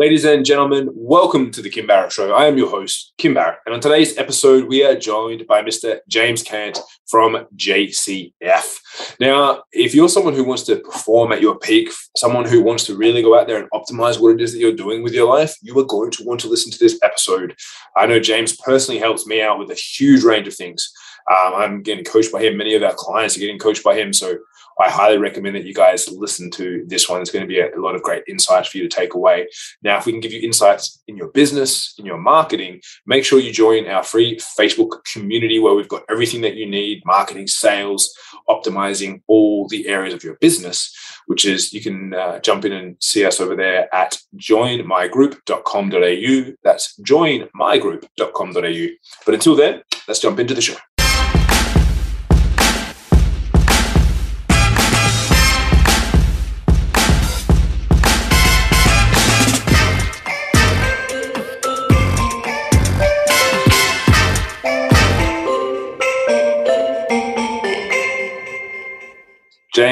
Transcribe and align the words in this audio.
Ladies 0.00 0.24
and 0.24 0.46
gentlemen, 0.46 0.88
welcome 0.94 1.50
to 1.50 1.60
the 1.60 1.68
Kim 1.68 1.86
Barrett 1.86 2.10
Show. 2.10 2.32
I 2.32 2.46
am 2.46 2.56
your 2.56 2.70
host, 2.70 3.12
Kim 3.18 3.34
Barrett. 3.34 3.58
And 3.66 3.74
on 3.74 3.82
today's 3.82 4.16
episode, 4.16 4.64
we 4.64 4.82
are 4.82 4.94
joined 4.94 5.46
by 5.46 5.60
Mr. 5.60 5.98
James 6.08 6.42
Cant 6.42 6.78
from 7.06 7.46
JCF. 7.54 8.78
Now, 9.20 9.62
if 9.72 9.94
you're 9.94 10.08
someone 10.08 10.32
who 10.32 10.44
wants 10.44 10.62
to 10.62 10.76
perform 10.76 11.32
at 11.32 11.42
your 11.42 11.58
peak, 11.58 11.90
someone 12.16 12.46
who 12.46 12.62
wants 12.62 12.84
to 12.86 12.96
really 12.96 13.20
go 13.20 13.38
out 13.38 13.46
there 13.46 13.58
and 13.58 13.70
optimize 13.72 14.18
what 14.18 14.32
it 14.32 14.40
is 14.40 14.54
that 14.54 14.58
you're 14.58 14.72
doing 14.72 15.02
with 15.02 15.12
your 15.12 15.28
life, 15.28 15.54
you 15.60 15.78
are 15.78 15.84
going 15.84 16.10
to 16.12 16.24
want 16.24 16.40
to 16.40 16.48
listen 16.48 16.72
to 16.72 16.78
this 16.78 16.98
episode. 17.02 17.54
I 17.94 18.06
know 18.06 18.20
James 18.20 18.56
personally 18.56 19.00
helps 19.00 19.26
me 19.26 19.42
out 19.42 19.58
with 19.58 19.70
a 19.70 19.74
huge 19.74 20.24
range 20.24 20.48
of 20.48 20.54
things. 20.54 20.90
Um, 21.30 21.54
I'm 21.54 21.82
getting 21.82 22.04
coached 22.04 22.32
by 22.32 22.42
him. 22.42 22.56
Many 22.56 22.74
of 22.74 22.82
our 22.82 22.94
clients 22.96 23.36
are 23.36 23.40
getting 23.40 23.58
coached 23.58 23.84
by 23.84 23.96
him. 23.96 24.14
So 24.14 24.38
I 24.80 24.90
highly 24.90 25.18
recommend 25.18 25.54
that 25.56 25.64
you 25.64 25.74
guys 25.74 26.10
listen 26.10 26.50
to 26.52 26.84
this 26.86 27.08
one. 27.08 27.20
It's 27.20 27.30
going 27.30 27.42
to 27.42 27.48
be 27.48 27.60
a, 27.60 27.76
a, 27.76 27.80
lot 27.80 27.94
of 27.94 28.02
great 28.02 28.24
insights 28.26 28.68
for 28.68 28.78
you 28.78 28.88
to 28.88 28.96
take 28.96 29.14
away. 29.14 29.46
Now, 29.82 29.98
if 29.98 30.06
we 30.06 30.12
can 30.12 30.20
give 30.20 30.32
you 30.32 30.40
insights 30.40 31.02
in 31.06 31.16
your 31.16 31.28
business, 31.28 31.94
in 31.98 32.06
your 32.06 32.18
marketing, 32.18 32.80
make 33.06 33.24
sure 33.24 33.38
you 33.38 33.52
join 33.52 33.86
our 33.86 34.02
free 34.02 34.36
Facebook 34.36 35.04
community 35.12 35.58
where 35.58 35.74
we've 35.74 35.88
got 35.88 36.04
everything 36.08 36.40
that 36.42 36.56
you 36.56 36.68
need 36.68 37.02
marketing, 37.04 37.46
sales, 37.46 38.14
optimizing 38.48 39.22
all 39.26 39.68
the 39.68 39.86
areas 39.86 40.14
of 40.14 40.24
your 40.24 40.36
business, 40.36 40.94
which 41.26 41.44
is 41.44 41.72
you 41.72 41.82
can 41.82 42.14
uh, 42.14 42.38
jump 42.40 42.64
in 42.64 42.72
and 42.72 42.96
see 43.00 43.24
us 43.24 43.40
over 43.40 43.54
there 43.54 43.94
at 43.94 44.18
joinmygroup.com.au. 44.36 46.52
That's 46.64 46.98
joinmygroup.com.au. 47.00 48.86
But 49.26 49.34
until 49.34 49.56
then, 49.56 49.82
let's 50.08 50.20
jump 50.20 50.40
into 50.40 50.54
the 50.54 50.62
show. 50.62 50.76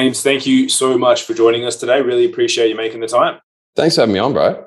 James, 0.08 0.22
thank 0.22 0.46
you 0.46 0.70
so 0.70 0.96
much 0.96 1.24
for 1.24 1.34
joining 1.34 1.66
us 1.66 1.76
today. 1.76 2.00
Really 2.00 2.24
appreciate 2.24 2.70
you 2.70 2.74
making 2.74 3.00
the 3.00 3.06
time. 3.06 3.40
Thanks 3.76 3.94
for 3.94 4.00
having 4.00 4.14
me 4.14 4.18
on, 4.18 4.32
bro. 4.32 4.66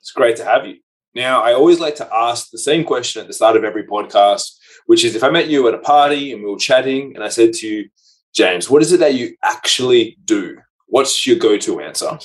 It's 0.00 0.12
great 0.12 0.36
to 0.36 0.44
have 0.44 0.66
you. 0.66 0.76
Now, 1.14 1.40
I 1.40 1.54
always 1.54 1.80
like 1.80 1.96
to 1.96 2.14
ask 2.14 2.50
the 2.50 2.58
same 2.58 2.84
question 2.84 3.22
at 3.22 3.26
the 3.26 3.32
start 3.32 3.56
of 3.56 3.64
every 3.64 3.84
podcast, 3.84 4.58
which 4.84 5.02
is 5.02 5.14
if 5.14 5.24
I 5.24 5.30
met 5.30 5.48
you 5.48 5.66
at 5.66 5.72
a 5.72 5.78
party 5.78 6.30
and 6.30 6.42
we 6.42 6.50
were 6.50 6.58
chatting 6.58 7.14
and 7.14 7.24
I 7.24 7.30
said 7.30 7.54
to 7.54 7.66
you, 7.66 7.88
James, 8.34 8.68
what 8.68 8.82
is 8.82 8.92
it 8.92 9.00
that 9.00 9.14
you 9.14 9.34
actually 9.42 10.18
do? 10.26 10.58
What's 10.88 11.26
your 11.26 11.38
go 11.38 11.56
to 11.56 11.80
answer? 11.80 12.18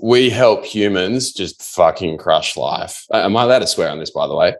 We 0.00 0.30
help 0.30 0.64
humans 0.64 1.32
just 1.32 1.60
fucking 1.60 2.18
crush 2.18 2.56
life. 2.56 3.06
Am 3.12 3.36
I 3.36 3.42
allowed 3.42 3.58
to 3.58 3.66
swear 3.66 3.90
on 3.90 3.98
this, 3.98 4.12
by 4.12 4.28
the 4.28 4.36
way? 4.36 4.54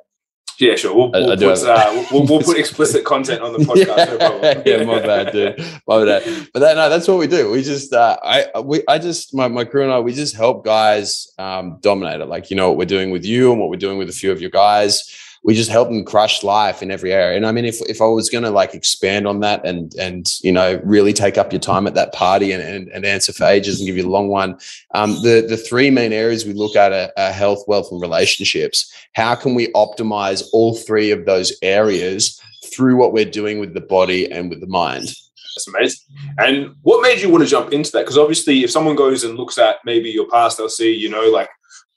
Yeah, 0.58 0.74
sure. 0.74 0.94
We'll, 0.94 1.12
we'll, 1.12 1.36
put, 1.36 1.42
uh, 1.42 2.04
we'll, 2.10 2.26
we'll, 2.26 2.42
put, 2.42 2.58
explicit 2.58 3.04
content 3.04 3.42
on 3.42 3.52
the 3.52 3.60
podcast. 3.60 4.42
yeah, 4.42 4.62
yeah, 4.78 4.84
my 4.84 4.98
bad, 5.06 5.32
dude. 5.32 5.58
My 5.86 6.04
bad. 6.04 6.48
But 6.52 6.60
that, 6.60 6.76
no, 6.76 6.88
that's 6.90 7.06
what 7.06 7.18
we 7.18 7.28
do. 7.28 7.50
We 7.50 7.62
just, 7.62 7.92
uh, 7.92 8.16
I, 8.22 8.60
we, 8.60 8.82
I 8.88 8.98
just, 8.98 9.34
my, 9.34 9.46
my 9.46 9.64
crew 9.64 9.84
and 9.84 9.92
I, 9.92 10.00
we 10.00 10.12
just 10.12 10.34
help 10.34 10.64
guys 10.64 11.32
um, 11.38 11.78
dominate 11.80 12.20
it. 12.20 12.26
Like, 12.26 12.50
you 12.50 12.56
know, 12.56 12.68
what 12.68 12.78
we're 12.78 12.86
doing 12.86 13.10
with 13.10 13.24
you 13.24 13.52
and 13.52 13.60
what 13.60 13.70
we're 13.70 13.76
doing 13.76 13.98
with 13.98 14.08
a 14.08 14.12
few 14.12 14.32
of 14.32 14.40
your 14.40 14.50
guys 14.50 15.14
we 15.48 15.54
just 15.54 15.70
help 15.70 15.88
them 15.88 16.04
crush 16.04 16.42
life 16.42 16.82
in 16.82 16.90
every 16.90 17.10
area. 17.10 17.34
And 17.34 17.46
I 17.46 17.52
mean, 17.52 17.64
if, 17.64 17.80
if 17.88 18.02
I 18.02 18.04
was 18.04 18.28
going 18.28 18.44
to 18.44 18.50
like 18.50 18.74
expand 18.74 19.26
on 19.26 19.40
that 19.40 19.64
and, 19.64 19.94
and, 19.94 20.30
you 20.42 20.52
know, 20.52 20.78
really 20.84 21.14
take 21.14 21.38
up 21.38 21.54
your 21.54 21.58
time 21.58 21.86
at 21.86 21.94
that 21.94 22.12
party 22.12 22.52
and, 22.52 22.62
and, 22.62 22.88
and 22.90 23.06
answer 23.06 23.32
for 23.32 23.44
ages 23.44 23.80
and 23.80 23.86
give 23.86 23.96
you 23.96 24.06
a 24.06 24.10
long 24.10 24.28
one, 24.28 24.58
um, 24.94 25.12
the, 25.22 25.46
the 25.48 25.56
three 25.56 25.88
main 25.88 26.12
areas 26.12 26.44
we 26.44 26.52
look 26.52 26.76
at 26.76 26.92
are, 26.92 27.10
are 27.16 27.32
health, 27.32 27.64
wealth, 27.66 27.90
and 27.90 27.98
relationships. 27.98 28.92
How 29.14 29.34
can 29.34 29.54
we 29.54 29.68
optimize 29.68 30.46
all 30.52 30.76
three 30.76 31.12
of 31.12 31.24
those 31.24 31.50
areas 31.62 32.38
through 32.66 32.96
what 32.96 33.14
we're 33.14 33.24
doing 33.24 33.58
with 33.58 33.72
the 33.72 33.80
body 33.80 34.30
and 34.30 34.50
with 34.50 34.60
the 34.60 34.66
mind? 34.66 35.06
That's 35.56 35.66
amazing. 35.66 36.00
And 36.36 36.74
what 36.82 37.00
made 37.00 37.22
you 37.22 37.30
want 37.30 37.44
to 37.44 37.48
jump 37.48 37.72
into 37.72 37.90
that? 37.92 38.00
Because 38.00 38.18
obviously, 38.18 38.64
if 38.64 38.70
someone 38.70 38.96
goes 38.96 39.24
and 39.24 39.38
looks 39.38 39.56
at 39.56 39.76
maybe 39.86 40.10
your 40.10 40.28
past, 40.28 40.58
they'll 40.58 40.68
see, 40.68 40.94
you 40.94 41.08
know, 41.08 41.30
like 41.30 41.48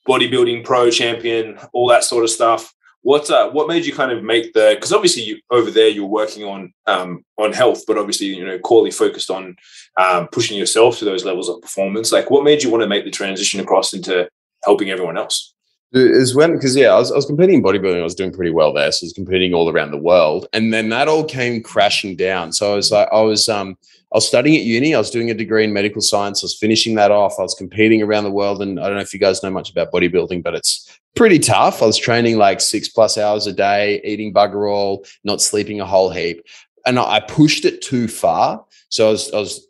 bodybuilding 0.07 0.63
pro 0.63 0.89
champion, 0.89 1.59
all 1.73 1.89
that 1.89 2.05
sort 2.05 2.23
of 2.23 2.29
stuff. 2.29 2.73
What 3.03 3.29
uh, 3.31 3.49
what 3.49 3.67
made 3.67 3.85
you 3.85 3.93
kind 3.93 4.11
of 4.11 4.23
make 4.23 4.53
the? 4.53 4.73
Because 4.75 4.93
obviously 4.93 5.23
you 5.23 5.39
over 5.49 5.71
there 5.71 5.87
you're 5.87 6.05
working 6.05 6.43
on 6.43 6.71
um, 6.85 7.25
on 7.37 7.51
health, 7.51 7.83
but 7.87 7.97
obviously 7.97 8.27
you 8.27 8.45
know 8.45 8.59
core 8.59 8.89
focused 8.91 9.31
on 9.31 9.55
um, 9.99 10.27
pushing 10.27 10.57
yourself 10.57 10.99
to 10.99 11.05
those 11.05 11.25
levels 11.25 11.49
of 11.49 11.61
performance. 11.61 12.11
Like, 12.11 12.29
what 12.29 12.43
made 12.43 12.61
you 12.61 12.69
want 12.69 12.83
to 12.83 12.87
make 12.87 13.05
the 13.05 13.11
transition 13.11 13.59
across 13.59 13.93
into 13.93 14.29
helping 14.63 14.91
everyone 14.91 15.17
else? 15.17 15.53
Is 15.93 16.33
when 16.33 16.53
because 16.53 16.75
yeah, 16.75 16.89
I 16.89 16.99
was, 16.99 17.11
I 17.11 17.15
was 17.15 17.25
competing 17.25 17.55
in 17.55 17.63
bodybuilding. 17.63 17.99
I 17.99 18.03
was 18.03 18.15
doing 18.15 18.31
pretty 18.31 18.51
well 18.51 18.71
there, 18.71 18.91
so 18.93 19.03
I 19.03 19.07
was 19.07 19.13
competing 19.13 19.53
all 19.53 19.69
around 19.69 19.91
the 19.91 19.97
world, 19.97 20.47
and 20.53 20.73
then 20.73 20.87
that 20.89 21.09
all 21.09 21.25
came 21.25 21.61
crashing 21.61 22.15
down. 22.15 22.53
So 22.53 22.71
I 22.71 22.75
was 22.75 22.91
like, 22.91 23.09
I 23.11 23.21
was 23.21 23.49
um, 23.49 23.77
I 24.13 24.17
was 24.17 24.27
studying 24.27 24.55
at 24.55 24.63
uni. 24.63 24.95
I 24.95 24.99
was 24.99 25.09
doing 25.09 25.29
a 25.31 25.33
degree 25.33 25.65
in 25.65 25.73
medical 25.73 26.01
science. 26.01 26.43
I 26.43 26.45
was 26.45 26.57
finishing 26.57 26.95
that 26.95 27.11
off. 27.11 27.35
I 27.39 27.41
was 27.41 27.55
competing 27.55 28.01
around 28.01 28.23
the 28.23 28.31
world, 28.31 28.61
and 28.61 28.79
I 28.79 28.83
don't 28.87 28.95
know 28.95 29.01
if 29.01 29.13
you 29.13 29.19
guys 29.19 29.43
know 29.43 29.49
much 29.49 29.69
about 29.69 29.91
bodybuilding, 29.91 30.43
but 30.43 30.55
it's 30.55 30.90
pretty 31.15 31.39
tough. 31.39 31.81
I 31.81 31.85
was 31.85 31.97
training 31.97 32.37
like 32.37 32.61
six 32.61 32.87
plus 32.87 33.17
hours 33.17 33.47
a 33.47 33.53
day, 33.53 34.01
eating 34.03 34.33
bugger 34.33 34.71
all, 34.71 35.05
not 35.23 35.41
sleeping 35.41 35.79
a 35.79 35.85
whole 35.85 36.09
heap. 36.09 36.45
And 36.85 36.97
I 36.97 37.19
pushed 37.19 37.65
it 37.65 37.81
too 37.81 38.07
far. 38.07 38.65
So 38.89 39.07
I 39.07 39.11
was, 39.11 39.31
I 39.33 39.39
was 39.39 39.67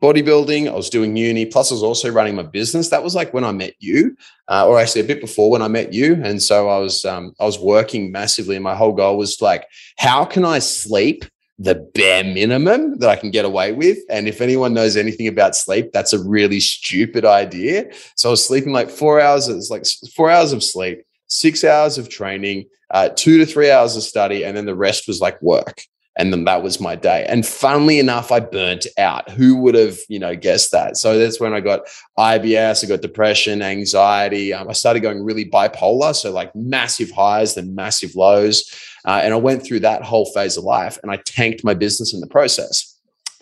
bodybuilding, 0.00 0.68
I 0.68 0.74
was 0.74 0.90
doing 0.90 1.16
uni, 1.16 1.46
plus 1.46 1.70
I 1.70 1.74
was 1.74 1.82
also 1.82 2.10
running 2.10 2.34
my 2.34 2.42
business. 2.42 2.88
That 2.88 3.02
was 3.02 3.14
like 3.14 3.32
when 3.32 3.44
I 3.44 3.52
met 3.52 3.74
you, 3.78 4.16
uh, 4.48 4.66
or 4.66 4.80
actually 4.80 5.02
a 5.02 5.06
bit 5.06 5.20
before 5.20 5.50
when 5.50 5.62
I 5.62 5.68
met 5.68 5.92
you. 5.92 6.20
And 6.22 6.42
so 6.42 6.68
I 6.68 6.78
was 6.78 7.04
um, 7.04 7.34
I 7.38 7.44
was 7.44 7.58
working 7.58 8.10
massively, 8.10 8.56
and 8.56 8.64
my 8.64 8.74
whole 8.74 8.92
goal 8.92 9.18
was 9.18 9.40
like, 9.40 9.66
how 9.98 10.24
can 10.24 10.44
I 10.44 10.58
sleep 10.58 11.24
the 11.58 11.74
bare 11.94 12.24
minimum 12.24 12.98
that 12.98 13.08
I 13.10 13.16
can 13.16 13.30
get 13.30 13.44
away 13.44 13.72
with. 13.72 13.98
And 14.10 14.26
if 14.26 14.40
anyone 14.40 14.74
knows 14.74 14.96
anything 14.96 15.28
about 15.28 15.54
sleep, 15.54 15.92
that's 15.92 16.12
a 16.12 16.22
really 16.22 16.60
stupid 16.60 17.24
idea. 17.24 17.92
So 18.16 18.28
I 18.28 18.32
was 18.32 18.44
sleeping 18.44 18.72
like 18.72 18.90
four 18.90 19.20
hours, 19.20 19.48
it's 19.48 19.70
like 19.70 19.84
four 20.14 20.30
hours 20.30 20.52
of 20.52 20.64
sleep, 20.64 21.02
six 21.28 21.62
hours 21.62 21.96
of 21.96 22.08
training, 22.08 22.66
uh, 22.90 23.10
two 23.14 23.38
to 23.38 23.46
three 23.46 23.70
hours 23.70 23.96
of 23.96 24.02
study, 24.02 24.44
and 24.44 24.56
then 24.56 24.66
the 24.66 24.74
rest 24.74 25.06
was 25.06 25.20
like 25.20 25.40
work. 25.40 25.82
And 26.16 26.32
then 26.32 26.44
that 26.44 26.62
was 26.62 26.80
my 26.80 26.94
day. 26.94 27.26
And 27.28 27.44
funnily 27.44 27.98
enough, 27.98 28.30
I 28.30 28.40
burnt 28.40 28.86
out. 28.98 29.30
Who 29.30 29.56
would 29.56 29.74
have, 29.74 29.98
you 30.08 30.18
know, 30.18 30.36
guessed 30.36 30.70
that? 30.70 30.96
So 30.96 31.18
that's 31.18 31.40
when 31.40 31.52
I 31.52 31.60
got 31.60 31.86
IBS, 32.18 32.84
I 32.84 32.88
got 32.88 33.02
depression, 33.02 33.62
anxiety. 33.62 34.52
Um, 34.52 34.68
I 34.68 34.72
started 34.72 35.00
going 35.00 35.24
really 35.24 35.44
bipolar. 35.44 36.14
So 36.14 36.30
like 36.30 36.54
massive 36.54 37.10
highs, 37.10 37.54
then 37.54 37.74
massive 37.74 38.14
lows. 38.14 38.72
Uh, 39.04 39.20
and 39.22 39.34
I 39.34 39.38
went 39.38 39.64
through 39.64 39.80
that 39.80 40.02
whole 40.02 40.26
phase 40.26 40.56
of 40.56 40.64
life 40.64 40.98
and 41.02 41.10
I 41.10 41.16
tanked 41.16 41.64
my 41.64 41.74
business 41.74 42.14
in 42.14 42.20
the 42.20 42.26
process. 42.26 42.93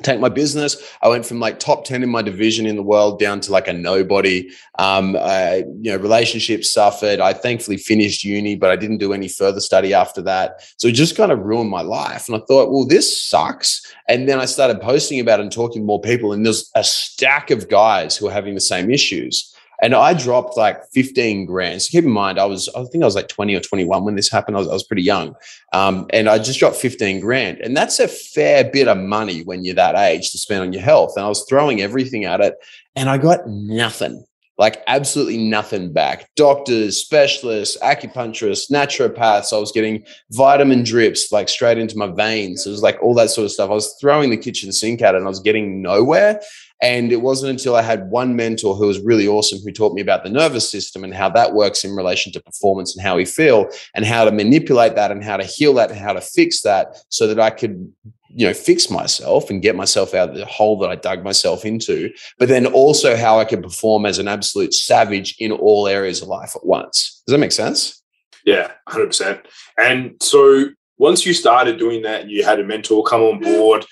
Tanked 0.03 0.21
my 0.21 0.29
business. 0.29 0.77
I 1.03 1.09
went 1.09 1.25
from 1.27 1.41
like 1.41 1.59
top 1.59 1.85
10 1.85 2.03
in 2.03 2.11
my 2.11 2.23
division 2.23 2.67
in 2.67 2.77
the 2.77 2.83
world 2.83 3.19
down 3.19 3.41
to 3.41 3.53
like 3.53 3.69
a 3.69 3.73
nobody. 3.73 4.51
Um, 4.79 5.17
I, 5.17 5.65
you 5.81 5.91
know, 5.93 5.97
relationships 5.97 6.73
suffered. 6.73 7.21
I 7.21 7.33
thankfully 7.33 7.77
finished 7.77 8.25
uni, 8.25 8.57
but 8.57 8.71
I 8.71 8.77
didn't 8.77 8.99
do 8.99 9.13
any 9.13 9.29
further 9.29 9.61
study 9.61 9.95
after 9.95 10.23
that. 10.23 10.63
So 10.77 10.89
it 10.89 10.93
just 10.93 11.17
kind 11.17 11.33
of 11.33 11.41
ruined 11.41 11.71
my 11.71 11.83
life. 11.83 12.29
And 12.29 12.37
I 12.37 12.41
thought, 12.47 12.71
well, 12.71 12.87
this 12.87 13.21
sucks. 13.21 13.83
And 14.09 14.29
then 14.29 14.39
I 14.39 14.45
started 14.45 14.81
posting 14.81 15.21
about 15.21 15.41
it 15.41 15.45
and 15.45 15.53
talking 15.53 15.83
to 15.83 15.87
more 15.87 16.01
people. 16.01 16.33
And 16.33 16.45
there's 16.45 16.71
a 16.75 16.85
stack 16.85 17.51
of 17.51 17.69
guys 17.69 18.17
who 18.17 18.29
are 18.29 18.33
having 18.33 18.55
the 18.55 18.61
same 18.61 18.91
issues. 18.91 19.52
And 19.83 19.95
I 19.95 20.15
dropped 20.15 20.57
like 20.57 20.85
15 20.93 21.45
grand. 21.45 21.83
So 21.83 21.91
keep 21.91 22.05
in 22.05 22.11
mind, 22.11 22.39
I 22.39 22.45
was, 22.45 22.69
I 22.77 22.85
think 22.85 23.03
I 23.03 23.07
was 23.07 23.17
like 23.17 23.29
20 23.29 23.55
or 23.55 23.61
21 23.61 24.05
when 24.05 24.15
this 24.15 24.31
happened. 24.31 24.57
I 24.57 24.61
was, 24.61 24.69
I 24.69 24.73
was 24.73 24.85
pretty 24.85 25.03
young. 25.03 25.35
Um, 25.73 26.07
and 26.11 26.29
I 26.29 26.39
just 26.39 26.61
dropped 26.61 26.77
15 26.77 27.21
grand. 27.21 27.59
And 27.59 27.77
that's 27.77 27.99
a 27.99 28.09
fair 28.09 28.65
bit 28.65 28.87
of 28.87 28.97
money 28.97 29.43
when 29.43 29.65
you're 29.65 29.75
that 29.75 29.97
age 29.97 30.31
to 30.31 30.39
spend 30.39 30.63
on 30.63 30.73
your 30.73 30.83
health. 30.83 31.15
And 31.17 31.27
I 31.27 31.29
was 31.29 31.45
throwing 31.49 31.83
everything 31.83 32.25
at 32.25 32.41
it 32.41 32.55
and 32.95 33.11
I 33.11 33.19
got 33.19 33.47
nothing 33.49 34.25
like 34.59 34.83
absolutely 34.87 35.39
nothing 35.39 35.93
back. 35.93 36.29
Doctors, 36.37 36.99
specialists, 36.99 37.77
acupuncturists, 37.83 38.71
naturopaths. 38.71 39.53
I 39.53 39.59
was 39.59 39.73
getting 39.73 40.05
vitamin 40.31 40.85
drips 40.85 41.33
like 41.33 41.49
straight 41.49 41.79
into 41.79 41.97
my 41.97 42.07
veins. 42.07 42.67
It 42.67 42.71
was 42.71 42.83
like 42.83 43.03
all 43.03 43.15
that 43.15 43.31
sort 43.31 43.47
of 43.47 43.51
stuff. 43.51 43.71
I 43.71 43.75
was 43.75 43.97
throwing 44.01 44.31
the 44.31 44.37
kitchen 44.37 44.71
sink 44.71 45.03
at 45.03 45.15
it 45.15 45.19
and 45.19 45.27
I 45.27 45.31
was 45.31 45.41
getting 45.41 45.83
nowhere. 45.83 46.41
And 46.83 47.13
it 47.13 47.23
wasn't 47.23 47.51
until 47.51 47.77
I 47.77 47.83
had 47.83 48.11
one 48.11 48.35
mentor 48.35 48.75
who 48.75 48.89
was 48.89 48.99
really 48.99 49.29
awesome 49.29 49.61
who 49.61 49.71
taught 49.71 49.95
me 49.95 50.03
about 50.03 50.25
the 50.25 50.31
nervous 50.31 50.69
system 50.69 51.05
and 51.05 51.15
how 51.15 51.31
that 51.31 51.55
works 51.55 51.85
in 51.85 51.95
relation 51.95 52.33
to 52.33 52.41
performance 52.41 52.95
and 52.95 53.07
how 53.07 53.17
we 53.17 53.25
feel 53.25 53.69
and 53.95 54.05
how 54.05 54.25
to 54.25 54.33
manipulate 54.33 54.97
that 54.97 55.13
and 55.13 55.23
how 55.23 55.37
to 55.37 55.45
heal 55.45 55.73
that 55.75 55.91
and 55.91 56.01
how 56.01 56.13
to 56.13 56.21
fix 56.21 56.63
that 56.63 56.97
so 57.09 57.29
that 57.29 57.39
I 57.39 57.51
could 57.51 57.93
you 58.35 58.47
know 58.47 58.55
fix 58.55 58.91
myself 58.91 59.49
and 59.49 59.63
get 59.63 59.77
myself 59.77 60.15
out 60.15 60.31
of 60.31 60.37
the 60.37 60.47
hole 60.47 60.79
that 60.79 60.91
I 60.91 60.97
dug 60.97 61.23
myself 61.23 61.65
into 61.65 62.11
but 62.39 62.49
then 62.49 62.67
also 62.67 63.15
how 63.15 63.39
I 63.39 63.45
can 63.45 63.63
perform 63.63 64.07
as 64.07 64.19
an 64.19 64.27
absolute 64.27 64.75
savage 64.75 65.37
in 65.39 65.53
all 65.53 65.87
areas 65.87 66.23
of 66.23 66.29
life 66.29 66.57
at 66.57 66.65
once. 66.65 67.23
Does 67.27 67.33
that 67.33 67.39
make 67.39 67.53
sense? 67.53 68.03
Yeah 68.45 68.73
100% 68.89 69.45
and 69.79 70.17
so 70.21 70.65
once 70.99 71.25
you 71.27 71.33
started 71.33 71.79
doing 71.79 72.03
that 72.03 72.23
and 72.23 72.31
you 72.31 72.45
had 72.45 72.59
a 72.59 72.65
mentor 72.65 73.05
come 73.05 73.23
on 73.23 73.39
board 73.39 73.85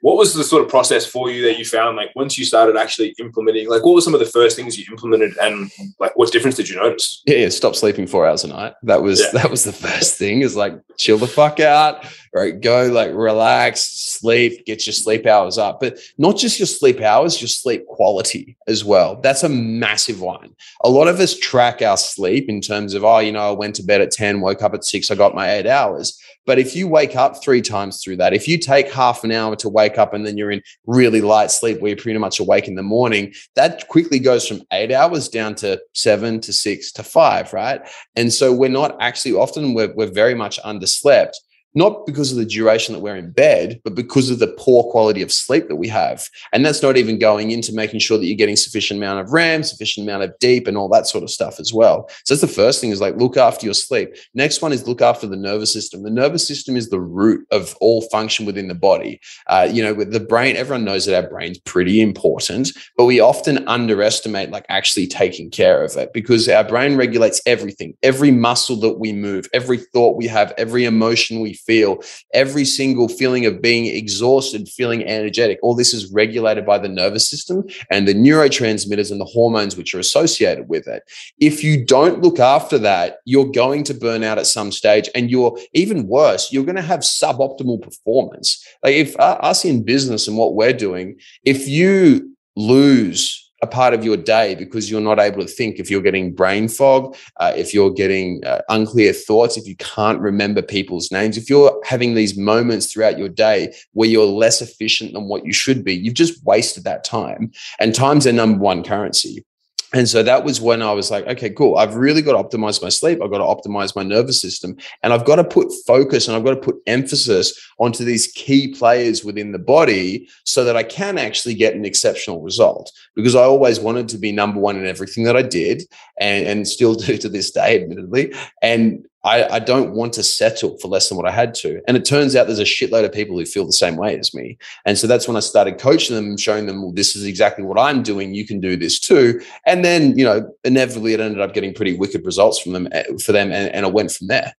what 0.00 0.16
was 0.16 0.34
the 0.34 0.44
sort 0.44 0.62
of 0.62 0.68
process 0.68 1.06
for 1.06 1.30
you 1.30 1.42
that 1.42 1.58
you 1.58 1.64
found 1.64 1.96
like 1.96 2.10
once 2.16 2.38
you 2.38 2.44
started 2.44 2.76
actually 2.76 3.14
implementing 3.18 3.68
like 3.68 3.84
what 3.84 3.94
were 3.94 4.00
some 4.00 4.14
of 4.14 4.20
the 4.20 4.26
first 4.26 4.56
things 4.56 4.78
you 4.78 4.84
implemented 4.90 5.36
and 5.38 5.70
like 5.98 6.16
what 6.16 6.32
difference 6.32 6.56
did 6.56 6.68
you 6.68 6.76
notice? 6.76 7.22
Yeah, 7.26 7.36
yeah 7.36 7.48
stop 7.48 7.76
sleeping 7.76 8.06
four 8.06 8.26
hours 8.26 8.44
a 8.44 8.48
night. 8.48 8.74
That 8.82 9.02
was 9.02 9.20
yeah. 9.20 9.42
that 9.42 9.50
was 9.50 9.64
the 9.64 9.72
first 9.88 10.18
thing 10.18 10.40
is 10.40 10.56
like 10.56 10.74
chill 10.96 11.18
the 11.18 11.26
fuck 11.26 11.60
out 11.60 12.04
right? 12.32 12.60
Go 12.60 12.86
like 12.86 13.12
relax 13.12 13.80
sleep 13.82 14.64
get 14.66 14.86
your 14.86 14.92
sleep 14.92 15.26
hours 15.26 15.58
up. 15.58 15.80
But 15.80 15.98
not 16.18 16.36
just 16.36 16.58
your 16.58 16.66
sleep 16.66 17.00
hours 17.00 17.40
your 17.40 17.48
sleep 17.48 17.86
quality 17.86 18.56
as 18.66 18.84
well. 18.84 19.20
That's 19.20 19.42
a 19.42 19.48
massive 19.48 20.20
one. 20.20 20.54
A 20.84 20.88
lot 20.88 21.08
of 21.08 21.20
us 21.20 21.38
track 21.38 21.82
our 21.82 21.96
sleep 21.96 22.48
in 22.48 22.60
terms 22.60 22.94
of 22.94 23.04
oh 23.04 23.18
you 23.18 23.32
know 23.32 23.48
i 23.48 23.52
went 23.52 23.74
to 23.76 23.82
bed 23.82 24.00
at 24.00 24.10
10 24.10 24.40
woke 24.40 24.62
up 24.62 24.74
at 24.74 24.84
6 24.84 25.10
i 25.10 25.14
got 25.14 25.34
my 25.34 25.50
8 25.52 25.66
hours. 25.66 26.20
But 26.46 26.58
if 26.58 26.74
you 26.74 26.88
wake 26.88 27.16
up 27.16 27.42
three 27.42 27.60
times 27.60 28.02
through 28.02 28.16
that, 28.16 28.32
if 28.32 28.48
you 28.48 28.58
take 28.58 28.90
half 28.90 29.24
an 29.24 29.30
hour 29.30 29.54
to 29.56 29.68
wake 29.68 29.98
up 29.98 30.14
and 30.14 30.26
then 30.26 30.36
you're 30.36 30.50
in 30.50 30.62
really 30.86 31.20
light 31.20 31.50
sleep 31.50 31.80
where 31.80 31.90
you're 31.90 31.96
pretty 31.96 32.18
much 32.18 32.40
awake 32.40 32.66
in 32.66 32.74
the 32.74 32.82
morning, 32.82 33.32
that 33.54 33.86
quickly 33.88 34.18
goes 34.18 34.48
from 34.48 34.62
eight 34.72 34.90
hours 34.90 35.28
down 35.28 35.54
to 35.56 35.80
seven 35.92 36.40
to 36.40 36.52
six 36.52 36.90
to 36.92 37.02
five, 37.02 37.52
right? 37.52 37.82
And 38.16 38.32
so 38.32 38.52
we're 38.52 38.70
not 38.70 38.96
actually 39.00 39.34
often 39.34 39.74
we're, 39.74 39.92
we're 39.94 40.10
very 40.10 40.34
much 40.34 40.58
underslept 40.62 41.34
not 41.74 42.06
because 42.06 42.32
of 42.32 42.38
the 42.38 42.44
duration 42.44 42.94
that 42.94 43.00
we're 43.00 43.16
in 43.16 43.30
bed, 43.30 43.80
but 43.84 43.94
because 43.94 44.30
of 44.30 44.38
the 44.38 44.54
poor 44.58 44.82
quality 44.90 45.22
of 45.22 45.32
sleep 45.32 45.68
that 45.68 45.76
we 45.76 45.88
have. 45.88 46.26
And 46.52 46.64
that's 46.64 46.82
not 46.82 46.96
even 46.96 47.18
going 47.18 47.50
into 47.50 47.72
making 47.72 48.00
sure 48.00 48.18
that 48.18 48.26
you're 48.26 48.36
getting 48.36 48.56
sufficient 48.56 48.98
amount 48.98 49.20
of 49.20 49.32
REM, 49.32 49.62
sufficient 49.62 50.06
amount 50.06 50.24
of 50.24 50.32
deep, 50.40 50.66
and 50.66 50.76
all 50.76 50.88
that 50.88 51.06
sort 51.06 51.22
of 51.22 51.30
stuff 51.30 51.60
as 51.60 51.72
well. 51.72 52.08
So 52.24 52.34
that's 52.34 52.40
the 52.40 52.48
first 52.48 52.80
thing 52.80 52.90
is 52.90 53.00
like 53.00 53.16
look 53.16 53.36
after 53.36 53.66
your 53.66 53.74
sleep. 53.74 54.14
Next 54.34 54.62
one 54.62 54.72
is 54.72 54.88
look 54.88 55.00
after 55.00 55.26
the 55.26 55.36
nervous 55.36 55.72
system. 55.72 56.02
The 56.02 56.10
nervous 56.10 56.46
system 56.46 56.76
is 56.76 56.90
the 56.90 57.00
root 57.00 57.46
of 57.50 57.76
all 57.80 58.02
function 58.02 58.46
within 58.46 58.68
the 58.68 58.74
body. 58.74 59.20
Uh, 59.46 59.68
you 59.70 59.82
know, 59.82 59.94
with 59.94 60.12
the 60.12 60.20
brain, 60.20 60.56
everyone 60.56 60.84
knows 60.84 61.06
that 61.06 61.22
our 61.22 61.28
brain's 61.30 61.58
pretty 61.58 62.00
important, 62.00 62.70
but 62.96 63.04
we 63.04 63.20
often 63.20 63.66
underestimate 63.68 64.50
like 64.50 64.66
actually 64.68 65.06
taking 65.06 65.50
care 65.50 65.84
of 65.84 65.96
it 65.96 66.12
because 66.12 66.48
our 66.48 66.64
brain 66.64 66.96
regulates 66.96 67.40
everything, 67.46 67.94
every 68.02 68.30
muscle 68.30 68.76
that 68.76 68.98
we 68.98 69.12
move, 69.12 69.48
every 69.54 69.78
thought 69.78 70.16
we 70.16 70.26
have, 70.26 70.52
every 70.56 70.84
emotion 70.84 71.40
we 71.40 71.54
feel, 71.66 72.02
every 72.34 72.64
single 72.64 73.08
feeling 73.08 73.46
of 73.46 73.62
being 73.62 73.86
exhausted, 73.86 74.68
feeling 74.68 75.04
energetic, 75.04 75.58
all 75.62 75.74
this 75.74 75.94
is 75.94 76.12
regulated 76.12 76.66
by 76.66 76.78
the 76.78 76.88
nervous 76.88 77.28
system 77.28 77.64
and 77.90 78.06
the 78.06 78.14
neurotransmitters 78.14 79.10
and 79.10 79.20
the 79.20 79.24
hormones 79.24 79.76
which 79.76 79.94
are 79.94 79.98
associated 79.98 80.68
with 80.68 80.86
it. 80.86 81.02
If 81.38 81.62
you 81.62 81.84
don't 81.84 82.22
look 82.22 82.38
after 82.38 82.78
that, 82.78 83.18
you're 83.24 83.50
going 83.50 83.84
to 83.84 83.94
burn 83.94 84.22
out 84.24 84.38
at 84.38 84.46
some 84.46 84.72
stage 84.72 85.08
and 85.14 85.30
you're 85.30 85.58
even 85.74 86.06
worse, 86.06 86.52
you're 86.52 86.64
going 86.64 86.76
to 86.76 86.82
have 86.82 87.00
suboptimal 87.00 87.82
performance. 87.82 88.66
Like 88.82 88.94
if 88.94 89.18
uh, 89.18 89.38
us 89.40 89.64
in 89.64 89.82
business 89.82 90.28
and 90.28 90.36
what 90.36 90.54
we're 90.54 90.72
doing, 90.72 91.18
if 91.44 91.68
you 91.68 92.36
lose 92.56 93.49
a 93.62 93.66
part 93.66 93.94
of 93.94 94.04
your 94.04 94.16
day 94.16 94.54
because 94.54 94.90
you're 94.90 95.00
not 95.00 95.18
able 95.18 95.40
to 95.40 95.46
think. 95.46 95.78
If 95.78 95.90
you're 95.90 96.02
getting 96.02 96.34
brain 96.34 96.68
fog 96.68 97.16
uh, 97.38 97.52
if 97.56 97.74
you're 97.74 97.90
getting 97.90 98.44
uh, 98.44 98.60
unclear 98.68 99.12
thoughts 99.12 99.56
if 99.56 99.66
you 99.66 99.76
can't 99.76 100.20
remember 100.20 100.62
people's 100.62 101.10
names 101.10 101.36
if 101.36 101.50
you're 101.50 101.80
having 101.84 102.14
these 102.14 102.36
moments 102.36 102.92
throughout 102.92 103.18
your 103.18 103.28
day 103.28 103.72
where 103.92 104.08
you're 104.08 104.26
less 104.26 104.62
efficient 104.62 105.12
than 105.12 105.28
what 105.28 105.44
you 105.44 105.52
should 105.52 105.84
be 105.84 105.94
you've 105.94 106.14
just 106.14 106.44
wasted 106.44 106.84
that 106.84 107.04
time. 107.04 107.50
And 107.78 107.94
time's 107.94 108.24
their 108.24 108.32
number 108.32 108.58
one 108.58 108.82
currency 108.82 109.44
and 109.92 110.08
so 110.08 110.22
that 110.22 110.44
was 110.44 110.60
when 110.60 110.82
I 110.82 110.92
was 110.92 111.10
like, 111.10 111.26
okay, 111.26 111.50
cool. 111.50 111.76
I've 111.76 111.96
really 111.96 112.22
got 112.22 112.40
to 112.40 112.56
optimize 112.56 112.80
my 112.80 112.88
sleep. 112.88 113.20
I've 113.22 113.30
got 113.30 113.38
to 113.38 113.44
optimize 113.44 113.96
my 113.96 114.04
nervous 114.04 114.40
system. 114.40 114.76
And 115.02 115.12
I've 115.12 115.24
got 115.24 115.36
to 115.36 115.44
put 115.44 115.72
focus 115.84 116.28
and 116.28 116.36
I've 116.36 116.44
got 116.44 116.54
to 116.54 116.60
put 116.60 116.76
emphasis 116.86 117.58
onto 117.78 118.04
these 118.04 118.28
key 118.28 118.68
players 118.68 119.24
within 119.24 119.50
the 119.50 119.58
body 119.58 120.28
so 120.44 120.64
that 120.64 120.76
I 120.76 120.84
can 120.84 121.18
actually 121.18 121.54
get 121.54 121.74
an 121.74 121.84
exceptional 121.84 122.40
result. 122.40 122.92
Because 123.16 123.34
I 123.34 123.42
always 123.42 123.80
wanted 123.80 124.08
to 124.10 124.18
be 124.18 124.30
number 124.30 124.60
one 124.60 124.76
in 124.76 124.86
everything 124.86 125.24
that 125.24 125.36
I 125.36 125.42
did 125.42 125.82
and, 126.20 126.46
and 126.46 126.68
still 126.68 126.94
do 127.06 127.16
to 127.18 127.28
this 127.28 127.50
day, 127.50 127.82
admittedly. 127.82 128.32
And 128.62 129.04
I, 129.22 129.56
I, 129.56 129.58
don't 129.58 129.92
want 129.92 130.14
to 130.14 130.22
settle 130.22 130.78
for 130.78 130.88
less 130.88 131.08
than 131.08 131.18
what 131.18 131.28
I 131.28 131.30
had 131.30 131.54
to. 131.56 131.82
And 131.86 131.96
it 131.96 132.06
turns 132.06 132.34
out 132.34 132.46
there's 132.46 132.58
a 132.58 132.64
shitload 132.64 133.04
of 133.04 133.12
people 133.12 133.38
who 133.38 133.44
feel 133.44 133.66
the 133.66 133.72
same 133.72 133.96
way 133.96 134.18
as 134.18 134.32
me. 134.32 134.56
And 134.86 134.96
so 134.96 135.06
that's 135.06 135.28
when 135.28 135.36
I 135.36 135.40
started 135.40 135.78
coaching 135.78 136.16
them 136.16 136.36
showing 136.38 136.66
them, 136.66 136.82
well, 136.82 136.92
this 136.92 137.14
is 137.14 137.24
exactly 137.24 137.64
what 137.64 137.78
I'm 137.78 138.02
doing. 138.02 138.34
You 138.34 138.46
can 138.46 138.60
do 138.60 138.76
this 138.76 138.98
too. 138.98 139.40
And 139.66 139.84
then, 139.84 140.16
you 140.16 140.24
know, 140.24 140.50
inevitably 140.64 141.12
it 141.12 141.20
ended 141.20 141.40
up 141.40 141.52
getting 141.52 141.74
pretty 141.74 141.96
wicked 141.96 142.24
results 142.24 142.60
from 142.60 142.72
them 142.72 142.88
eh, 142.92 143.04
for 143.22 143.32
them. 143.32 143.52
And, 143.52 143.70
and 143.74 143.86
it 143.86 143.92
went 143.92 144.10
from 144.10 144.28
there. 144.28 144.54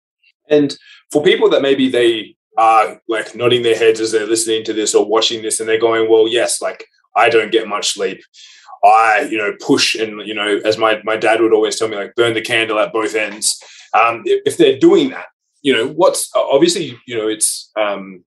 And 0.48 0.76
for 1.10 1.22
people 1.22 1.48
that 1.50 1.62
maybe 1.62 1.88
they 1.88 2.36
are 2.58 3.00
like 3.08 3.34
nodding 3.34 3.62
their 3.62 3.76
heads 3.76 4.00
as 4.00 4.12
they're 4.12 4.26
listening 4.26 4.64
to 4.64 4.74
this 4.74 4.94
or 4.94 5.06
watching 5.06 5.42
this 5.42 5.60
and 5.60 5.68
they're 5.68 5.80
going, 5.80 6.10
well, 6.10 6.28
yes, 6.28 6.60
like 6.60 6.84
I 7.16 7.30
don't 7.30 7.52
get 7.52 7.66
much 7.66 7.94
sleep. 7.94 8.22
I, 8.84 9.28
you 9.30 9.38
know, 9.38 9.54
push 9.60 9.94
and, 9.94 10.26
you 10.26 10.34
know, 10.34 10.60
as 10.64 10.76
my, 10.76 11.00
my 11.04 11.16
dad 11.16 11.40
would 11.40 11.52
always 11.52 11.78
tell 11.78 11.88
me, 11.88 11.96
like 11.96 12.14
burn 12.14 12.34
the 12.34 12.40
candle 12.40 12.78
at 12.78 12.92
both 12.92 13.14
ends 13.14 13.62
um, 13.94 14.22
if 14.24 14.56
they're 14.56 14.78
doing 14.78 15.10
that, 15.10 15.26
you 15.62 15.72
know, 15.72 15.88
what's 15.88 16.30
obviously, 16.34 16.98
you 17.06 17.16
know, 17.16 17.28
it's 17.28 17.70
um, 17.76 18.24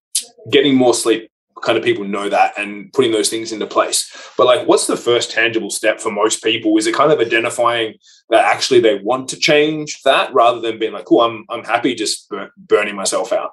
getting 0.51 0.75
more 0.75 0.93
sleep. 0.93 1.29
Kind 1.63 1.77
of 1.77 1.83
people 1.83 2.03
know 2.03 2.27
that 2.27 2.57
and 2.57 2.91
putting 2.91 3.13
those 3.13 3.29
things 3.29 3.53
into 3.53 3.65
place. 3.65 4.11
But 4.37 4.47
like, 4.47 4.67
what's 4.67 4.85
the 4.85 4.97
first 4.97 5.31
tangible 5.31 5.69
step 5.69 6.01
for 6.01 6.11
most 6.11 6.43
people? 6.43 6.77
Is 6.77 6.87
it 6.87 6.93
kind 6.93 7.09
of 7.09 7.19
identifying 7.19 7.93
that 8.29 8.43
actually 8.43 8.81
they 8.81 8.99
want 8.99 9.29
to 9.29 9.37
change 9.37 10.01
that 10.03 10.33
rather 10.33 10.59
than 10.59 10.77
being 10.77 10.91
like, 10.91 11.09
"Oh, 11.09 11.21
I'm 11.21 11.45
I'm 11.49 11.63
happy 11.63 11.95
just 11.95 12.29
burning 12.57 12.95
myself 12.97 13.31
out." 13.31 13.51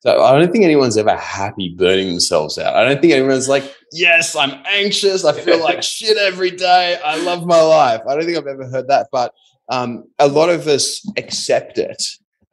So 0.00 0.22
I 0.22 0.38
don't 0.38 0.52
think 0.52 0.64
anyone's 0.64 0.96
ever 0.96 1.16
happy 1.16 1.74
burning 1.76 2.08
themselves 2.08 2.58
out. 2.58 2.76
I 2.76 2.84
don't 2.84 3.00
think 3.00 3.12
anyone's 3.12 3.48
like, 3.48 3.74
yes, 3.92 4.34
I'm 4.36 4.62
anxious. 4.66 5.24
I 5.24 5.32
feel 5.32 5.60
like 5.60 5.82
shit 5.84 6.16
every 6.16 6.50
day. 6.50 6.98
I 7.04 7.20
love 7.22 7.46
my 7.46 7.60
life. 7.60 8.02
I 8.08 8.14
don't 8.14 8.24
think 8.24 8.38
I've 8.38 8.46
ever 8.46 8.68
heard 8.68 8.88
that. 8.88 9.08
But 9.12 9.34
um, 9.70 10.04
a 10.18 10.28
lot 10.28 10.50
of 10.50 10.66
us 10.66 11.02
accept 11.16 11.78
it 11.78 12.02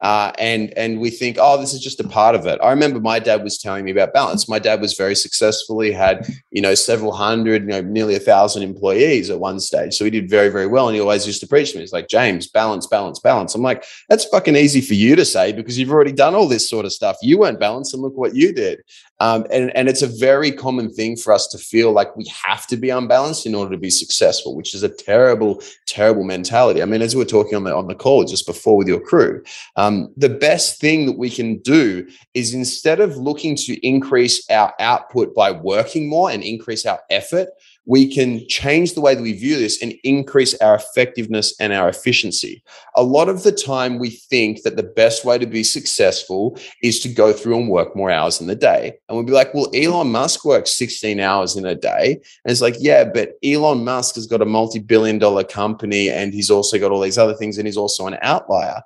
uh, 0.00 0.30
and 0.38 0.72
and 0.78 1.00
we 1.00 1.10
think, 1.10 1.38
oh, 1.40 1.60
this 1.60 1.74
is 1.74 1.80
just 1.80 1.98
a 1.98 2.06
part 2.06 2.36
of 2.36 2.46
it. 2.46 2.60
I 2.62 2.70
remember 2.70 3.00
my 3.00 3.18
dad 3.18 3.42
was 3.42 3.58
telling 3.58 3.84
me 3.84 3.90
about 3.90 4.14
balance. 4.14 4.48
My 4.48 4.60
dad 4.60 4.80
was 4.80 4.94
very 4.94 5.16
successful. 5.16 5.80
He 5.80 5.90
had 5.90 6.24
you 6.52 6.62
know 6.62 6.76
several 6.76 7.10
hundred, 7.10 7.62
you 7.62 7.68
know, 7.68 7.80
nearly 7.80 8.14
a 8.14 8.20
thousand 8.20 8.62
employees 8.62 9.28
at 9.28 9.40
one 9.40 9.58
stage. 9.58 9.94
So 9.94 10.04
he 10.04 10.10
did 10.10 10.30
very 10.30 10.50
very 10.50 10.68
well, 10.68 10.86
and 10.86 10.94
he 10.94 11.00
always 11.00 11.26
used 11.26 11.40
to 11.40 11.48
preach 11.48 11.72
to 11.72 11.78
me. 11.78 11.82
He's 11.82 11.92
like, 11.92 12.08
James, 12.08 12.46
balance, 12.46 12.86
balance, 12.86 13.18
balance. 13.18 13.56
I'm 13.56 13.62
like, 13.62 13.84
that's 14.08 14.24
fucking 14.26 14.54
easy 14.54 14.80
for 14.80 14.94
you 14.94 15.16
to 15.16 15.24
say 15.24 15.52
because 15.52 15.76
you've 15.76 15.90
already 15.90 16.12
done 16.12 16.36
all 16.36 16.46
this 16.46 16.70
sort 16.70 16.86
of 16.86 16.92
stuff. 16.92 17.16
You 17.20 17.38
weren't 17.38 17.58
balanced, 17.58 17.92
and 17.92 18.02
look 18.02 18.16
what 18.16 18.36
you 18.36 18.52
did. 18.52 18.82
Um, 19.20 19.46
and, 19.50 19.74
and 19.76 19.88
it's 19.88 20.02
a 20.02 20.06
very 20.06 20.52
common 20.52 20.92
thing 20.92 21.16
for 21.16 21.32
us 21.32 21.46
to 21.48 21.58
feel 21.58 21.92
like 21.92 22.16
we 22.16 22.26
have 22.26 22.66
to 22.68 22.76
be 22.76 22.90
unbalanced 22.90 23.46
in 23.46 23.54
order 23.54 23.72
to 23.72 23.78
be 23.78 23.90
successful, 23.90 24.54
which 24.54 24.74
is 24.74 24.82
a 24.82 24.88
terrible, 24.88 25.60
terrible 25.86 26.24
mentality. 26.24 26.82
I 26.82 26.84
mean, 26.84 27.02
as 27.02 27.16
we 27.16 27.22
are 27.22 27.26
talking 27.26 27.56
on 27.56 27.64
the 27.64 27.74
on 27.74 27.88
the 27.88 27.94
call 27.94 28.24
just 28.24 28.46
before 28.46 28.76
with 28.76 28.88
your 28.88 29.00
crew, 29.00 29.42
um, 29.76 30.12
the 30.16 30.28
best 30.28 30.80
thing 30.80 31.06
that 31.06 31.18
we 31.18 31.30
can 31.30 31.58
do 31.58 32.08
is 32.34 32.54
instead 32.54 33.00
of 33.00 33.16
looking 33.16 33.56
to 33.56 33.86
increase 33.86 34.48
our 34.50 34.72
output 34.78 35.34
by 35.34 35.50
working 35.50 36.08
more 36.08 36.30
and 36.30 36.42
increase 36.42 36.86
our 36.86 37.00
effort, 37.10 37.48
we 37.88 38.06
can 38.06 38.46
change 38.48 38.92
the 38.92 39.00
way 39.00 39.14
that 39.14 39.22
we 39.22 39.32
view 39.32 39.58
this 39.58 39.82
and 39.82 39.94
increase 40.04 40.54
our 40.60 40.74
effectiveness 40.74 41.58
and 41.58 41.72
our 41.72 41.88
efficiency. 41.88 42.62
A 42.96 43.02
lot 43.02 43.30
of 43.30 43.44
the 43.44 43.50
time, 43.50 43.98
we 43.98 44.10
think 44.10 44.62
that 44.62 44.76
the 44.76 44.82
best 44.82 45.24
way 45.24 45.38
to 45.38 45.46
be 45.46 45.64
successful 45.64 46.58
is 46.82 47.00
to 47.00 47.08
go 47.08 47.32
through 47.32 47.56
and 47.56 47.70
work 47.70 47.96
more 47.96 48.10
hours 48.10 48.42
in 48.42 48.46
the 48.46 48.54
day. 48.54 48.92
And 49.08 49.16
we'll 49.16 49.24
be 49.24 49.32
like, 49.32 49.54
well, 49.54 49.70
Elon 49.74 50.12
Musk 50.12 50.44
works 50.44 50.74
16 50.74 51.18
hours 51.18 51.56
in 51.56 51.64
a 51.64 51.74
day. 51.74 52.12
And 52.12 52.52
it's 52.52 52.60
like, 52.60 52.76
yeah, 52.78 53.04
but 53.04 53.32
Elon 53.42 53.82
Musk 53.84 54.16
has 54.16 54.26
got 54.26 54.42
a 54.42 54.44
multi 54.46 54.80
billion 54.80 55.18
dollar 55.18 55.42
company 55.42 56.10
and 56.10 56.34
he's 56.34 56.50
also 56.50 56.78
got 56.78 56.92
all 56.92 57.00
these 57.00 57.18
other 57.18 57.34
things 57.34 57.56
and 57.56 57.66
he's 57.66 57.78
also 57.78 58.06
an 58.06 58.18
outlier 58.20 58.82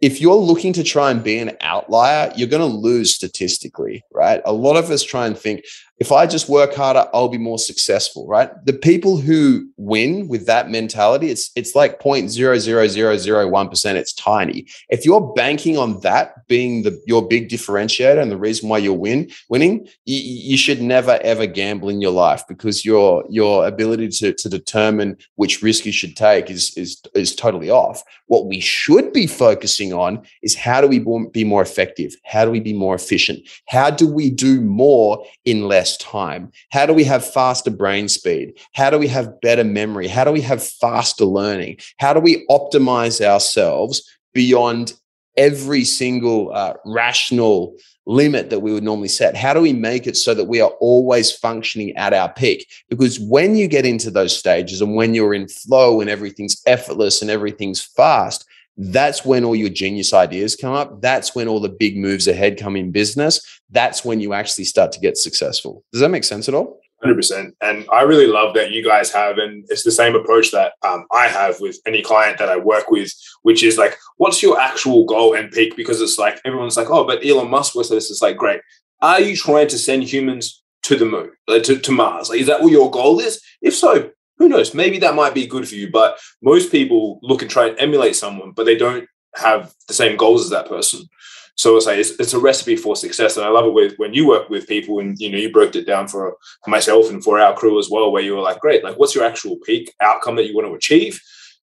if 0.00 0.20
you're 0.20 0.34
looking 0.34 0.72
to 0.74 0.84
try 0.84 1.10
and 1.10 1.24
be 1.24 1.38
an 1.38 1.56
outlier, 1.62 2.30
you're 2.36 2.48
going 2.48 2.60
to 2.60 2.76
lose 2.76 3.14
statistically, 3.14 4.04
right? 4.12 4.42
A 4.44 4.52
lot 4.52 4.76
of 4.76 4.90
us 4.90 5.02
try 5.02 5.26
and 5.26 5.36
think, 5.36 5.64
if 5.98 6.12
I 6.12 6.26
just 6.26 6.48
work 6.48 6.74
harder, 6.74 7.08
I'll 7.14 7.28
be 7.28 7.38
more 7.38 7.58
successful, 7.58 8.26
right? 8.26 8.50
The 8.66 8.74
people 8.74 9.16
who 9.16 9.66
win 9.78 10.28
with 10.28 10.44
that 10.46 10.70
mentality, 10.70 11.30
it's 11.30 11.50
it's 11.56 11.74
like 11.74 12.00
0.00001%. 12.00 13.94
It's 13.94 14.12
tiny. 14.12 14.66
If 14.90 15.06
you're 15.06 15.32
banking 15.34 15.78
on 15.78 16.00
that 16.00 16.46
being 16.48 16.82
the 16.82 17.00
your 17.06 17.26
big 17.26 17.48
differentiator 17.48 18.20
and 18.20 18.30
the 18.30 18.36
reason 18.36 18.68
why 18.68 18.78
you're 18.78 18.92
win 18.92 19.30
winning, 19.48 19.88
you, 20.04 20.18
you 20.18 20.56
should 20.58 20.82
never 20.82 21.18
ever 21.22 21.46
gamble 21.46 21.88
in 21.88 22.02
your 22.02 22.12
life 22.12 22.42
because 22.46 22.84
your 22.84 23.24
your 23.30 23.66
ability 23.66 24.08
to, 24.08 24.34
to 24.34 24.48
determine 24.50 25.16
which 25.36 25.62
risk 25.62 25.86
you 25.86 25.92
should 25.92 26.16
take 26.16 26.50
is 26.50 26.76
is 26.76 27.00
is 27.14 27.34
totally 27.34 27.70
off. 27.70 28.02
What 28.26 28.46
we 28.46 28.60
should 28.60 29.12
be 29.14 29.26
focusing 29.26 29.94
on 29.94 30.26
is 30.42 30.54
how 30.54 30.80
do 30.82 30.88
we 30.88 30.98
be 31.30 31.44
more 31.44 31.62
effective? 31.62 32.14
How 32.24 32.44
do 32.44 32.50
we 32.50 32.60
be 32.60 32.74
more 32.74 32.94
efficient? 32.94 33.48
How 33.66 33.88
do 33.90 34.06
we 34.06 34.30
do 34.30 34.60
more 34.60 35.24
in 35.44 35.62
less 35.68 35.85
less 35.86 35.96
time? 35.98 36.50
How 36.70 36.86
do 36.86 36.92
we 36.92 37.04
have 37.04 37.24
faster 37.24 37.70
brain 37.70 38.08
speed? 38.08 38.58
How 38.74 38.90
do 38.90 38.98
we 38.98 39.08
have 39.08 39.40
better 39.40 39.64
memory? 39.64 40.08
How 40.08 40.24
do 40.24 40.32
we 40.32 40.40
have 40.40 40.66
faster 40.66 41.24
learning? 41.24 41.78
How 41.98 42.12
do 42.12 42.20
we 42.20 42.44
optimize 42.48 43.24
ourselves 43.24 44.02
beyond 44.34 44.94
every 45.36 45.84
single 45.84 46.52
uh, 46.52 46.74
rational 46.84 47.76
limit 48.06 48.50
that 48.50 48.60
we 48.60 48.72
would 48.72 48.82
normally 48.82 49.08
set? 49.08 49.36
How 49.36 49.54
do 49.54 49.60
we 49.60 49.72
make 49.72 50.08
it 50.08 50.16
so 50.16 50.34
that 50.34 50.46
we 50.46 50.60
are 50.60 50.72
always 50.80 51.30
functioning 51.30 51.96
at 51.96 52.12
our 52.12 52.32
peak? 52.32 52.66
Because 52.88 53.20
when 53.20 53.54
you 53.54 53.68
get 53.68 53.86
into 53.86 54.10
those 54.10 54.36
stages 54.36 54.80
and 54.80 54.96
when 54.96 55.14
you're 55.14 55.34
in 55.34 55.46
flow 55.46 56.00
and 56.00 56.10
everything's 56.10 56.62
effortless 56.66 57.22
and 57.22 57.30
everything's 57.30 57.82
fast, 57.82 58.44
that's 58.76 59.24
when 59.24 59.44
all 59.44 59.56
your 59.56 59.70
genius 59.70 60.12
ideas 60.12 60.54
come 60.56 60.74
up. 60.74 61.00
That's 61.00 61.34
when 61.34 61.48
all 61.48 61.60
the 61.60 61.68
big 61.68 61.96
moves 61.96 62.28
ahead 62.28 62.58
come 62.58 62.76
in 62.76 62.92
business. 62.92 63.40
That's 63.70 64.04
when 64.04 64.20
you 64.20 64.32
actually 64.32 64.64
start 64.64 64.92
to 64.92 65.00
get 65.00 65.16
successful. 65.16 65.84
Does 65.92 66.00
that 66.02 66.10
make 66.10 66.24
sense 66.24 66.48
at 66.48 66.54
all? 66.54 66.80
100%. 67.04 67.52
And 67.60 67.86
I 67.92 68.02
really 68.02 68.26
love 68.26 68.54
that 68.54 68.70
you 68.70 68.82
guys 68.82 69.12
have, 69.12 69.38
and 69.38 69.64
it's 69.68 69.82
the 69.82 69.90
same 69.90 70.14
approach 70.14 70.50
that 70.52 70.72
um, 70.86 71.06
I 71.12 71.28
have 71.28 71.60
with 71.60 71.78
any 71.86 72.02
client 72.02 72.38
that 72.38 72.48
I 72.48 72.56
work 72.56 72.90
with, 72.90 73.12
which 73.42 73.62
is 73.62 73.78
like, 73.78 73.98
what's 74.16 74.42
your 74.42 74.58
actual 74.58 75.04
goal 75.04 75.34
and 75.34 75.50
peak? 75.50 75.76
Because 75.76 76.00
it's 76.00 76.18
like, 76.18 76.40
everyone's 76.44 76.76
like, 76.76 76.90
oh, 76.90 77.04
but 77.04 77.24
Elon 77.24 77.50
Musk 77.50 77.74
was 77.74 77.90
this. 77.90 78.10
It's 78.10 78.22
like, 78.22 78.36
great. 78.36 78.60
Are 79.02 79.20
you 79.20 79.36
trying 79.36 79.68
to 79.68 79.78
send 79.78 80.04
humans 80.04 80.62
to 80.84 80.96
the 80.96 81.04
moon, 81.04 81.30
to, 81.48 81.78
to 81.78 81.92
Mars? 81.92 82.30
Like, 82.30 82.40
is 82.40 82.46
that 82.46 82.62
what 82.62 82.72
your 82.72 82.90
goal 82.90 83.20
is? 83.20 83.42
If 83.60 83.74
so, 83.74 84.10
who 84.38 84.48
knows? 84.48 84.74
Maybe 84.74 84.98
that 84.98 85.14
might 85.14 85.34
be 85.34 85.46
good 85.46 85.68
for 85.68 85.74
you. 85.74 85.90
But 85.90 86.18
most 86.42 86.70
people 86.70 87.18
look 87.22 87.42
and 87.42 87.50
try 87.50 87.68
and 87.68 87.78
emulate 87.78 88.16
someone, 88.16 88.52
but 88.52 88.66
they 88.66 88.76
don't 88.76 89.08
have 89.34 89.74
the 89.88 89.94
same 89.94 90.16
goals 90.16 90.44
as 90.44 90.50
that 90.50 90.68
person. 90.68 91.08
So 91.56 91.76
it's 91.76 91.86
like 91.86 91.98
it's, 91.98 92.10
it's, 92.20 92.34
a 92.34 92.38
recipe 92.38 92.76
for 92.76 92.96
success, 92.96 93.38
and 93.38 93.46
I 93.46 93.48
love 93.48 93.64
it 93.64 93.72
with 93.72 93.94
when 93.96 94.12
you 94.12 94.28
work 94.28 94.50
with 94.50 94.68
people, 94.68 95.00
and 95.00 95.18
you 95.18 95.30
know 95.30 95.38
you 95.38 95.50
broke 95.50 95.74
it 95.74 95.86
down 95.86 96.06
for, 96.06 96.36
for 96.62 96.70
myself 96.70 97.08
and 97.08 97.24
for 97.24 97.40
our 97.40 97.54
crew 97.54 97.78
as 97.78 97.88
well, 97.90 98.12
where 98.12 98.22
you 98.22 98.34
were 98.34 98.42
like, 98.42 98.60
great, 98.60 98.84
like 98.84 98.98
what's 98.98 99.14
your 99.14 99.24
actual 99.24 99.56
peak 99.64 99.94
outcome 100.02 100.36
that 100.36 100.46
you 100.46 100.54
want 100.54 100.68
to 100.68 100.74
achieve, 100.74 101.18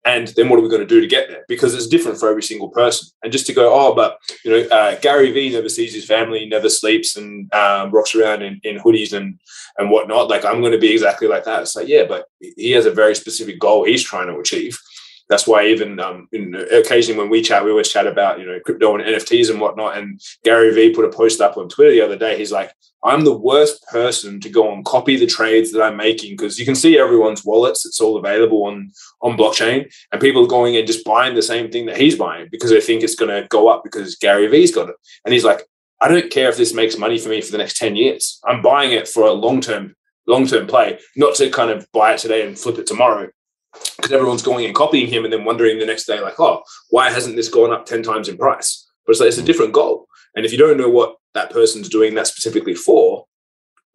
and 0.08 0.28
then 0.28 0.48
what 0.48 0.58
are 0.58 0.62
we 0.62 0.70
going 0.70 0.80
to 0.80 0.86
do 0.86 1.00
to 1.00 1.06
get 1.06 1.28
there? 1.28 1.44
Because 1.48 1.74
it's 1.74 1.86
different 1.86 2.18
for 2.18 2.30
every 2.30 2.42
single 2.42 2.70
person. 2.70 3.10
And 3.22 3.30
just 3.30 3.46
to 3.46 3.52
go, 3.52 3.72
oh, 3.72 3.94
but 3.94 4.18
you 4.42 4.50
know, 4.50 4.68
uh, 4.68 4.98
Gary 5.00 5.30
Vee 5.32 5.50
never 5.50 5.68
sees 5.68 5.94
his 5.94 6.06
family, 6.06 6.46
never 6.46 6.70
sleeps, 6.70 7.16
and 7.16 7.52
um, 7.52 7.90
rocks 7.90 8.14
around 8.14 8.42
in, 8.42 8.58
in 8.64 8.78
hoodies 8.78 9.12
and 9.12 9.38
and 9.76 9.90
whatnot. 9.90 10.28
Like 10.28 10.44
I'm 10.44 10.60
going 10.60 10.72
to 10.72 10.78
be 10.78 10.92
exactly 10.92 11.28
like 11.28 11.44
that. 11.44 11.62
It's 11.62 11.76
like, 11.76 11.88
yeah, 11.88 12.04
but 12.08 12.26
he 12.40 12.70
has 12.72 12.86
a 12.86 12.90
very 12.90 13.14
specific 13.14 13.58
goal 13.58 13.84
he's 13.84 14.02
trying 14.02 14.28
to 14.28 14.38
achieve 14.38 14.80
that's 15.28 15.46
why 15.46 15.66
even 15.66 16.00
um, 16.00 16.28
occasionally 16.70 17.18
when 17.20 17.30
we 17.30 17.42
chat, 17.42 17.64
we 17.64 17.70
always 17.70 17.88
chat 17.90 18.06
about 18.06 18.40
you 18.40 18.46
know 18.46 18.58
crypto 18.64 18.94
and 18.94 19.04
NFTs 19.04 19.50
and 19.50 19.60
whatnot. 19.60 19.98
And 19.98 20.20
Gary 20.42 20.72
Vee 20.74 20.94
put 20.94 21.04
a 21.04 21.10
post 21.10 21.40
up 21.40 21.56
on 21.56 21.68
Twitter 21.68 21.90
the 21.90 22.00
other 22.00 22.16
day. 22.16 22.38
He's 22.38 22.52
like, 22.52 22.72
"I'm 23.04 23.24
the 23.24 23.36
worst 23.36 23.84
person 23.88 24.40
to 24.40 24.48
go 24.48 24.72
and 24.72 24.84
copy 24.84 25.16
the 25.16 25.26
trades 25.26 25.72
that 25.72 25.82
I'm 25.82 25.96
making 25.96 26.32
because 26.32 26.58
you 26.58 26.64
can 26.64 26.74
see 26.74 26.98
everyone's 26.98 27.44
wallets. 27.44 27.84
It's 27.84 28.00
all 28.00 28.16
available 28.16 28.64
on 28.64 28.90
on 29.20 29.36
blockchain, 29.36 29.92
and 30.12 30.20
people 30.20 30.44
are 30.44 30.48
going 30.48 30.76
and 30.76 30.86
just 30.86 31.04
buying 31.04 31.34
the 31.34 31.42
same 31.42 31.70
thing 31.70 31.86
that 31.86 31.98
he's 31.98 32.16
buying 32.16 32.48
because 32.50 32.70
they 32.70 32.80
think 32.80 33.02
it's 33.02 33.14
going 33.14 33.30
to 33.30 33.46
go 33.48 33.68
up 33.68 33.84
because 33.84 34.16
Gary 34.16 34.46
Vee's 34.46 34.74
got 34.74 34.88
it. 34.88 34.96
And 35.24 35.34
he's 35.34 35.44
like, 35.44 35.62
I 36.00 36.08
don't 36.08 36.30
care 36.30 36.48
if 36.48 36.56
this 36.56 36.72
makes 36.72 36.96
money 36.96 37.18
for 37.18 37.28
me 37.28 37.42
for 37.42 37.52
the 37.52 37.58
next 37.58 37.76
ten 37.76 37.96
years. 37.96 38.40
I'm 38.46 38.62
buying 38.62 38.92
it 38.92 39.06
for 39.06 39.24
a 39.24 39.32
long 39.32 39.60
term 39.60 39.94
long 40.26 40.46
term 40.46 40.66
play, 40.66 40.98
not 41.16 41.34
to 41.34 41.50
kind 41.50 41.70
of 41.70 41.86
buy 41.92 42.14
it 42.14 42.18
today 42.18 42.46
and 42.46 42.58
flip 42.58 42.78
it 42.78 42.86
tomorrow." 42.86 43.28
Because 43.72 44.12
everyone's 44.12 44.42
going 44.42 44.64
and 44.64 44.74
copying 44.74 45.06
him 45.06 45.24
and 45.24 45.32
then 45.32 45.44
wondering 45.44 45.78
the 45.78 45.86
next 45.86 46.06
day, 46.06 46.20
like, 46.20 46.38
oh, 46.38 46.62
why 46.90 47.10
hasn't 47.10 47.36
this 47.36 47.48
gone 47.48 47.72
up 47.72 47.86
10 47.86 48.02
times 48.02 48.28
in 48.28 48.36
price? 48.36 48.88
But 49.04 49.12
it's 49.12 49.20
like, 49.20 49.28
it's 49.28 49.38
a 49.38 49.42
different 49.42 49.72
goal. 49.72 50.06
And 50.34 50.44
if 50.44 50.52
you 50.52 50.58
don't 50.58 50.76
know 50.76 50.88
what 50.88 51.16
that 51.34 51.50
person's 51.50 51.88
doing 51.88 52.14
that 52.14 52.26
specifically 52.26 52.74
for, 52.74 53.26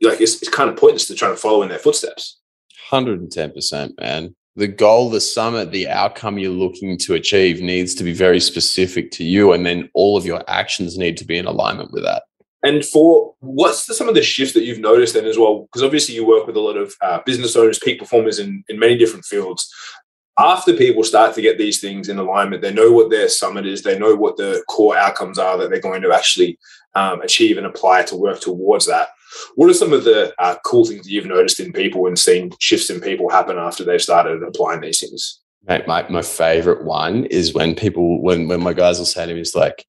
like, 0.02 0.20
it's, 0.20 0.42
it's 0.42 0.50
kind 0.50 0.70
of 0.70 0.76
pointless 0.76 1.08
to 1.08 1.16
try 1.16 1.30
to 1.30 1.36
follow 1.36 1.64
in 1.64 1.70
their 1.70 1.80
footsteps. 1.80 2.40
110%, 2.92 4.00
man. 4.00 4.36
The 4.56 4.68
goal, 4.68 5.10
the 5.10 5.22
summit, 5.22 5.72
the 5.72 5.88
outcome 5.88 6.38
you're 6.38 6.52
looking 6.52 6.98
to 7.00 7.16
achieve 7.16 7.62
needs 7.62 7.96
to 7.96 8.04
be 8.04 8.14
very 8.14 8.40
specific 8.40 9.10
to 9.12 9.24
you. 9.24 9.54
And 9.54 9.66
then 9.66 9.90
all 9.96 10.16
of 10.16 10.26
your 10.26 10.44
actions 10.48 10.98
need 10.98 11.18
to 11.18 11.26
be 11.26 11.38
in 11.38 11.48
alignment 11.48 11.92
with 11.92 12.04
that. 12.04 12.24
And 12.64 12.86
for 12.86 13.36
what's 13.42 13.86
the, 13.86 13.94
some 13.94 14.08
of 14.08 14.16
the 14.16 14.24
shifts 14.24 14.54
that 14.54 14.64
you've 14.64 14.80
noticed 14.80 15.14
then 15.14 15.26
as 15.26 15.38
well? 15.38 15.64
Because 15.64 15.84
obviously 15.84 16.16
you 16.16 16.26
work 16.26 16.48
with 16.48 16.56
a 16.56 16.62
lot 16.62 16.78
of 16.78 16.96
uh, 17.02 17.20
business 17.26 17.56
owners, 17.56 17.78
peak 17.78 18.00
performers 18.00 18.40
in, 18.40 18.64
in 18.70 18.80
many 18.80 18.98
different 18.98 19.26
fields. 19.26 19.70
After 20.40 20.74
people 20.74 21.04
start 21.04 21.36
to 21.36 21.42
get 21.42 21.58
these 21.60 21.80
things 21.80 22.10
in 22.10 22.18
alignment, 22.18 22.62
they 22.62 22.74
know 22.74 22.92
what 22.92 23.12
their 23.12 23.30
summit 23.30 23.68
is, 23.68 23.84
they 23.84 24.00
know 24.00 24.16
what 24.16 24.38
the 24.38 24.64
core 24.68 24.98
outcomes 24.98 25.38
are 25.38 25.58
that 25.58 25.70
they're 25.70 25.80
going 25.80 26.02
to 26.02 26.14
actually 26.14 26.58
um, 26.96 27.22
achieve 27.22 27.58
and 27.58 27.68
apply 27.68 28.04
to 28.04 28.16
work 28.16 28.40
towards 28.40 28.88
that. 28.88 29.10
What 29.56 29.70
are 29.70 29.76
some 29.76 29.94
of 29.94 30.06
the 30.06 30.34
uh, 30.40 30.56
cool 30.66 30.86
things 30.86 31.06
that 31.06 31.12
you've 31.12 31.26
noticed 31.26 31.60
in 31.60 31.74
people 31.74 32.08
and 32.08 32.18
seen 32.18 32.52
shifts 32.60 32.90
in 32.90 33.02
people 33.02 33.30
happen 33.30 33.58
after 33.58 33.84
they've 33.84 34.02
started 34.02 34.42
applying 34.42 34.82
these 34.82 35.02
things? 35.02 35.40
Mate, 35.68 35.88
my, 35.88 36.08
my 36.10 36.22
favorite 36.22 36.84
one 36.84 37.26
is 37.26 37.54
when 37.54 37.76
people, 37.76 38.22
when, 38.22 38.48
when 38.48 38.62
my 38.62 38.74
guys 38.74 39.00
will 39.00 39.06
say 39.06 39.26
to 39.26 39.34
me, 39.34 39.42
it's 39.42 39.56
like, 39.56 39.86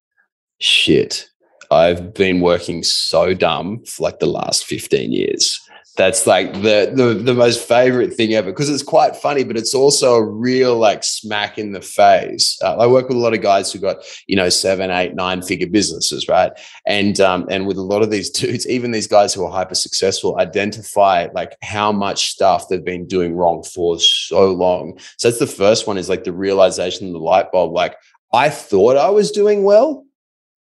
shit, 0.61 1.29
I've 1.71 2.15
been 2.15 2.41
working 2.41 2.83
so 2.83 3.35
dumb 3.35 3.85
for 3.85 4.03
like 4.03 4.19
the 4.19 4.27
last 4.27 4.65
15 4.67 5.13
years. 5.13 5.61
That's 5.97 6.27
like 6.27 6.53
the, 6.55 6.93
the 6.93 7.15
the 7.15 7.35
most 7.35 7.69
favorite 7.69 8.15
thing 8.15 8.35
ever 8.35 8.51
because 8.51 8.69
it's 8.69 8.83
quite 8.83 9.15
funny, 9.15 9.45
but 9.45 9.57
it's 9.57 9.75
also 9.75 10.15
a 10.15 10.25
real 10.25 10.77
like 10.77 11.05
smack 11.05 11.57
in 11.57 11.71
the 11.71 11.81
face. 11.81 12.59
Uh, 12.61 12.77
I 12.79 12.89
work 12.89 13.07
with 13.07 13.17
a 13.17 13.21
lot 13.21 13.33
of 13.33 13.43
guys 13.43 13.73
who 13.73 13.79
got 13.79 13.99
you 14.27 14.35
know 14.35 14.49
seven, 14.49 14.91
eight, 14.91 15.15
nine 15.15 15.41
figure 15.41 15.69
businesses, 15.69 16.27
right? 16.27 16.51
And 16.85 17.21
um, 17.21 17.47
and 17.49 17.69
with 17.69 17.77
a 17.77 17.83
lot 17.83 18.03
of 18.03 18.11
these 18.11 18.29
dudes, 18.41 18.67
even 18.67 18.91
these 18.91 19.07
guys 19.07 19.33
who 19.33 19.45
are 19.45 19.53
hyper 19.53 19.77
successful, 19.77 20.37
identify 20.41 21.29
like 21.33 21.57
how 21.63 21.93
much 21.93 22.31
stuff 22.31 22.69
they've 22.69 22.85
been 22.85 23.07
doing 23.07 23.37
wrong 23.37 23.63
for 23.63 24.01
so 24.01 24.53
long. 24.53 24.99
So 25.19 25.29
that's 25.29 25.39
the 25.39 25.47
first 25.47 25.87
one 25.87 25.97
is 25.97 26.09
like 26.09 26.25
the 26.25 26.33
realization 26.33 27.13
the 27.13 27.21
light 27.21 27.53
bulb. 27.53 27.73
Like 27.73 27.95
I 28.33 28.51
thought 28.51 28.97
I 28.97 29.11
was 29.11 29.31
doing 29.31 29.63
well, 29.63 30.05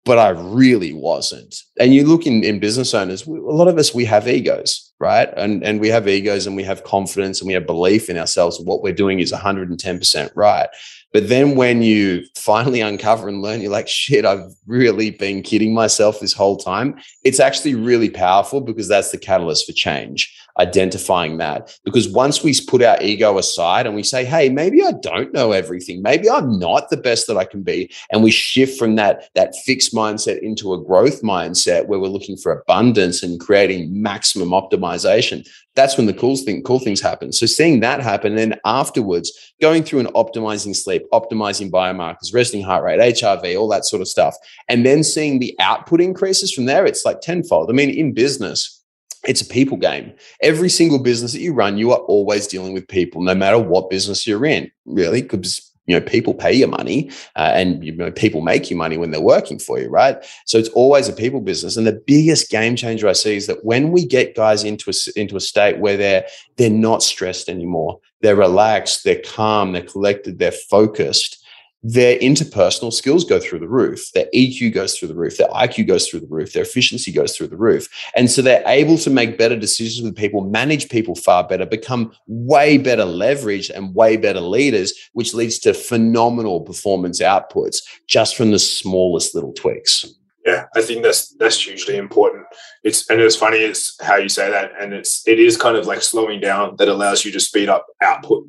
but 0.05 0.17
I 0.17 0.29
really 0.29 0.93
wasn't. 0.93 1.55
And 1.79 1.93
you 1.93 2.05
look 2.05 2.25
in, 2.25 2.43
in 2.43 2.59
business 2.59 2.93
owners, 2.93 3.27
a 3.27 3.31
lot 3.31 3.67
of 3.67 3.77
us, 3.77 3.93
we 3.93 4.05
have 4.05 4.27
egos, 4.27 4.91
right? 4.99 5.29
And, 5.35 5.63
and 5.63 5.79
we 5.79 5.89
have 5.89 6.07
egos 6.07 6.47
and 6.47 6.55
we 6.55 6.63
have 6.63 6.83
confidence 6.83 7.41
and 7.41 7.47
we 7.47 7.53
have 7.53 7.65
belief 7.65 8.09
in 8.09 8.17
ourselves. 8.17 8.59
What 8.59 8.81
we're 8.81 8.93
doing 8.93 9.19
is 9.19 9.31
110% 9.31 10.31
right. 10.35 10.69
But 11.11 11.27
then 11.27 11.55
when 11.55 11.81
you 11.81 12.23
finally 12.35 12.81
uncover 12.81 13.27
and 13.27 13.41
learn, 13.41 13.61
you're 13.61 13.71
like, 13.71 13.87
shit, 13.87 14.25
I've 14.25 14.53
really 14.67 15.11
been 15.11 15.41
kidding 15.41 15.73
myself 15.73 16.19
this 16.19 16.33
whole 16.33 16.57
time. 16.57 16.99
It's 17.23 17.39
actually 17.39 17.75
really 17.75 18.09
powerful 18.09 18.61
because 18.61 18.87
that's 18.87 19.11
the 19.11 19.17
catalyst 19.17 19.65
for 19.65 19.73
change 19.73 20.33
identifying 20.57 21.37
that. 21.37 21.77
Because 21.83 22.09
once 22.09 22.43
we 22.43 22.53
put 22.67 22.81
our 22.81 23.01
ego 23.01 23.37
aside 23.37 23.85
and 23.85 23.95
we 23.95 24.03
say, 24.03 24.25
hey, 24.25 24.49
maybe 24.49 24.83
I 24.83 24.91
don't 24.91 25.33
know 25.33 25.51
everything, 25.51 26.01
maybe 26.01 26.29
I'm 26.29 26.59
not 26.59 26.89
the 26.89 26.97
best 26.97 27.27
that 27.27 27.37
I 27.37 27.45
can 27.45 27.63
be, 27.63 27.91
and 28.11 28.23
we 28.23 28.31
shift 28.31 28.79
from 28.79 28.95
that, 28.95 29.29
that 29.35 29.55
fixed 29.65 29.93
mindset 29.93 30.39
into 30.39 30.73
a 30.73 30.83
growth 30.83 31.21
mindset 31.21 31.87
where 31.87 31.99
we're 31.99 32.07
looking 32.07 32.37
for 32.37 32.51
abundance 32.51 33.23
and 33.23 33.39
creating 33.39 34.01
maximum 34.01 34.49
optimization, 34.49 35.47
that's 35.75 35.95
when 35.95 36.07
the 36.07 36.13
cool 36.13 36.35
thing, 36.35 36.61
cool 36.63 36.79
things 36.79 36.99
happen. 36.99 37.31
So 37.31 37.45
seeing 37.45 37.79
that 37.79 38.01
happen, 38.01 38.37
and 38.37 38.51
then 38.51 38.59
afterwards 38.65 39.53
going 39.61 39.83
through 39.83 39.99
and 39.99 40.09
optimizing 40.09 40.75
sleep, 40.75 41.03
optimizing 41.13 41.71
biomarkers, 41.71 42.33
resting 42.33 42.63
heart 42.63 42.83
rate, 42.83 42.99
HRV, 42.99 43.57
all 43.57 43.69
that 43.69 43.85
sort 43.85 44.01
of 44.01 44.07
stuff, 44.07 44.35
and 44.67 44.85
then 44.85 45.03
seeing 45.03 45.39
the 45.39 45.55
output 45.59 46.01
increases 46.01 46.53
from 46.53 46.65
there, 46.65 46.85
it's 46.85 47.05
like 47.05 47.21
tenfold. 47.21 47.69
I 47.69 47.73
mean, 47.73 47.89
in 47.89 48.13
business, 48.13 48.78
it's 49.27 49.41
a 49.41 49.45
people 49.45 49.77
game. 49.77 50.13
Every 50.41 50.69
single 50.69 50.99
business 50.99 51.33
that 51.33 51.41
you 51.41 51.53
run, 51.53 51.77
you 51.77 51.91
are 51.91 51.99
always 51.99 52.47
dealing 52.47 52.73
with 52.73 52.87
people, 52.87 53.21
no 53.21 53.35
matter 53.35 53.59
what 53.59 53.89
business 53.89 54.25
you're 54.25 54.45
in, 54.45 54.71
really, 54.85 55.21
because 55.21 55.69
you 55.89 55.99
know 55.99 56.05
people 56.05 56.35
pay 56.35 56.53
your 56.53 56.67
money 56.67 57.09
uh, 57.35 57.51
and 57.55 57.83
you 57.83 57.91
know 57.91 58.11
people 58.11 58.41
make 58.41 58.69
you 58.69 58.77
money 58.77 58.95
when 58.95 59.09
they're 59.09 59.19
working 59.19 59.57
for 59.57 59.79
you 59.79 59.89
right 59.89 60.23
so 60.45 60.59
it's 60.59 60.69
always 60.69 61.09
a 61.09 61.13
people 61.13 61.41
business 61.41 61.75
and 61.75 61.87
the 61.87 62.03
biggest 62.05 62.51
game 62.51 62.75
changer 62.75 63.07
i 63.07 63.13
see 63.13 63.35
is 63.35 63.47
that 63.47 63.65
when 63.65 63.91
we 63.91 64.05
get 64.05 64.35
guys 64.35 64.63
into 64.63 64.91
a, 64.91 65.19
into 65.19 65.35
a 65.35 65.41
state 65.41 65.79
where 65.79 65.97
they're 65.97 66.23
they're 66.57 66.69
not 66.69 67.01
stressed 67.01 67.49
anymore 67.49 67.99
they're 68.21 68.35
relaxed 68.35 69.03
they're 69.03 69.21
calm 69.25 69.71
they're 69.71 69.81
collected 69.81 70.37
they're 70.37 70.51
focused 70.51 71.38
their 71.81 72.17
interpersonal 72.19 72.91
skills 72.91 73.23
go 73.23 73.39
through 73.39 73.59
the 73.59 73.67
roof, 73.67 74.11
their 74.13 74.27
EQ 74.35 74.73
goes 74.73 74.97
through 74.97 75.07
the 75.07 75.15
roof, 75.15 75.37
their 75.37 75.47
IQ 75.47 75.87
goes 75.87 76.07
through 76.07 76.19
the 76.19 76.27
roof, 76.27 76.53
their 76.53 76.63
efficiency 76.63 77.11
goes 77.11 77.35
through 77.35 77.47
the 77.47 77.57
roof. 77.57 77.87
And 78.15 78.29
so 78.29 78.41
they're 78.41 78.63
able 78.65 78.97
to 78.97 79.09
make 79.09 79.37
better 79.37 79.55
decisions 79.55 80.03
with 80.03 80.15
people, 80.15 80.41
manage 80.41 80.89
people 80.89 81.15
far 81.15 81.47
better, 81.47 81.65
become 81.65 82.11
way 82.27 82.77
better 82.77 83.05
leverage 83.05 83.69
and 83.69 83.95
way 83.95 84.17
better 84.17 84.41
leaders, 84.41 84.93
which 85.13 85.33
leads 85.33 85.59
to 85.59 85.73
phenomenal 85.73 86.61
performance 86.61 87.21
outputs 87.21 87.77
just 88.07 88.35
from 88.35 88.51
the 88.51 88.59
smallest 88.59 89.33
little 89.33 89.53
tweaks 89.53 90.05
yeah, 90.49 90.65
I 90.75 90.81
think 90.81 91.03
that's 91.03 91.33
that's 91.35 91.63
hugely 91.63 91.97
important. 91.97 92.45
It's 92.83 93.09
and 93.09 93.21
it's 93.21 93.35
funny 93.35 93.57
it's 93.57 94.01
how 94.03 94.15
you 94.15 94.29
say 94.29 94.49
that, 94.49 94.71
and 94.79 94.93
it's 94.93 95.27
it 95.27 95.39
is 95.39 95.57
kind 95.57 95.77
of 95.77 95.85
like 95.85 96.01
slowing 96.01 96.39
down 96.39 96.75
that 96.77 96.87
allows 96.87 97.23
you 97.25 97.31
to 97.31 97.39
speed 97.39 97.69
up 97.69 97.85
output, 98.01 98.45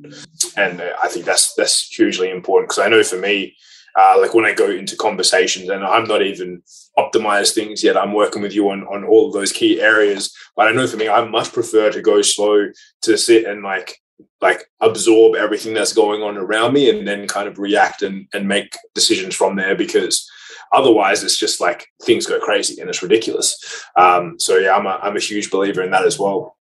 and 0.56 0.80
uh, 0.80 0.92
I 1.02 1.08
think 1.08 1.26
that's 1.26 1.54
that's 1.54 1.88
hugely 1.88 2.30
important 2.30 2.70
because 2.70 2.84
I 2.84 2.88
know 2.88 3.02
for 3.02 3.16
me, 3.16 3.56
uh, 3.98 4.16
like 4.20 4.34
when 4.34 4.46
I 4.46 4.52
go 4.52 4.70
into 4.70 4.96
conversations 4.96 5.68
and 5.68 5.84
I'm 5.84 6.04
not 6.04 6.22
even 6.22 6.62
optimized 6.96 7.54
things 7.54 7.84
yet, 7.84 7.96
I'm 7.96 8.14
working 8.14 8.42
with 8.42 8.54
you 8.54 8.70
on 8.70 8.84
on 8.84 9.04
all 9.04 9.26
of 9.28 9.34
those 9.34 9.52
key 9.52 9.80
areas. 9.80 10.34
But 10.56 10.68
I 10.68 10.72
know 10.72 10.86
for 10.86 10.96
me, 10.96 11.08
I 11.08 11.24
much 11.24 11.52
prefer 11.52 11.90
to 11.90 12.02
go 12.02 12.22
slow 12.22 12.68
to 13.02 13.18
sit 13.18 13.44
and 13.44 13.62
like 13.62 13.98
like 14.40 14.64
absorb 14.80 15.34
everything 15.34 15.74
that's 15.74 15.92
going 15.92 16.22
on 16.22 16.36
around 16.36 16.72
me 16.72 16.90
and 16.90 17.06
then 17.06 17.28
kind 17.28 17.48
of 17.48 17.58
react 17.58 18.02
and, 18.02 18.26
and 18.32 18.48
make 18.48 18.76
decisions 18.94 19.34
from 19.34 19.56
there 19.56 19.74
because 19.74 20.28
otherwise 20.72 21.22
it's 21.22 21.38
just 21.38 21.60
like 21.60 21.86
things 22.02 22.26
go 22.26 22.38
crazy 22.40 22.80
and 22.80 22.88
it's 22.88 23.02
ridiculous. 23.02 23.84
Um, 23.96 24.38
so 24.38 24.56
yeah 24.56 24.76
I'm 24.76 24.86
a, 24.86 24.98
I'm 25.02 25.16
a 25.16 25.20
huge 25.20 25.50
believer 25.50 25.82
in 25.82 25.90
that 25.90 26.04
as 26.04 26.18
well. 26.18 26.56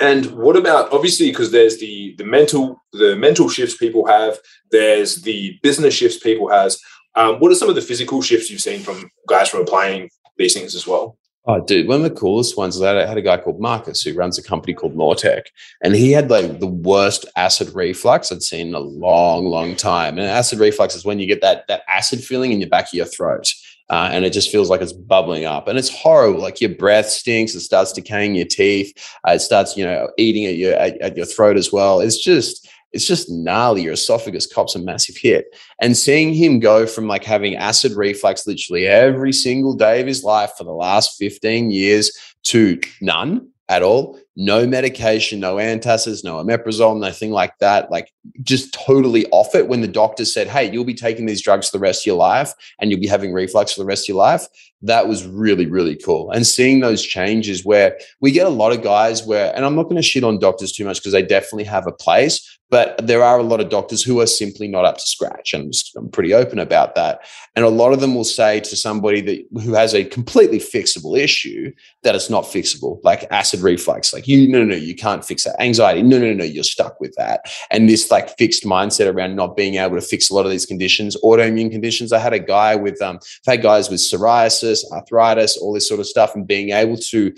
And 0.00 0.26
what 0.32 0.56
about 0.56 0.92
obviously 0.92 1.30
because 1.30 1.50
there's 1.50 1.78
the 1.78 2.14
the 2.18 2.24
mental 2.24 2.82
the 2.92 3.14
mental 3.16 3.48
shifts 3.48 3.76
people 3.76 4.06
have 4.06 4.38
there's 4.70 5.22
the 5.22 5.58
business 5.62 5.94
shifts 5.94 6.18
people 6.18 6.48
has 6.48 6.80
um, 7.14 7.36
what 7.40 7.52
are 7.52 7.56
some 7.56 7.68
of 7.68 7.74
the 7.74 7.82
physical 7.82 8.22
shifts 8.22 8.50
you've 8.50 8.60
seen 8.60 8.80
from 8.80 9.10
guys 9.28 9.48
from 9.48 9.60
applying 9.60 10.08
these 10.38 10.54
things 10.54 10.74
as 10.74 10.86
well 10.86 11.18
Oh, 11.44 11.60
dude, 11.60 11.88
one 11.88 11.96
of 11.96 12.02
the 12.04 12.10
coolest 12.10 12.56
ones 12.56 12.76
is 12.76 12.82
I 12.82 13.04
had 13.04 13.18
a 13.18 13.22
guy 13.22 13.36
called 13.36 13.60
Marcus 13.60 14.00
who 14.00 14.14
runs 14.14 14.38
a 14.38 14.42
company 14.44 14.74
called 14.74 14.94
Nortec, 14.94 15.46
and 15.82 15.92
he 15.96 16.12
had 16.12 16.30
like 16.30 16.60
the 16.60 16.68
worst 16.68 17.26
acid 17.34 17.74
reflux 17.74 18.30
I'd 18.30 18.44
seen 18.44 18.68
in 18.68 18.74
a 18.74 18.78
long, 18.78 19.46
long 19.46 19.74
time. 19.74 20.18
And 20.18 20.28
acid 20.28 20.60
reflux 20.60 20.94
is 20.94 21.04
when 21.04 21.18
you 21.18 21.26
get 21.26 21.40
that 21.40 21.66
that 21.66 21.82
acid 21.88 22.22
feeling 22.22 22.52
in 22.52 22.60
your 22.60 22.68
back 22.68 22.86
of 22.86 22.94
your 22.94 23.06
throat, 23.06 23.52
uh, 23.90 24.10
and 24.12 24.24
it 24.24 24.32
just 24.32 24.52
feels 24.52 24.70
like 24.70 24.80
it's 24.82 24.92
bubbling 24.92 25.44
up, 25.44 25.66
and 25.66 25.76
it's 25.78 25.92
horrible. 25.92 26.40
Like 26.40 26.60
your 26.60 26.76
breath 26.76 27.08
stinks, 27.08 27.56
it 27.56 27.60
starts 27.62 27.92
decaying 27.92 28.36
your 28.36 28.46
teeth, 28.46 28.92
uh, 29.26 29.32
it 29.32 29.40
starts, 29.40 29.76
you 29.76 29.84
know, 29.84 30.10
eating 30.18 30.44
at 30.44 30.54
your 30.54 30.74
at, 30.74 30.96
at 31.00 31.16
your 31.16 31.26
throat 31.26 31.56
as 31.56 31.72
well. 31.72 31.98
It's 31.98 32.22
just 32.22 32.68
it's 32.92 33.06
just 33.06 33.30
gnarly. 33.30 33.82
Your 33.82 33.94
esophagus 33.94 34.46
cops 34.46 34.74
a 34.74 34.78
massive 34.78 35.16
hit. 35.16 35.46
And 35.80 35.96
seeing 35.96 36.34
him 36.34 36.60
go 36.60 36.86
from 36.86 37.08
like 37.08 37.24
having 37.24 37.56
acid 37.56 37.92
reflux 37.92 38.46
literally 38.46 38.86
every 38.86 39.32
single 39.32 39.74
day 39.74 40.00
of 40.00 40.06
his 40.06 40.22
life 40.24 40.52
for 40.56 40.64
the 40.64 40.72
last 40.72 41.16
15 41.18 41.70
years 41.70 42.16
to 42.44 42.80
none 43.00 43.48
at 43.68 43.82
all, 43.82 44.18
no 44.36 44.66
medication, 44.66 45.40
no 45.40 45.56
antacids, 45.56 46.24
no 46.24 46.42
omeprazole, 46.42 46.98
nothing 46.98 47.30
like 47.32 47.58
that. 47.58 47.90
Like 47.90 48.12
just 48.42 48.72
totally 48.72 49.26
off 49.26 49.54
it 49.54 49.68
when 49.68 49.82
the 49.82 49.88
doctor 49.88 50.24
said, 50.24 50.48
Hey, 50.48 50.70
you'll 50.72 50.84
be 50.84 50.94
taking 50.94 51.26
these 51.26 51.42
drugs 51.42 51.68
for 51.68 51.76
the 51.76 51.82
rest 51.82 52.02
of 52.02 52.06
your 52.06 52.16
life 52.16 52.54
and 52.80 52.90
you'll 52.90 53.00
be 53.00 53.06
having 53.06 53.32
reflux 53.32 53.72
for 53.72 53.80
the 53.80 53.86
rest 53.86 54.04
of 54.04 54.08
your 54.08 54.18
life. 54.18 54.46
That 54.80 55.06
was 55.06 55.26
really, 55.26 55.66
really 55.66 55.96
cool. 55.96 56.30
And 56.30 56.46
seeing 56.46 56.80
those 56.80 57.02
changes 57.02 57.64
where 57.64 57.96
we 58.20 58.32
get 58.32 58.46
a 58.46 58.50
lot 58.50 58.72
of 58.72 58.82
guys 58.82 59.24
where, 59.24 59.54
and 59.54 59.64
I'm 59.64 59.76
not 59.76 59.84
going 59.84 59.96
to 59.96 60.02
shit 60.02 60.24
on 60.24 60.38
doctors 60.38 60.72
too 60.72 60.84
much 60.84 60.98
because 60.98 61.12
they 61.12 61.22
definitely 61.22 61.64
have 61.64 61.86
a 61.86 61.92
place, 61.92 62.58
but 62.72 63.06
there 63.06 63.22
are 63.22 63.38
a 63.38 63.42
lot 63.42 63.60
of 63.60 63.68
doctors 63.68 64.02
who 64.02 64.18
are 64.20 64.26
simply 64.26 64.66
not 64.66 64.86
up 64.86 64.96
to 64.96 65.06
scratch. 65.06 65.52
And 65.52 65.64
I'm, 65.64 65.70
just, 65.72 65.94
I'm 65.94 66.08
pretty 66.08 66.32
open 66.32 66.58
about 66.58 66.94
that. 66.94 67.20
And 67.54 67.66
a 67.66 67.68
lot 67.68 67.92
of 67.92 68.00
them 68.00 68.14
will 68.14 68.24
say 68.24 68.60
to 68.60 68.76
somebody 68.76 69.20
that 69.20 69.62
who 69.62 69.74
has 69.74 69.94
a 69.94 70.04
completely 70.04 70.58
fixable 70.58 71.18
issue 71.18 71.70
that 72.02 72.14
it's 72.14 72.30
not 72.30 72.44
fixable, 72.44 72.98
like 73.04 73.30
acid 73.30 73.60
reflux. 73.60 74.14
Like 74.22 74.28
you, 74.28 74.46
no, 74.46 74.60
no, 74.60 74.66
no, 74.66 74.76
you 74.76 74.94
can't 74.94 75.24
fix 75.24 75.42
that. 75.42 75.60
Anxiety, 75.60 76.00
no, 76.00 76.16
no, 76.16 76.32
no, 76.32 76.44
you're 76.44 76.62
stuck 76.62 77.00
with 77.00 77.12
that. 77.16 77.52
And 77.72 77.88
this 77.88 78.08
like 78.08 78.36
fixed 78.38 78.62
mindset 78.62 79.12
around 79.12 79.34
not 79.34 79.56
being 79.56 79.74
able 79.74 79.96
to 79.96 80.00
fix 80.00 80.30
a 80.30 80.34
lot 80.34 80.44
of 80.44 80.52
these 80.52 80.64
conditions, 80.64 81.16
autoimmune 81.24 81.72
conditions. 81.72 82.12
I 82.12 82.20
had 82.20 82.32
a 82.32 82.38
guy 82.38 82.76
with, 82.76 83.02
um, 83.02 83.16
I've 83.16 83.54
had 83.54 83.62
guys 83.62 83.90
with 83.90 83.98
psoriasis, 83.98 84.84
arthritis, 84.92 85.56
all 85.56 85.72
this 85.72 85.88
sort 85.88 85.98
of 85.98 86.06
stuff, 86.06 86.36
and 86.36 86.46
being 86.46 86.70
able 86.70 86.98
to 86.98 87.34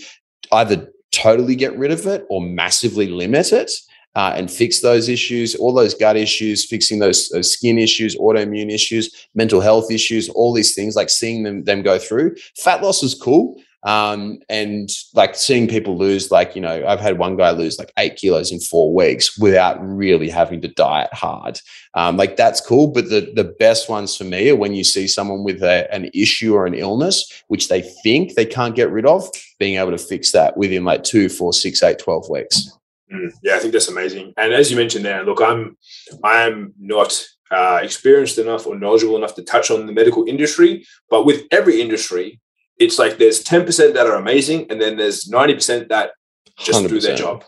either 0.53 0.93
totally 1.11 1.57
get 1.57 1.75
rid 1.79 1.91
of 1.91 2.07
it 2.07 2.27
or 2.29 2.43
massively 2.43 3.09
limit 3.09 3.51
it 3.51 3.71
uh, 4.15 4.35
and 4.37 4.51
fix 4.51 4.81
those 4.81 5.09
issues, 5.09 5.55
all 5.55 5.73
those 5.73 5.95
gut 5.95 6.19
issues, 6.19 6.67
fixing 6.67 6.99
those, 6.99 7.31
those, 7.31 7.51
skin 7.51 7.79
issues, 7.79 8.15
autoimmune 8.17 8.71
issues, 8.71 9.27
mental 9.35 9.63
health 9.63 9.91
issues, 9.91 10.29
all 10.29 10.53
these 10.53 10.75
things, 10.75 10.97
like 10.97 11.09
seeing 11.09 11.45
them 11.45 11.65
them 11.65 11.83
go 11.83 11.99
through. 11.99 12.35
Fat 12.57 12.83
loss 12.83 13.03
is 13.03 13.15
cool. 13.15 13.59
Um, 13.85 14.39
and 14.49 14.89
like 15.13 15.35
seeing 15.35 15.69
people 15.69 15.99
lose, 15.99 16.31
like, 16.31 16.57
you 16.57 16.63
know, 16.63 16.87
I've 16.87 17.01
had 17.01 17.19
one 17.19 17.37
guy 17.37 17.51
lose 17.51 17.79
like 17.79 17.93
eight 17.99 18.17
kilos 18.17 18.51
in 18.51 18.61
four 18.61 18.95
weeks 18.95 19.39
without 19.39 19.77
really 19.81 20.31
having 20.31 20.63
to 20.63 20.69
diet 20.69 21.13
hard. 21.13 21.61
Um, 21.95 22.17
like 22.17 22.37
that's 22.37 22.61
cool. 22.61 22.89
But 22.89 23.11
the, 23.11 23.33
the 23.35 23.45
best 23.45 23.91
ones 23.91 24.17
for 24.17 24.25
me 24.25 24.49
are 24.51 24.57
when 24.57 24.75
you 24.75 24.85
see 24.85 25.07
someone 25.07 25.45
with 25.45 25.63
a, 25.63 25.93
an 25.93 26.11
issue 26.15 26.55
or 26.55 26.67
an 26.67 26.75
illness, 26.75 27.45
which 27.49 27.69
they 27.69 27.83
think 28.03 28.35
they 28.35 28.47
can't 28.47 28.75
get 28.75 28.91
rid 28.91 29.05
of, 29.05 29.29
being 29.59 29.79
able 29.79 29.91
to 29.91 29.99
fix 29.99 30.33
that 30.33 30.57
within 30.57 30.85
like 30.85 31.05
two, 31.05 31.29
four, 31.29 31.53
six, 31.53 31.83
eight, 31.83 31.99
12 31.99 32.31
weeks. 32.31 32.71
Mm, 33.13 33.33
yeah, 33.43 33.57
I 33.57 33.59
think 33.59 33.73
that's 33.73 33.89
amazing. 33.89 34.33
And 34.37 34.53
as 34.55 34.71
you 34.71 34.77
mentioned 34.77 35.05
there, 35.05 35.25
look, 35.25 35.41
I'm 35.41 35.77
I 36.23 36.43
am 36.43 36.73
not 36.79 37.23
uh, 37.51 37.81
experienced 37.83 38.39
enough 38.39 38.67
or 38.67 38.79
knowledgeable 38.79 39.17
enough 39.17 39.35
to 39.35 39.43
touch 39.43 39.71
on 39.71 39.87
the 39.87 39.93
medical 39.93 40.25
industry, 40.27 40.87
but 41.11 41.25
with 41.25 41.43
every 41.51 41.81
industry, 41.81 42.41
it's 42.79 42.99
like 42.99 43.19
there's 43.19 43.43
10% 43.43 43.95
that 43.95 44.07
are 44.07 44.17
amazing, 44.17 44.67
and 44.71 44.81
then 44.81 44.97
there's 44.97 45.29
90% 45.29 45.89
that 45.89 46.13
just 46.59 46.83
100%. 46.83 46.89
do 46.89 47.01
their 47.01 47.17
job, 47.17 47.45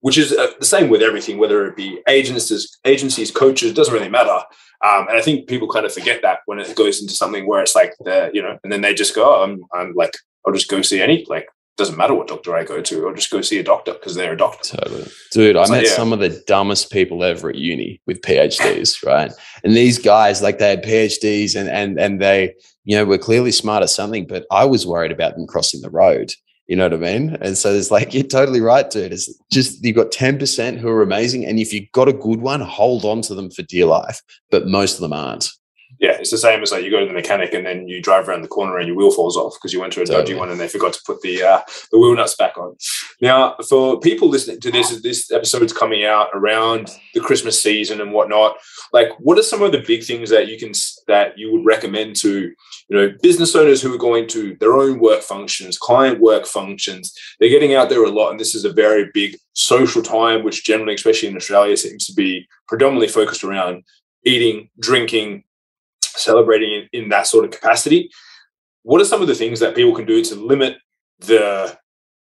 which 0.00 0.18
is 0.18 0.32
uh, 0.32 0.52
the 0.58 0.66
same 0.66 0.88
with 0.88 1.02
everything, 1.02 1.38
whether 1.38 1.66
it 1.66 1.76
be 1.76 2.00
agencies, 2.08 2.78
agencies, 2.84 3.30
coaches, 3.30 3.74
doesn't 3.74 3.94
really 3.94 4.08
matter. 4.08 4.38
Um, 4.82 5.08
and 5.08 5.18
I 5.18 5.20
think 5.20 5.46
people 5.46 5.68
kind 5.68 5.84
of 5.84 5.92
forget 5.92 6.22
that 6.22 6.38
when 6.46 6.58
it 6.58 6.74
goes 6.74 7.02
into 7.02 7.12
something 7.12 7.46
where 7.46 7.60
it's 7.60 7.74
like 7.74 7.92
the, 8.00 8.30
you 8.32 8.40
know, 8.40 8.58
and 8.62 8.72
then 8.72 8.80
they 8.80 8.94
just 8.94 9.14
go, 9.14 9.36
oh, 9.36 9.42
I'm, 9.42 9.62
I'm 9.74 9.94
like, 9.94 10.16
I'll 10.46 10.54
just 10.54 10.70
go 10.70 10.80
see 10.80 11.02
any 11.02 11.26
like 11.28 11.46
doesn't 11.80 11.96
matter 11.96 12.14
what 12.14 12.28
doctor 12.28 12.54
I 12.54 12.62
go 12.62 12.82
to, 12.82 13.08
I'll 13.08 13.14
just 13.14 13.30
go 13.30 13.40
see 13.40 13.58
a 13.58 13.62
doctor 13.62 13.94
because 13.94 14.14
they're 14.14 14.34
a 14.34 14.36
doctor. 14.36 14.76
Totally. 14.76 15.08
Dude, 15.32 15.56
I 15.56 15.68
met 15.68 15.84
yeah. 15.84 15.90
some 15.90 16.12
of 16.12 16.20
the 16.20 16.42
dumbest 16.46 16.92
people 16.92 17.24
ever 17.24 17.48
at 17.48 17.56
uni 17.56 18.02
with 18.06 18.20
PhDs, 18.20 19.04
right? 19.04 19.32
And 19.64 19.74
these 19.74 19.98
guys, 19.98 20.42
like 20.42 20.58
they 20.58 20.68
had 20.68 20.84
PhDs 20.84 21.58
and 21.58 21.70
and 21.70 21.98
and 21.98 22.20
they, 22.20 22.54
you 22.84 22.96
know, 22.96 23.06
were 23.06 23.18
clearly 23.18 23.50
smart 23.50 23.82
at 23.82 23.88
something, 23.88 24.26
but 24.26 24.44
I 24.50 24.66
was 24.66 24.86
worried 24.86 25.10
about 25.10 25.36
them 25.36 25.46
crossing 25.46 25.80
the 25.80 25.90
road. 25.90 26.32
You 26.66 26.76
know 26.76 26.84
what 26.84 26.94
I 26.94 26.98
mean? 26.98 27.36
And 27.40 27.58
so 27.58 27.72
it's 27.72 27.90
like, 27.90 28.14
you're 28.14 28.22
totally 28.24 28.60
right, 28.60 28.88
dude. 28.88 29.12
It's 29.12 29.32
just 29.50 29.82
you've 29.82 29.96
got 29.96 30.12
10% 30.12 30.76
who 30.76 30.88
are 30.88 31.02
amazing. 31.02 31.46
And 31.46 31.58
if 31.58 31.72
you've 31.72 31.90
got 31.92 32.08
a 32.08 32.12
good 32.12 32.40
one, 32.40 32.60
hold 32.60 33.04
on 33.04 33.22
to 33.22 33.34
them 33.34 33.50
for 33.50 33.62
dear 33.62 33.86
life. 33.86 34.20
But 34.50 34.68
most 34.68 34.94
of 34.94 35.00
them 35.00 35.12
aren't 35.12 35.50
yeah, 36.00 36.12
it's 36.12 36.30
the 36.30 36.38
same 36.38 36.62
as 36.62 36.72
like 36.72 36.82
you 36.82 36.90
go 36.90 37.00
to 37.00 37.06
the 37.06 37.12
mechanic 37.12 37.52
and 37.52 37.66
then 37.66 37.86
you 37.86 38.00
drive 38.00 38.26
around 38.26 38.40
the 38.40 38.48
corner 38.48 38.78
and 38.78 38.88
your 38.88 38.96
wheel 38.96 39.10
falls 39.10 39.36
off 39.36 39.54
because 39.56 39.74
you 39.74 39.80
went 39.80 39.92
to 39.92 40.00
a 40.00 40.06
totally. 40.06 40.22
dodgy 40.22 40.34
one 40.34 40.48
and 40.48 40.58
they 40.58 40.66
forgot 40.66 40.94
to 40.94 41.02
put 41.04 41.20
the 41.20 41.42
uh, 41.42 41.60
the 41.92 41.98
wheel 41.98 42.16
nuts 42.16 42.34
back 42.34 42.56
on. 42.56 42.74
Now, 43.20 43.56
for 43.68 44.00
people 44.00 44.26
listening 44.26 44.60
to 44.60 44.70
this, 44.70 44.98
this 45.02 45.30
episode's 45.30 45.74
coming 45.74 46.06
out 46.06 46.28
around 46.32 46.90
the 47.12 47.20
Christmas 47.20 47.62
season 47.62 48.00
and 48.00 48.14
whatnot. 48.14 48.56
Like, 48.94 49.10
what 49.18 49.38
are 49.38 49.42
some 49.42 49.60
of 49.60 49.72
the 49.72 49.84
big 49.86 50.02
things 50.02 50.30
that 50.30 50.48
you 50.48 50.58
can 50.58 50.72
that 51.06 51.38
you 51.38 51.52
would 51.52 51.66
recommend 51.66 52.16
to 52.16 52.50
you 52.88 52.96
know 52.96 53.12
business 53.20 53.54
owners 53.54 53.82
who 53.82 53.94
are 53.94 53.98
going 53.98 54.26
to 54.28 54.56
their 54.58 54.78
own 54.78 55.00
work 55.00 55.20
functions, 55.20 55.76
client 55.76 56.18
work 56.18 56.46
functions? 56.46 57.12
They're 57.38 57.50
getting 57.50 57.74
out 57.74 57.90
there 57.90 58.02
a 58.02 58.08
lot, 58.08 58.30
and 58.30 58.40
this 58.40 58.54
is 58.54 58.64
a 58.64 58.72
very 58.72 59.10
big 59.12 59.36
social 59.52 60.00
time, 60.00 60.44
which 60.44 60.64
generally, 60.64 60.94
especially 60.94 61.28
in 61.28 61.36
Australia, 61.36 61.76
seems 61.76 62.06
to 62.06 62.14
be 62.14 62.48
predominantly 62.68 63.08
focused 63.08 63.44
around 63.44 63.84
eating, 64.24 64.70
drinking, 64.78 65.44
celebrating 66.20 66.72
in, 66.72 66.88
in 66.92 67.08
that 67.10 67.26
sort 67.26 67.44
of 67.44 67.50
capacity. 67.50 68.10
What 68.82 69.00
are 69.00 69.04
some 69.06 69.22
of 69.22 69.28
the 69.28 69.34
things 69.34 69.60
that 69.60 69.74
people 69.74 69.94
can 69.94 70.06
do 70.06 70.24
to 70.24 70.34
limit 70.34 70.78
the 71.20 71.78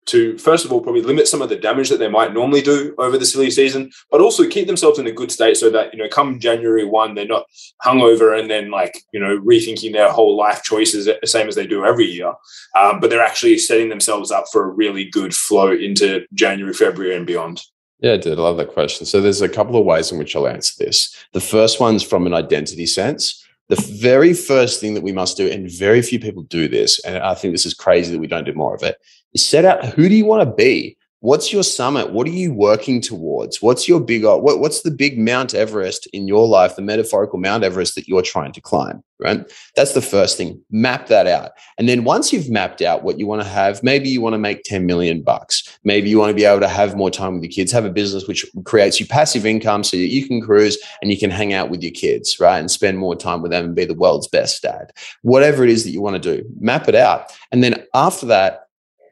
to 0.09 0.37
first 0.39 0.65
of 0.65 0.71
all 0.71 0.81
probably 0.81 1.01
limit 1.01 1.27
some 1.27 1.41
of 1.41 1.49
the 1.49 1.55
damage 1.55 1.89
that 1.89 1.97
they 1.97 2.09
might 2.09 2.33
normally 2.33 2.61
do 2.61 2.95
over 2.97 3.17
the 3.17 3.25
silly 3.25 3.51
season, 3.51 3.91
but 4.09 4.21
also 4.21 4.47
keep 4.47 4.65
themselves 4.65 4.97
in 4.97 5.07
a 5.07 5.11
good 5.11 5.31
state 5.31 5.55
so 5.55 5.69
that 5.69 5.93
you 5.93 5.99
know 5.99 6.09
come 6.09 6.39
January 6.39 6.83
one 6.83 7.13
they're 7.13 7.25
not 7.25 7.45
hungover 7.85 8.37
and 8.37 8.49
then 8.49 8.71
like 8.71 9.03
you 9.13 9.19
know 9.19 9.39
rethinking 9.39 9.93
their 9.93 10.11
whole 10.11 10.35
life 10.35 10.63
choices 10.63 11.05
the 11.05 11.27
same 11.27 11.47
as 11.47 11.55
they 11.55 11.67
do 11.67 11.85
every 11.85 12.05
year, 12.05 12.33
um, 12.79 12.99
but 12.99 13.09
they're 13.09 13.23
actually 13.23 13.57
setting 13.57 13.89
themselves 13.89 14.31
up 14.31 14.45
for 14.51 14.63
a 14.63 14.73
really 14.73 15.05
good 15.05 15.33
flow 15.33 15.71
into 15.71 16.25
January, 16.33 16.73
February, 16.73 17.15
and 17.15 17.27
beyond. 17.27 17.61
Yeah, 17.99 18.13
I 18.13 18.17
did. 18.17 18.39
I 18.39 18.41
love 18.41 18.57
that 18.57 18.69
question. 18.69 19.05
So 19.05 19.19
there's 19.19 19.41
a 19.41 19.49
couple 19.49 19.75
of 19.75 19.85
ways 19.85 20.11
in 20.11 20.17
which 20.17 20.35
I'll 20.35 20.47
answer 20.47 20.73
this. 20.83 21.15
The 21.33 21.41
first 21.41 21.81
one's 21.81 22.01
from 22.01 22.25
an 22.25 22.33
identity 22.33 22.85
sense 22.85 23.45
the 23.69 23.81
very 24.01 24.33
first 24.33 24.81
thing 24.81 24.95
that 24.95 25.03
we 25.03 25.11
must 25.11 25.37
do, 25.37 25.47
and 25.47 25.71
very 25.71 26.01
few 26.01 26.19
people 26.19 26.43
do 26.43 26.67
this, 26.67 26.99
and 27.05 27.17
I 27.17 27.35
think 27.35 27.53
this 27.53 27.65
is 27.65 27.73
crazy 27.73 28.11
that 28.11 28.19
we 28.19 28.27
don't 28.27 28.45
do 28.45 28.53
more 28.53 28.75
of 28.75 28.83
it, 28.83 28.97
is 29.33 29.45
set 29.45 29.63
out 29.63 29.85
who 29.85 30.09
do 30.09 30.15
you 30.15 30.25
want 30.25 30.41
to 30.47 30.55
be? 30.55 30.97
What's 31.21 31.51
your 31.51 31.63
summit? 31.63 32.13
What 32.13 32.27
are 32.27 32.31
you 32.31 32.53
working 32.53 33.01
towards? 33.01 33.61
What's 33.61 33.89
your 33.89 33.99
big 33.99 34.23
uh, 34.23 34.37
what, 34.37 34.59
what's 34.59 34.83
the 34.83 34.91
big 34.91 35.19
Mount 35.19 35.53
Everest 35.53 36.07
in 36.13 36.29
your 36.29 36.47
life, 36.47 36.77
the 36.77 36.81
metaphorical 36.81 37.39
Mount 37.39 37.61
Everest 37.61 37.95
that 37.95 38.07
you're 38.07 38.21
trying 38.21 38.53
to 38.53 38.61
climb, 38.61 39.03
right? 39.19 39.45
That's 39.75 39.91
the 39.91 40.01
first 40.01 40.37
thing. 40.37 40.63
Map 40.71 41.07
that 41.07 41.27
out. 41.27 41.51
And 41.77 41.89
then 41.89 42.05
once 42.05 42.31
you've 42.31 42.49
mapped 42.49 42.81
out 42.81 43.03
what 43.03 43.19
you 43.19 43.27
want 43.27 43.41
to 43.41 43.47
have, 43.47 43.83
maybe 43.83 44.07
you 44.07 44.21
want 44.21 44.33
to 44.33 44.37
make 44.37 44.63
10 44.63 44.85
million 44.85 45.21
bucks. 45.21 45.77
Maybe 45.83 46.09
you 46.09 46.17
want 46.17 46.29
to 46.29 46.35
be 46.35 46.45
able 46.45 46.61
to 46.61 46.69
have 46.69 46.95
more 46.95 47.11
time 47.11 47.33
with 47.33 47.43
your 47.43 47.51
kids, 47.51 47.73
have 47.73 47.83
a 47.83 47.89
business 47.89 48.25
which 48.25 48.45
creates 48.63 48.97
you 49.01 49.05
passive 49.05 49.45
income 49.45 49.83
so 49.83 49.97
that 49.97 50.07
you 50.07 50.25
can 50.25 50.39
cruise 50.39 50.77
and 51.01 51.11
you 51.11 51.17
can 51.17 51.31
hang 51.31 51.51
out 51.51 51.69
with 51.69 51.83
your 51.83 51.91
kids, 51.91 52.39
right? 52.39 52.59
And 52.59 52.71
spend 52.71 52.97
more 52.97 53.17
time 53.17 53.41
with 53.41 53.51
them 53.51 53.65
and 53.65 53.75
be 53.75 53.83
the 53.83 53.93
world's 53.93 54.29
best 54.29 54.61
dad. 54.61 54.93
Whatever 55.23 55.65
it 55.65 55.69
is 55.69 55.83
that 55.83 55.91
you 55.91 56.01
want 56.01 56.21
to 56.21 56.37
do, 56.37 56.49
map 56.61 56.87
it 56.87 56.95
out. 56.95 57.33
And 57.51 57.61
then 57.61 57.83
after 57.93 58.25
that, 58.27 58.68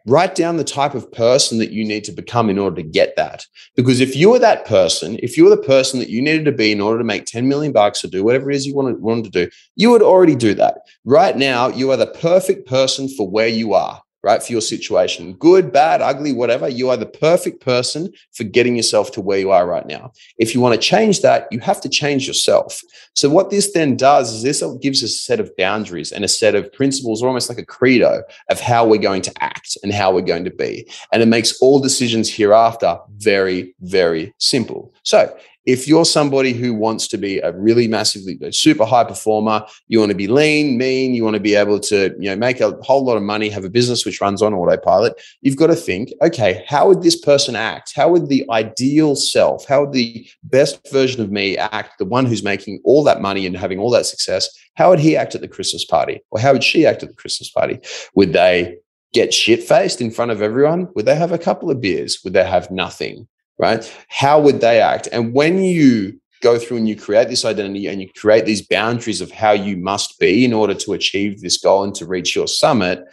write 0.07 0.35
down 0.35 0.57
the 0.57 0.63
type 0.63 0.95
of 0.95 1.11
person 1.11 1.57
that 1.59 1.71
you 1.71 1.85
need 1.85 2.03
to 2.05 2.11
become 2.11 2.49
in 2.49 2.57
order 2.57 2.77
to 2.77 2.87
get 2.87 3.15
that. 3.17 3.45
Because 3.75 3.99
if 3.99 4.15
you 4.15 4.29
were 4.29 4.39
that 4.39 4.65
person, 4.65 5.19
if 5.21 5.37
you 5.37 5.43
were 5.43 5.49
the 5.49 5.57
person 5.57 5.99
that 5.99 6.09
you 6.09 6.21
needed 6.21 6.45
to 6.45 6.51
be 6.51 6.71
in 6.71 6.81
order 6.81 6.97
to 6.97 7.03
make 7.03 7.25
10 7.25 7.47
million 7.47 7.73
bucks 7.73 8.03
or 8.03 8.07
do 8.07 8.23
whatever 8.23 8.49
it 8.49 8.55
is 8.55 8.65
you 8.65 8.73
wanted, 8.73 9.01
wanted 9.01 9.25
to 9.25 9.45
do, 9.45 9.51
you 9.75 9.91
would 9.91 10.01
already 10.01 10.35
do 10.35 10.53
that. 10.53 10.79
Right 11.05 11.37
now, 11.37 11.67
you 11.67 11.91
are 11.91 11.97
the 11.97 12.07
perfect 12.07 12.67
person 12.67 13.09
for 13.09 13.29
where 13.29 13.49
you 13.49 13.73
are 13.73 14.01
right? 14.27 14.43
For 14.43 14.51
your 14.51 14.61
situation, 14.61 15.35
good, 15.35 15.71
bad, 15.71 16.01
ugly, 16.01 16.33
whatever, 16.33 16.67
you 16.67 16.89
are 16.89 16.97
the 16.97 17.05
perfect 17.05 17.61
person 17.61 18.11
for 18.33 18.43
getting 18.43 18.75
yourself 18.75 19.09
to 19.13 19.21
where 19.21 19.39
you 19.39 19.51
are 19.51 19.65
right 19.65 19.87
now. 19.87 20.11
If 20.37 20.53
you 20.53 20.59
want 20.59 20.75
to 20.75 20.81
change 20.81 21.21
that, 21.21 21.47
you 21.49 21.61
have 21.61 21.79
to 21.79 21.87
change 21.87 22.27
yourself. 22.27 22.81
So, 23.13 23.29
what 23.29 23.51
this 23.51 23.71
then 23.71 23.95
does 23.95 24.33
is 24.33 24.43
this 24.43 24.61
gives 24.81 25.01
us 25.01 25.11
a 25.11 25.13
set 25.13 25.39
of 25.39 25.55
boundaries 25.55 26.11
and 26.11 26.25
a 26.25 26.27
set 26.27 26.55
of 26.55 26.71
principles, 26.73 27.23
or 27.23 27.27
almost 27.29 27.47
like 27.47 27.57
a 27.57 27.65
credo 27.65 28.21
of 28.49 28.59
how 28.59 28.85
we're 28.85 28.97
going 28.97 29.21
to 29.21 29.33
act 29.41 29.77
and 29.81 29.93
how 29.93 30.13
we're 30.13 30.21
going 30.33 30.43
to 30.43 30.51
be. 30.51 30.85
And 31.13 31.21
it 31.23 31.27
makes 31.27 31.57
all 31.61 31.79
decisions 31.79 32.29
hereafter 32.29 32.99
very, 33.15 33.73
very 33.79 34.33
simple. 34.39 34.93
So, 35.03 35.33
if 35.67 35.85
you're 35.85 36.05
somebody 36.05 36.53
who 36.53 36.73
wants 36.73 37.09
to 37.09 37.17
be 37.17 37.39
a 37.39 37.51
really 37.51 37.89
massively 37.89 38.39
super 38.53 38.85
high 38.85 39.03
performer, 39.03 39.65
you 39.89 39.99
want 39.99 40.11
to 40.11 40.17
be 40.17 40.27
lean, 40.27 40.77
mean, 40.77 41.13
you 41.13 41.25
want 41.25 41.33
to 41.33 41.41
be 41.41 41.55
able 41.55 41.77
to, 41.77 42.15
you 42.17 42.29
know, 42.29 42.37
make 42.37 42.61
a 42.61 42.71
whole 42.81 43.03
lot 43.03 43.17
of 43.17 43.23
money, 43.23 43.49
have 43.49 43.65
a 43.65 43.69
business 43.69 44.05
which 44.05 44.21
runs 44.21 44.41
on 44.41 44.53
autopilot, 44.53 45.21
you've 45.41 45.57
got 45.57 45.67
to 45.67 45.75
think, 45.75 46.13
okay, 46.21 46.63
how 46.69 46.87
would 46.87 47.01
this 47.01 47.19
person 47.19 47.57
act? 47.57 47.91
How 47.93 48.09
would 48.09 48.29
the 48.29 48.45
ideal 48.49 49.17
self, 49.17 49.67
how 49.67 49.81
would 49.81 49.91
the 49.91 50.25
best 50.43 50.89
version 50.89 51.21
of 51.21 51.31
me 51.31 51.57
act, 51.57 51.99
the 51.99 52.05
one 52.05 52.25
who's 52.25 52.43
making 52.43 52.79
all 52.85 53.03
that 53.03 53.21
money 53.21 53.45
and 53.45 53.57
having 53.57 53.77
all 53.77 53.91
that 53.91 54.05
success, 54.05 54.49
how 54.75 54.89
would 54.89 54.99
he 54.99 55.17
act 55.17 55.35
at 55.35 55.41
the 55.41 55.49
Christmas 55.49 55.83
party? 55.83 56.21
Or 56.31 56.39
how 56.39 56.53
would 56.53 56.63
she 56.63 56.85
act 56.85 57.03
at 57.03 57.09
the 57.09 57.15
Christmas 57.15 57.49
party? 57.49 57.79
Would 58.15 58.31
they 58.31 58.77
get 59.11 59.33
shit 59.33 59.63
faced 59.63 59.99
in 59.99 60.11
front 60.11 60.31
of 60.31 60.41
everyone? 60.41 60.87
Would 60.95 61.05
they 61.05 61.15
have 61.15 61.33
a 61.33 61.37
couple 61.37 61.69
of 61.69 61.81
beers? 61.81 62.19
Would 62.23 62.33
they 62.33 62.45
have 62.45 62.71
nothing? 62.71 63.27
Right? 63.57 64.05
How 64.09 64.39
would 64.39 64.61
they 64.61 64.81
act? 64.81 65.07
And 65.11 65.33
when 65.33 65.59
you 65.59 66.19
go 66.41 66.59
through 66.59 66.77
and 66.77 66.87
you 66.87 66.95
create 66.95 67.29
this 67.29 67.45
identity 67.45 67.87
and 67.87 68.01
you 68.01 68.09
create 68.15 68.45
these 68.45 68.61
boundaries 68.61 69.21
of 69.21 69.31
how 69.31 69.51
you 69.51 69.75
must 69.77 70.19
be 70.19 70.45
in 70.45 70.53
order 70.53 70.73
to 70.73 70.93
achieve 70.93 71.41
this 71.41 71.57
goal 71.57 71.83
and 71.83 71.95
to 71.95 72.05
reach 72.05 72.35
your 72.35 72.47
summit, 72.47 73.03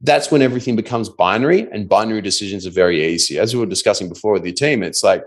that's 0.00 0.30
when 0.30 0.42
everything 0.42 0.76
becomes 0.76 1.08
binary 1.08 1.66
and 1.72 1.88
binary 1.88 2.20
decisions 2.20 2.66
are 2.66 2.70
very 2.70 3.04
easy. 3.04 3.38
As 3.38 3.54
we 3.54 3.60
were 3.60 3.66
discussing 3.66 4.08
before 4.08 4.32
with 4.32 4.44
your 4.44 4.54
team, 4.54 4.82
it's 4.82 5.02
like 5.02 5.24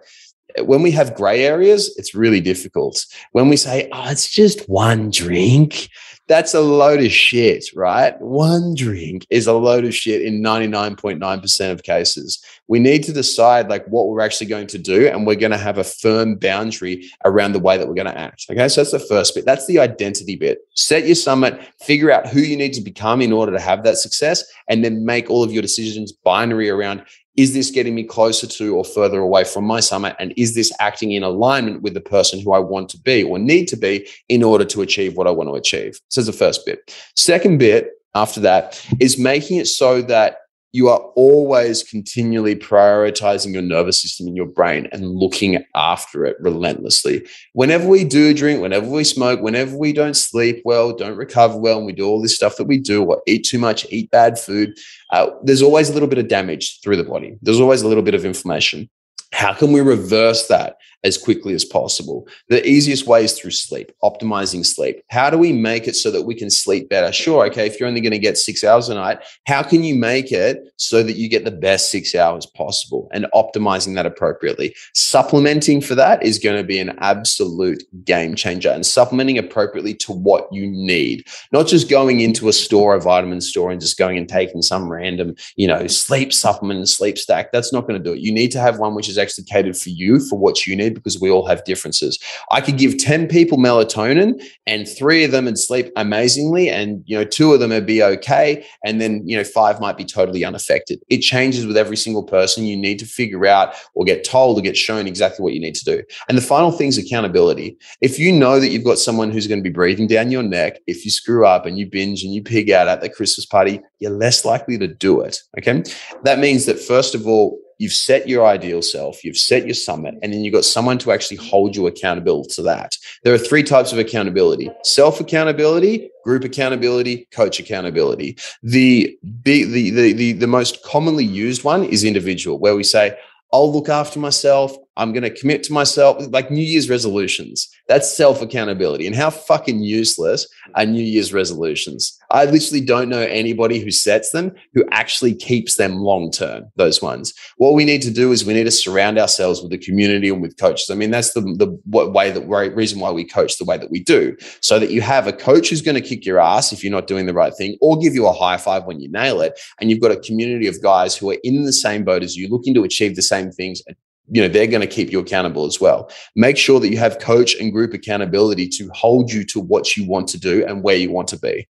when 0.63 0.81
we 0.81 0.91
have 0.91 1.15
gray 1.15 1.45
areas, 1.45 1.93
it's 1.97 2.15
really 2.15 2.41
difficult. 2.41 3.05
When 3.31 3.49
we 3.49 3.57
say, 3.57 3.89
oh, 3.91 4.09
it's 4.09 4.29
just 4.29 4.67
one 4.69 5.09
drink, 5.09 5.89
that's 6.27 6.53
a 6.53 6.61
load 6.61 7.03
of 7.03 7.11
shit, 7.11 7.65
right? 7.75 8.19
One 8.21 8.75
drink 8.75 9.25
is 9.29 9.47
a 9.47 9.53
load 9.53 9.85
of 9.85 9.95
shit 9.95 10.21
in 10.21 10.41
99.9% 10.41 11.71
of 11.71 11.83
cases. 11.83 12.43
We 12.71 12.79
need 12.79 13.03
to 13.03 13.11
decide 13.11 13.67
like 13.67 13.85
what 13.87 14.07
we're 14.07 14.21
actually 14.21 14.47
going 14.47 14.67
to 14.67 14.77
do, 14.77 15.05
and 15.09 15.27
we're 15.27 15.35
going 15.35 15.51
to 15.51 15.57
have 15.57 15.77
a 15.77 15.83
firm 15.83 16.35
boundary 16.35 17.03
around 17.25 17.51
the 17.51 17.59
way 17.59 17.77
that 17.77 17.85
we're 17.85 17.95
going 17.95 18.07
to 18.07 18.17
act. 18.17 18.45
Okay. 18.49 18.69
So 18.69 18.79
that's 18.79 18.93
the 18.93 18.99
first 18.99 19.35
bit. 19.35 19.43
That's 19.43 19.67
the 19.67 19.77
identity 19.77 20.37
bit. 20.37 20.59
Set 20.75 21.05
your 21.05 21.15
summit, 21.15 21.61
figure 21.81 22.11
out 22.11 22.27
who 22.27 22.39
you 22.39 22.55
need 22.55 22.71
to 22.75 22.81
become 22.81 23.21
in 23.21 23.33
order 23.33 23.51
to 23.51 23.59
have 23.59 23.83
that 23.83 23.97
success, 23.97 24.45
and 24.69 24.85
then 24.85 25.05
make 25.05 25.29
all 25.29 25.43
of 25.43 25.51
your 25.51 25.61
decisions 25.61 26.13
binary 26.13 26.69
around 26.69 27.03
is 27.35 27.53
this 27.53 27.71
getting 27.71 27.93
me 27.93 28.03
closer 28.05 28.47
to 28.47 28.75
or 28.75 28.85
further 28.85 29.19
away 29.19 29.43
from 29.43 29.65
my 29.65 29.81
summit? 29.81 30.15
And 30.17 30.33
is 30.37 30.55
this 30.55 30.71
acting 30.79 31.11
in 31.11 31.23
alignment 31.23 31.81
with 31.81 31.93
the 31.93 32.01
person 32.01 32.39
who 32.39 32.53
I 32.53 32.59
want 32.59 32.87
to 32.89 32.99
be 32.99 33.23
or 33.23 33.37
need 33.37 33.67
to 33.67 33.77
be 33.77 34.07
in 34.29 34.43
order 34.43 34.63
to 34.65 34.81
achieve 34.81 35.17
what 35.17 35.27
I 35.27 35.31
want 35.31 35.49
to 35.49 35.55
achieve? 35.55 35.99
So, 36.07 36.21
that's 36.21 36.27
the 36.27 36.45
first 36.45 36.65
bit. 36.65 36.95
Second 37.17 37.57
bit 37.57 37.89
after 38.15 38.39
that 38.41 38.85
is 39.01 39.17
making 39.17 39.57
it 39.57 39.67
so 39.67 40.01
that 40.03 40.40
you 40.73 40.87
are 40.87 40.99
always 41.15 41.83
continually 41.83 42.55
prioritizing 42.55 43.53
your 43.53 43.61
nervous 43.61 44.01
system 44.01 44.27
in 44.27 44.35
your 44.35 44.45
brain 44.45 44.87
and 44.91 45.15
looking 45.15 45.63
after 45.75 46.25
it 46.25 46.37
relentlessly. 46.39 47.27
Whenever 47.53 47.87
we 47.87 48.03
do 48.03 48.33
drink, 48.33 48.61
whenever 48.61 48.87
we 48.87 49.03
smoke, 49.03 49.41
whenever 49.41 49.75
we 49.75 49.91
don't 49.91 50.15
sleep 50.15 50.61
well, 50.63 50.95
don't 50.95 51.17
recover 51.17 51.57
well, 51.57 51.77
and 51.77 51.85
we 51.85 51.93
do 51.93 52.07
all 52.07 52.21
this 52.21 52.35
stuff 52.35 52.55
that 52.57 52.67
we 52.67 52.77
do, 52.77 53.03
or 53.03 53.21
eat 53.27 53.45
too 53.45 53.59
much, 53.59 53.85
eat 53.89 54.09
bad 54.11 54.39
food, 54.39 54.73
uh, 55.11 55.29
there's 55.43 55.61
always 55.61 55.89
a 55.89 55.93
little 55.93 56.07
bit 56.07 56.19
of 56.19 56.27
damage 56.27 56.79
through 56.81 56.95
the 56.95 57.03
body. 57.03 57.37
There's 57.41 57.59
always 57.59 57.81
a 57.81 57.87
little 57.87 58.03
bit 58.03 58.15
of 58.15 58.23
inflammation. 58.23 58.89
How 59.33 59.53
can 59.53 59.71
we 59.71 59.81
reverse 59.81 60.47
that 60.47 60.77
as 61.03 61.17
quickly 61.17 61.53
as 61.53 61.65
possible? 61.65 62.27
The 62.49 62.65
easiest 62.67 63.07
way 63.07 63.23
is 63.23 63.33
through 63.33 63.51
sleep, 63.51 63.91
optimizing 64.03 64.65
sleep. 64.65 65.03
How 65.09 65.29
do 65.29 65.37
we 65.37 65.51
make 65.51 65.87
it 65.87 65.95
so 65.95 66.11
that 66.11 66.23
we 66.23 66.35
can 66.35 66.49
sleep 66.49 66.89
better? 66.89 67.11
Sure, 67.11 67.45
okay, 67.47 67.67
if 67.67 67.79
you're 67.79 67.89
only 67.89 68.01
going 68.01 68.11
to 68.11 68.19
get 68.19 68.37
six 68.37 68.63
hours 68.63 68.89
a 68.89 68.95
night, 68.95 69.19
how 69.47 69.63
can 69.63 69.83
you 69.83 69.95
make 69.95 70.31
it 70.31 70.73
so 70.77 71.03
that 71.03 71.15
you 71.15 71.29
get 71.29 71.45
the 71.45 71.51
best 71.51 71.91
six 71.91 72.15
hours 72.15 72.45
possible 72.45 73.09
and 73.13 73.25
optimizing 73.33 73.95
that 73.95 74.05
appropriately? 74.05 74.75
Supplementing 74.93 75.81
for 75.81 75.95
that 75.95 76.23
is 76.23 76.39
going 76.39 76.57
to 76.57 76.63
be 76.63 76.79
an 76.79 76.97
absolute 76.99 77.83
game 78.05 78.35
changer 78.35 78.69
and 78.69 78.85
supplementing 78.85 79.37
appropriately 79.37 79.93
to 79.95 80.11
what 80.11 80.51
you 80.51 80.67
need, 80.67 81.25
not 81.51 81.67
just 81.67 81.89
going 81.89 82.19
into 82.21 82.49
a 82.49 82.53
store, 82.53 82.95
a 82.95 82.99
vitamin 82.99 83.41
store, 83.41 83.71
and 83.71 83.81
just 83.81 83.97
going 83.97 84.17
and 84.17 84.29
taking 84.29 84.61
some 84.61 84.91
random, 84.91 85.35
you 85.55 85.67
know, 85.67 85.87
sleep 85.87 86.33
supplement, 86.33 86.77
and 86.77 86.89
sleep 86.89 87.17
stack. 87.17 87.51
That's 87.51 87.73
not 87.73 87.87
going 87.87 88.01
to 88.01 88.03
do 88.03 88.13
it. 88.13 88.21
You 88.21 88.31
need 88.31 88.51
to 88.51 88.59
have 88.59 88.79
one 88.79 88.95
which 88.95 89.09
is 89.09 89.17
actually 89.17 89.45
catered 89.45 89.77
for 89.77 89.89
you 89.89 90.19
for 90.19 90.37
what 90.37 90.65
you 90.65 90.75
need 90.75 90.90
because 90.93 91.19
we 91.19 91.29
all 91.29 91.47
have 91.47 91.63
differences. 91.63 92.19
I 92.51 92.61
could 92.61 92.77
give 92.77 92.97
10 92.97 93.27
people 93.27 93.57
melatonin 93.57 94.41
and 94.67 94.87
three 94.87 95.23
of 95.23 95.31
them 95.31 95.45
would 95.45 95.59
sleep 95.59 95.91
amazingly 95.95 96.69
and 96.69 97.03
you 97.05 97.17
know 97.17 97.23
two 97.23 97.53
of 97.53 97.59
them 97.59 97.69
would 97.71 97.85
be 97.85 98.03
okay 98.03 98.65
and 98.85 99.01
then 99.01 99.27
you 99.27 99.37
know 99.37 99.43
five 99.43 99.79
might 99.79 99.97
be 99.97 100.05
totally 100.05 100.43
unaffected. 100.43 101.01
It 101.09 101.19
changes 101.19 101.65
with 101.65 101.77
every 101.77 101.97
single 101.97 102.23
person. 102.23 102.65
You 102.65 102.77
need 102.77 102.99
to 102.99 103.05
figure 103.05 103.45
out 103.45 103.75
or 103.93 104.05
get 104.05 104.23
told 104.23 104.57
or 104.57 104.61
get 104.61 104.77
shown 104.77 105.07
exactly 105.07 105.43
what 105.43 105.53
you 105.53 105.59
need 105.59 105.75
to 105.75 105.85
do. 105.85 106.03
And 106.29 106.37
the 106.37 106.41
final 106.41 106.71
thing 106.71 106.87
is 106.87 106.97
accountability. 106.97 107.77
If 108.01 108.19
you 108.19 108.31
know 108.31 108.59
that 108.59 108.69
you've 108.69 108.83
got 108.83 108.99
someone 108.99 109.31
who's 109.31 109.47
going 109.47 109.59
to 109.59 109.69
be 109.69 109.73
breathing 109.73 110.07
down 110.07 110.31
your 110.31 110.43
neck, 110.43 110.79
if 110.87 111.05
you 111.05 111.11
screw 111.11 111.45
up 111.45 111.65
and 111.65 111.77
you 111.77 111.85
binge 111.85 112.23
and 112.23 112.33
you 112.33 112.41
pig 112.41 112.71
out 112.71 112.87
at 112.87 113.01
the 113.01 113.09
Christmas 113.09 113.45
party, 113.45 113.81
you're 113.99 114.11
less 114.11 114.45
likely 114.45 114.77
to 114.77 114.87
do 114.87 115.21
it. 115.21 115.39
Okay. 115.57 115.83
That 116.23 116.39
means 116.39 116.65
that 116.65 116.79
first 116.79 117.15
of 117.15 117.27
all, 117.27 117.59
you've 117.81 117.91
set 117.91 118.29
your 118.29 118.45
ideal 118.45 118.79
self, 118.83 119.23
you've 119.23 119.37
set 119.37 119.65
your 119.65 119.73
summit, 119.73 120.13
and 120.21 120.31
then 120.31 120.43
you've 120.43 120.53
got 120.53 120.63
someone 120.63 120.99
to 120.99 121.11
actually 121.11 121.37
hold 121.37 121.75
you 121.75 121.87
accountable 121.87 122.45
to 122.45 122.61
that. 122.61 122.95
There 123.23 123.33
are 123.33 123.39
three 123.39 123.63
types 123.63 123.91
of 123.91 123.97
accountability 123.97 124.69
self 124.83 125.19
accountability, 125.19 126.11
group 126.23 126.43
accountability, 126.43 127.27
coach 127.31 127.59
accountability. 127.59 128.37
The, 128.61 129.17
the, 129.23 129.63
the, 129.63 130.13
the, 130.13 130.31
the 130.33 130.47
most 130.47 130.83
commonly 130.83 131.25
used 131.25 131.63
one 131.63 131.83
is 131.83 132.03
individual, 132.03 132.59
where 132.59 132.75
we 132.75 132.83
say, 132.83 133.17
I'll 133.51 133.73
look 133.73 133.89
after 133.89 134.19
myself. 134.19 134.77
I'm 134.97 135.13
going 135.13 135.23
to 135.23 135.29
commit 135.29 135.63
to 135.63 135.73
myself, 135.73 136.21
like 136.31 136.51
New 136.51 136.61
Year's 136.61 136.89
resolutions. 136.89 137.69
That's 137.87 138.11
self 138.15 138.41
accountability. 138.41 139.07
And 139.07 139.15
how 139.15 139.29
fucking 139.29 139.81
useless 139.81 140.45
are 140.75 140.85
New 140.85 141.03
Year's 141.03 141.33
resolutions? 141.33 142.17
I 142.29 142.45
literally 142.45 142.81
don't 142.81 143.07
know 143.07 143.21
anybody 143.21 143.79
who 143.79 143.89
sets 143.89 144.31
them 144.31 144.51
who 144.73 144.83
actually 144.91 145.33
keeps 145.33 145.75
them 145.75 145.99
long 145.99 146.29
term, 146.29 146.65
those 146.75 147.01
ones. 147.01 147.33
What 147.55 147.73
we 147.73 147.85
need 147.85 148.01
to 148.03 148.11
do 148.11 148.33
is 148.33 148.43
we 148.43 148.53
need 148.53 148.65
to 148.65 148.71
surround 148.71 149.17
ourselves 149.17 149.61
with 149.61 149.71
the 149.71 149.77
community 149.77 150.27
and 150.27 150.41
with 150.41 150.57
coaches. 150.57 150.89
I 150.89 150.95
mean, 150.95 151.11
that's 151.11 151.33
the, 151.33 151.41
the 151.41 151.79
way 151.85 152.31
that 152.31 152.75
reason 152.75 152.99
why 152.99 153.11
we 153.11 153.23
coach 153.23 153.57
the 153.57 153.65
way 153.65 153.77
that 153.77 153.91
we 153.91 154.03
do, 154.03 154.35
so 154.61 154.77
that 154.77 154.91
you 154.91 155.01
have 155.01 155.25
a 155.25 155.33
coach 155.33 155.69
who's 155.69 155.81
going 155.81 156.01
to 156.01 156.07
kick 156.07 156.25
your 156.25 156.39
ass 156.39 156.73
if 156.73 156.83
you're 156.83 156.91
not 156.91 157.07
doing 157.07 157.27
the 157.27 157.33
right 157.33 157.53
thing 157.55 157.77
or 157.79 157.97
give 157.97 158.13
you 158.13 158.27
a 158.27 158.33
high 158.33 158.57
five 158.57 158.85
when 158.85 158.99
you 158.99 159.09
nail 159.09 159.39
it. 159.39 159.57
And 159.79 159.89
you've 159.89 160.01
got 160.01 160.11
a 160.11 160.19
community 160.19 160.67
of 160.67 160.81
guys 160.81 161.15
who 161.15 161.31
are 161.31 161.37
in 161.43 161.63
the 161.63 161.73
same 161.73 162.03
boat 162.03 162.23
as 162.23 162.35
you, 162.35 162.49
looking 162.49 162.73
to 162.73 162.83
achieve 162.83 163.15
the 163.15 163.21
same 163.21 163.51
things 163.51 163.81
you 164.29 164.41
know 164.41 164.47
they're 164.47 164.67
going 164.67 164.81
to 164.81 164.87
keep 164.87 165.11
you 165.11 165.19
accountable 165.19 165.65
as 165.65 165.79
well. 165.79 166.09
Make 166.35 166.57
sure 166.57 166.79
that 166.79 166.89
you 166.89 166.97
have 166.97 167.19
coach 167.19 167.55
and 167.55 167.71
group 167.71 167.93
accountability 167.93 168.67
to 168.69 168.89
hold 168.93 169.31
you 169.31 169.43
to 169.45 169.59
what 169.59 169.97
you 169.97 170.07
want 170.07 170.27
to 170.29 170.39
do 170.39 170.65
and 170.65 170.83
where 170.83 170.95
you 170.95 171.11
want 171.11 171.27
to 171.29 171.39
be. 171.39 171.67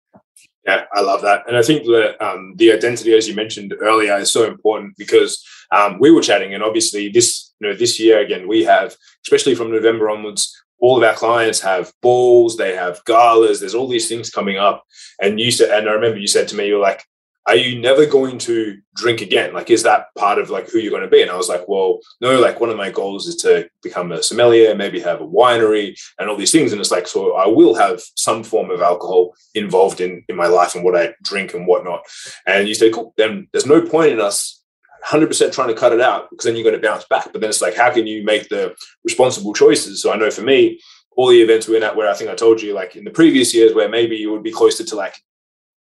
Yeah 0.66 0.86
i 0.94 1.02
love 1.02 1.22
that. 1.22 1.44
And 1.48 1.58
i 1.58 1.62
think 1.62 1.86
that 1.86 2.22
um, 2.22 2.54
the 2.58 2.72
identity 2.72 3.14
as 3.14 3.28
you 3.28 3.36
mentioned 3.36 3.74
earlier 3.82 4.16
is 4.18 4.32
so 4.32 4.46
important 4.46 4.96
because 4.98 5.44
um, 5.72 5.98
we 6.00 6.12
were 6.12 6.22
chatting 6.22 6.54
and 6.54 6.64
obviously 6.64 7.10
this 7.10 7.54
you 7.60 7.68
know 7.68 7.76
this 7.76 8.00
year 8.00 8.20
again 8.20 8.48
we 8.48 8.64
have 8.64 8.96
especially 9.26 9.56
from 9.56 9.72
november 9.72 10.10
onwards 10.10 10.56
all 10.80 10.98
of 10.98 11.04
our 11.04 11.14
clients 11.14 11.60
have 11.62 11.92
balls 12.02 12.58
they 12.58 12.76
have 12.76 13.04
galas 13.06 13.60
there's 13.60 13.76
all 13.76 13.88
these 13.88 14.10
things 14.10 14.30
coming 14.30 14.58
up. 14.58 14.84
And 15.22 15.40
you 15.40 15.52
said 15.52 15.70
and 15.78 15.90
i 15.90 15.94
remember 15.94 16.20
you 16.20 16.28
said 16.28 16.48
to 16.50 16.56
me 16.56 16.68
you're 16.68 16.82
like 16.82 17.04
are 17.46 17.56
you 17.56 17.80
never 17.80 18.06
going 18.06 18.38
to 18.38 18.78
drink 18.96 19.22
again? 19.22 19.54
Like, 19.54 19.70
is 19.70 19.84
that 19.84 20.14
part 20.16 20.38
of 20.38 20.50
like 20.50 20.70
who 20.70 20.78
you're 20.78 20.92
going 20.92 21.04
to 21.04 21.10
be? 21.10 21.22
And 21.22 21.32
I 21.32 21.36
was 21.36 21.50
like, 21.50 21.68
well, 21.68 22.00
no, 22.22 22.40
like 22.40 22.60
one 22.60 22.70
of 22.70 22.78
my 22.78 22.92
goals 22.92 23.28
is 23.28 23.38
to 23.38 23.70
become 23.82 24.12
a 24.12 24.22
sommelier, 24.22 24.76
maybe 24.76 25.00
have 25.00 25.22
a 25.22 25.28
winery 25.28 26.00
and 26.20 26.30
all 26.30 26.38
these 26.38 26.52
things. 26.52 26.72
And 26.72 26.80
it's 26.80 26.92
like, 26.92 27.08
so 27.08 27.36
I 27.36 27.48
will 27.48 27.74
have 27.76 28.02
some 28.16 28.44
form 28.44 28.70
of 28.70 28.82
alcohol 28.82 29.34
involved 29.56 30.02
in, 30.02 30.24
in 30.30 30.36
my 30.36 30.48
life 30.48 30.76
and 30.76 30.84
what 30.84 30.96
I 30.96 31.14
drink 31.24 31.54
and 31.54 31.66
whatnot. 31.66 32.02
And 32.46 32.68
you 32.68 32.76
say, 32.76 32.92
cool, 32.92 33.14
then 33.18 33.48
there's 33.52 33.66
no 33.66 33.82
point 33.82 34.12
in 34.12 34.22
us 34.22 34.62
100% 35.08 35.52
trying 35.52 35.70
to 35.70 35.74
cut 35.74 35.94
it 35.94 36.02
out 36.02 36.30
because 36.30 36.46
then 36.46 36.56
you're 36.56 36.70
going 36.70 36.80
to 36.80 36.88
bounce 36.88 37.06
back. 37.06 37.32
But 37.32 37.42
then 37.42 37.50
it's 37.50 37.62
like, 37.62 37.76
how 37.76 37.92
can 37.92 38.06
you 38.06 38.24
make 38.24 38.50
the 38.50 38.76
responsible 39.04 39.54
choices? 39.54 40.02
So 40.02 40.12
I 40.12 40.18
know 40.18 40.30
for 40.30 40.42
me, 40.42 40.80
all 41.16 41.30
the 41.30 41.42
events 41.42 41.68
we're 41.68 41.84
at 41.84 41.96
where 41.96 42.10
I 42.10 42.14
think 42.14 42.30
I 42.30 42.36
told 42.36 42.62
you, 42.62 42.74
like 42.74 42.96
in 42.96 43.04
the 43.04 43.12
previous 43.12 43.54
years, 43.54 43.74
where 43.74 43.90
maybe 43.90 44.16
you 44.16 44.32
would 44.32 44.44
be 44.44 44.52
closer 44.52 44.84
to 44.84 44.96
like 44.96 45.16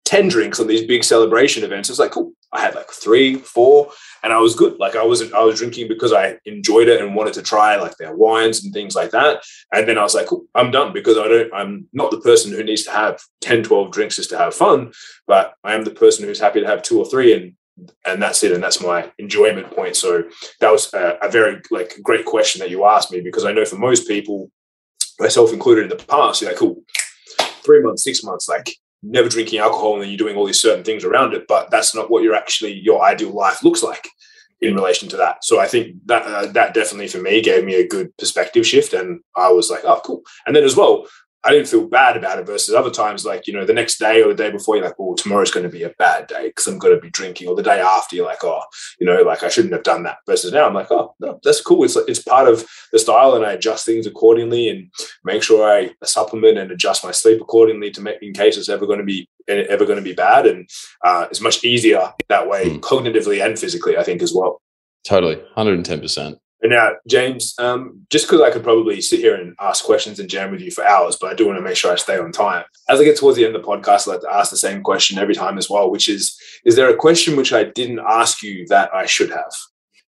10 0.07 0.29
drinks 0.29 0.57
on 0.61 0.67
these 0.67 0.87
big 0.87 1.03
celebration 1.03 1.65
events. 1.65 1.89
It's 1.89 1.99
like, 1.99 2.11
cool. 2.11 2.31
I 2.53 2.61
had 2.61 2.75
like 2.75 2.89
three, 2.89 3.35
four, 3.35 3.91
and 4.23 4.31
I 4.31 4.39
was 4.39 4.55
good. 4.55 4.79
Like 4.79 4.95
I 4.95 5.05
wasn't, 5.05 5.33
I 5.33 5.43
was 5.43 5.59
drinking 5.59 5.89
because 5.89 6.13
I 6.13 6.37
enjoyed 6.45 6.87
it 6.87 7.01
and 7.01 7.13
wanted 7.13 7.33
to 7.33 7.41
try 7.41 7.75
like 7.75 7.97
their 7.97 8.15
wines 8.15 8.63
and 8.63 8.73
things 8.73 8.95
like 8.95 9.11
that. 9.11 9.43
And 9.73 9.85
then 9.85 9.97
I 9.97 10.03
was 10.03 10.15
like, 10.15 10.27
cool, 10.27 10.45
I'm 10.55 10.71
done 10.71 10.93
because 10.93 11.17
I 11.17 11.27
don't, 11.27 11.53
I'm 11.53 11.89
not 11.91 12.11
the 12.11 12.21
person 12.21 12.53
who 12.53 12.63
needs 12.63 12.85
to 12.85 12.91
have 12.91 13.19
10, 13.41 13.63
12 13.63 13.91
drinks 13.91 14.15
just 14.15 14.29
to 14.29 14.37
have 14.37 14.55
fun, 14.55 14.93
but 15.27 15.55
I 15.65 15.73
am 15.73 15.83
the 15.83 15.91
person 15.91 16.23
who's 16.23 16.39
happy 16.39 16.61
to 16.61 16.67
have 16.67 16.83
two 16.83 16.99
or 16.99 17.05
three 17.05 17.33
and 17.33 17.53
and 18.07 18.19
that's 18.19 18.43
it 18.43 18.53
and 18.53 18.63
that's 18.63 18.81
my 18.81 19.11
enjoyment 19.19 19.69
point 19.69 19.95
so 19.95 20.23
that 20.61 20.71
was 20.71 20.91
a, 20.95 21.15
a, 21.21 21.29
very 21.29 21.61
like 21.69 21.93
great 22.01 22.25
question 22.25 22.57
that 22.57 22.71
you 22.71 22.85
asked 22.85 23.11
me 23.11 23.21
because 23.21 23.45
i 23.45 23.51
know 23.51 23.65
for 23.65 23.77
most 23.77 24.07
people 24.07 24.49
myself 25.19 25.53
included 25.53 25.83
in 25.83 25.89
the 25.89 26.03
past 26.05 26.41
you're 26.41 26.49
like 26.49 26.57
cool 26.57 26.81
three 27.63 27.83
months 27.83 28.03
six 28.03 28.23
months 28.23 28.49
like 28.49 28.75
never 29.03 29.29
drinking 29.29 29.59
alcohol 29.59 29.93
and 29.93 30.03
then 30.03 30.09
you're 30.09 30.17
doing 30.17 30.35
all 30.35 30.45
these 30.45 30.61
certain 30.61 30.83
things 30.83 31.03
around 31.03 31.33
it 31.33 31.45
but 31.47 31.69
that's 31.71 31.93
not 31.95 32.09
what 32.09 32.23
you're 32.23 32.35
actually 32.35 32.73
your 32.73 33.03
ideal 33.03 33.31
life 33.31 33.63
looks 33.63 33.83
like 33.83 34.09
in 34.59 34.73
relation 34.73 35.07
to 35.07 35.17
that. 35.17 35.43
So 35.43 35.59
i 35.59 35.67
think 35.67 35.95
that 36.05 36.23
uh, 36.23 36.51
that 36.53 36.73
definitely 36.73 37.07
for 37.07 37.19
me 37.19 37.41
gave 37.41 37.63
me 37.63 37.75
a 37.75 37.87
good 37.87 38.15
perspective 38.17 38.65
shift 38.65 38.93
and 38.93 39.19
i 39.35 39.51
was 39.51 39.69
like 39.69 39.81
oh 39.85 40.01
cool. 40.03 40.21
And 40.45 40.55
then 40.55 40.63
as 40.63 40.75
well 40.75 41.05
I 41.43 41.51
didn't 41.51 41.67
feel 41.67 41.87
bad 41.87 42.17
about 42.17 42.39
it 42.39 42.45
versus 42.45 42.73
other 42.73 42.89
times, 42.89 43.25
like, 43.25 43.47
you 43.47 43.53
know, 43.53 43.65
the 43.65 43.73
next 43.73 43.99
day 43.99 44.21
or 44.21 44.29
the 44.29 44.43
day 44.43 44.51
before, 44.51 44.75
you're 44.75 44.85
like, 44.85 44.95
oh, 44.99 45.15
tomorrow's 45.15 45.51
going 45.51 45.63
to 45.65 45.69
be 45.69 45.83
a 45.83 45.93
bad 45.97 46.27
day 46.27 46.47
because 46.47 46.67
I'm 46.67 46.79
going 46.79 46.95
to 46.95 46.99
be 47.01 47.11
drinking. 47.11 47.47
Or 47.47 47.55
the 47.55 47.63
day 47.63 47.79
after, 47.79 48.15
you're 48.15 48.25
like, 48.25 48.43
oh, 48.43 48.61
you 48.99 49.05
know, 49.05 49.21
like 49.21 49.43
I 49.43 49.49
shouldn't 49.49 49.73
have 49.73 49.83
done 49.83 50.03
that. 50.03 50.17
Versus 50.25 50.51
now, 50.51 50.67
I'm 50.67 50.73
like, 50.73 50.91
oh, 50.91 51.15
no, 51.19 51.39
that's 51.43 51.61
cool. 51.61 51.83
It's, 51.83 51.95
it's 51.95 52.21
part 52.21 52.47
of 52.47 52.67
the 52.91 52.99
style 52.99 53.35
and 53.35 53.45
I 53.45 53.53
adjust 53.53 53.85
things 53.85 54.07
accordingly 54.07 54.67
and 54.67 54.91
make 55.23 55.43
sure 55.43 55.69
I 55.69 55.91
supplement 56.03 56.57
and 56.57 56.71
adjust 56.71 57.03
my 57.03 57.11
sleep 57.11 57.39
accordingly 57.39 57.91
to 57.91 58.01
make 58.01 58.17
in 58.21 58.33
case 58.33 58.57
it's 58.57 58.69
ever 58.69 58.85
going 58.85 58.99
to 58.99 59.05
be 59.05 59.29
ever 59.47 59.85
going 59.85 59.97
to 59.97 60.03
be 60.03 60.13
bad. 60.13 60.45
And 60.45 60.67
uh, 61.05 61.27
it's 61.29 61.41
much 61.41 61.63
easier 61.63 62.13
that 62.29 62.49
way, 62.49 62.65
mm. 62.65 62.79
cognitively 62.79 63.45
and 63.45 63.57
physically, 63.57 63.97
I 63.97 64.03
think, 64.03 64.21
as 64.21 64.33
well. 64.33 64.61
Totally. 65.05 65.41
110%. 65.55 66.37
And 66.61 66.71
now, 66.71 66.93
James, 67.07 67.53
um, 67.59 68.01
just 68.09 68.25
because 68.25 68.41
I 68.41 68.49
could 68.49 68.63
probably 68.63 68.99
sit 68.99 69.19
here 69.19 69.35
and 69.35 69.55
ask 69.59 69.85
questions 69.85 70.19
and 70.19 70.29
jam 70.29 70.51
with 70.51 70.61
you 70.61 70.71
for 70.71 70.83
hours, 70.83 71.15
but 71.19 71.31
I 71.31 71.35
do 71.35 71.45
want 71.45 71.57
to 71.57 71.61
make 71.61 71.75
sure 71.75 71.91
I 71.91 71.97
stay 71.97 72.17
on 72.17 72.31
time. 72.31 72.65
As 72.89 72.99
I 72.99 73.03
get 73.03 73.17
towards 73.17 73.37
the 73.37 73.45
end 73.45 73.55
of 73.55 73.61
the 73.61 73.67
podcast, 73.67 74.07
I 74.07 74.13
like 74.13 74.21
to 74.21 74.33
ask 74.33 74.49
the 74.49 74.57
same 74.57 74.81
question 74.81 75.19
every 75.19 75.35
time 75.35 75.57
as 75.57 75.69
well, 75.69 75.91
which 75.91 76.09
is 76.09 76.39
Is 76.65 76.75
there 76.75 76.89
a 76.89 76.95
question 76.95 77.35
which 77.35 77.53
I 77.53 77.65
didn't 77.65 77.99
ask 77.99 78.41
you 78.41 78.65
that 78.67 78.93
I 78.93 79.05
should 79.05 79.29
have? 79.29 79.51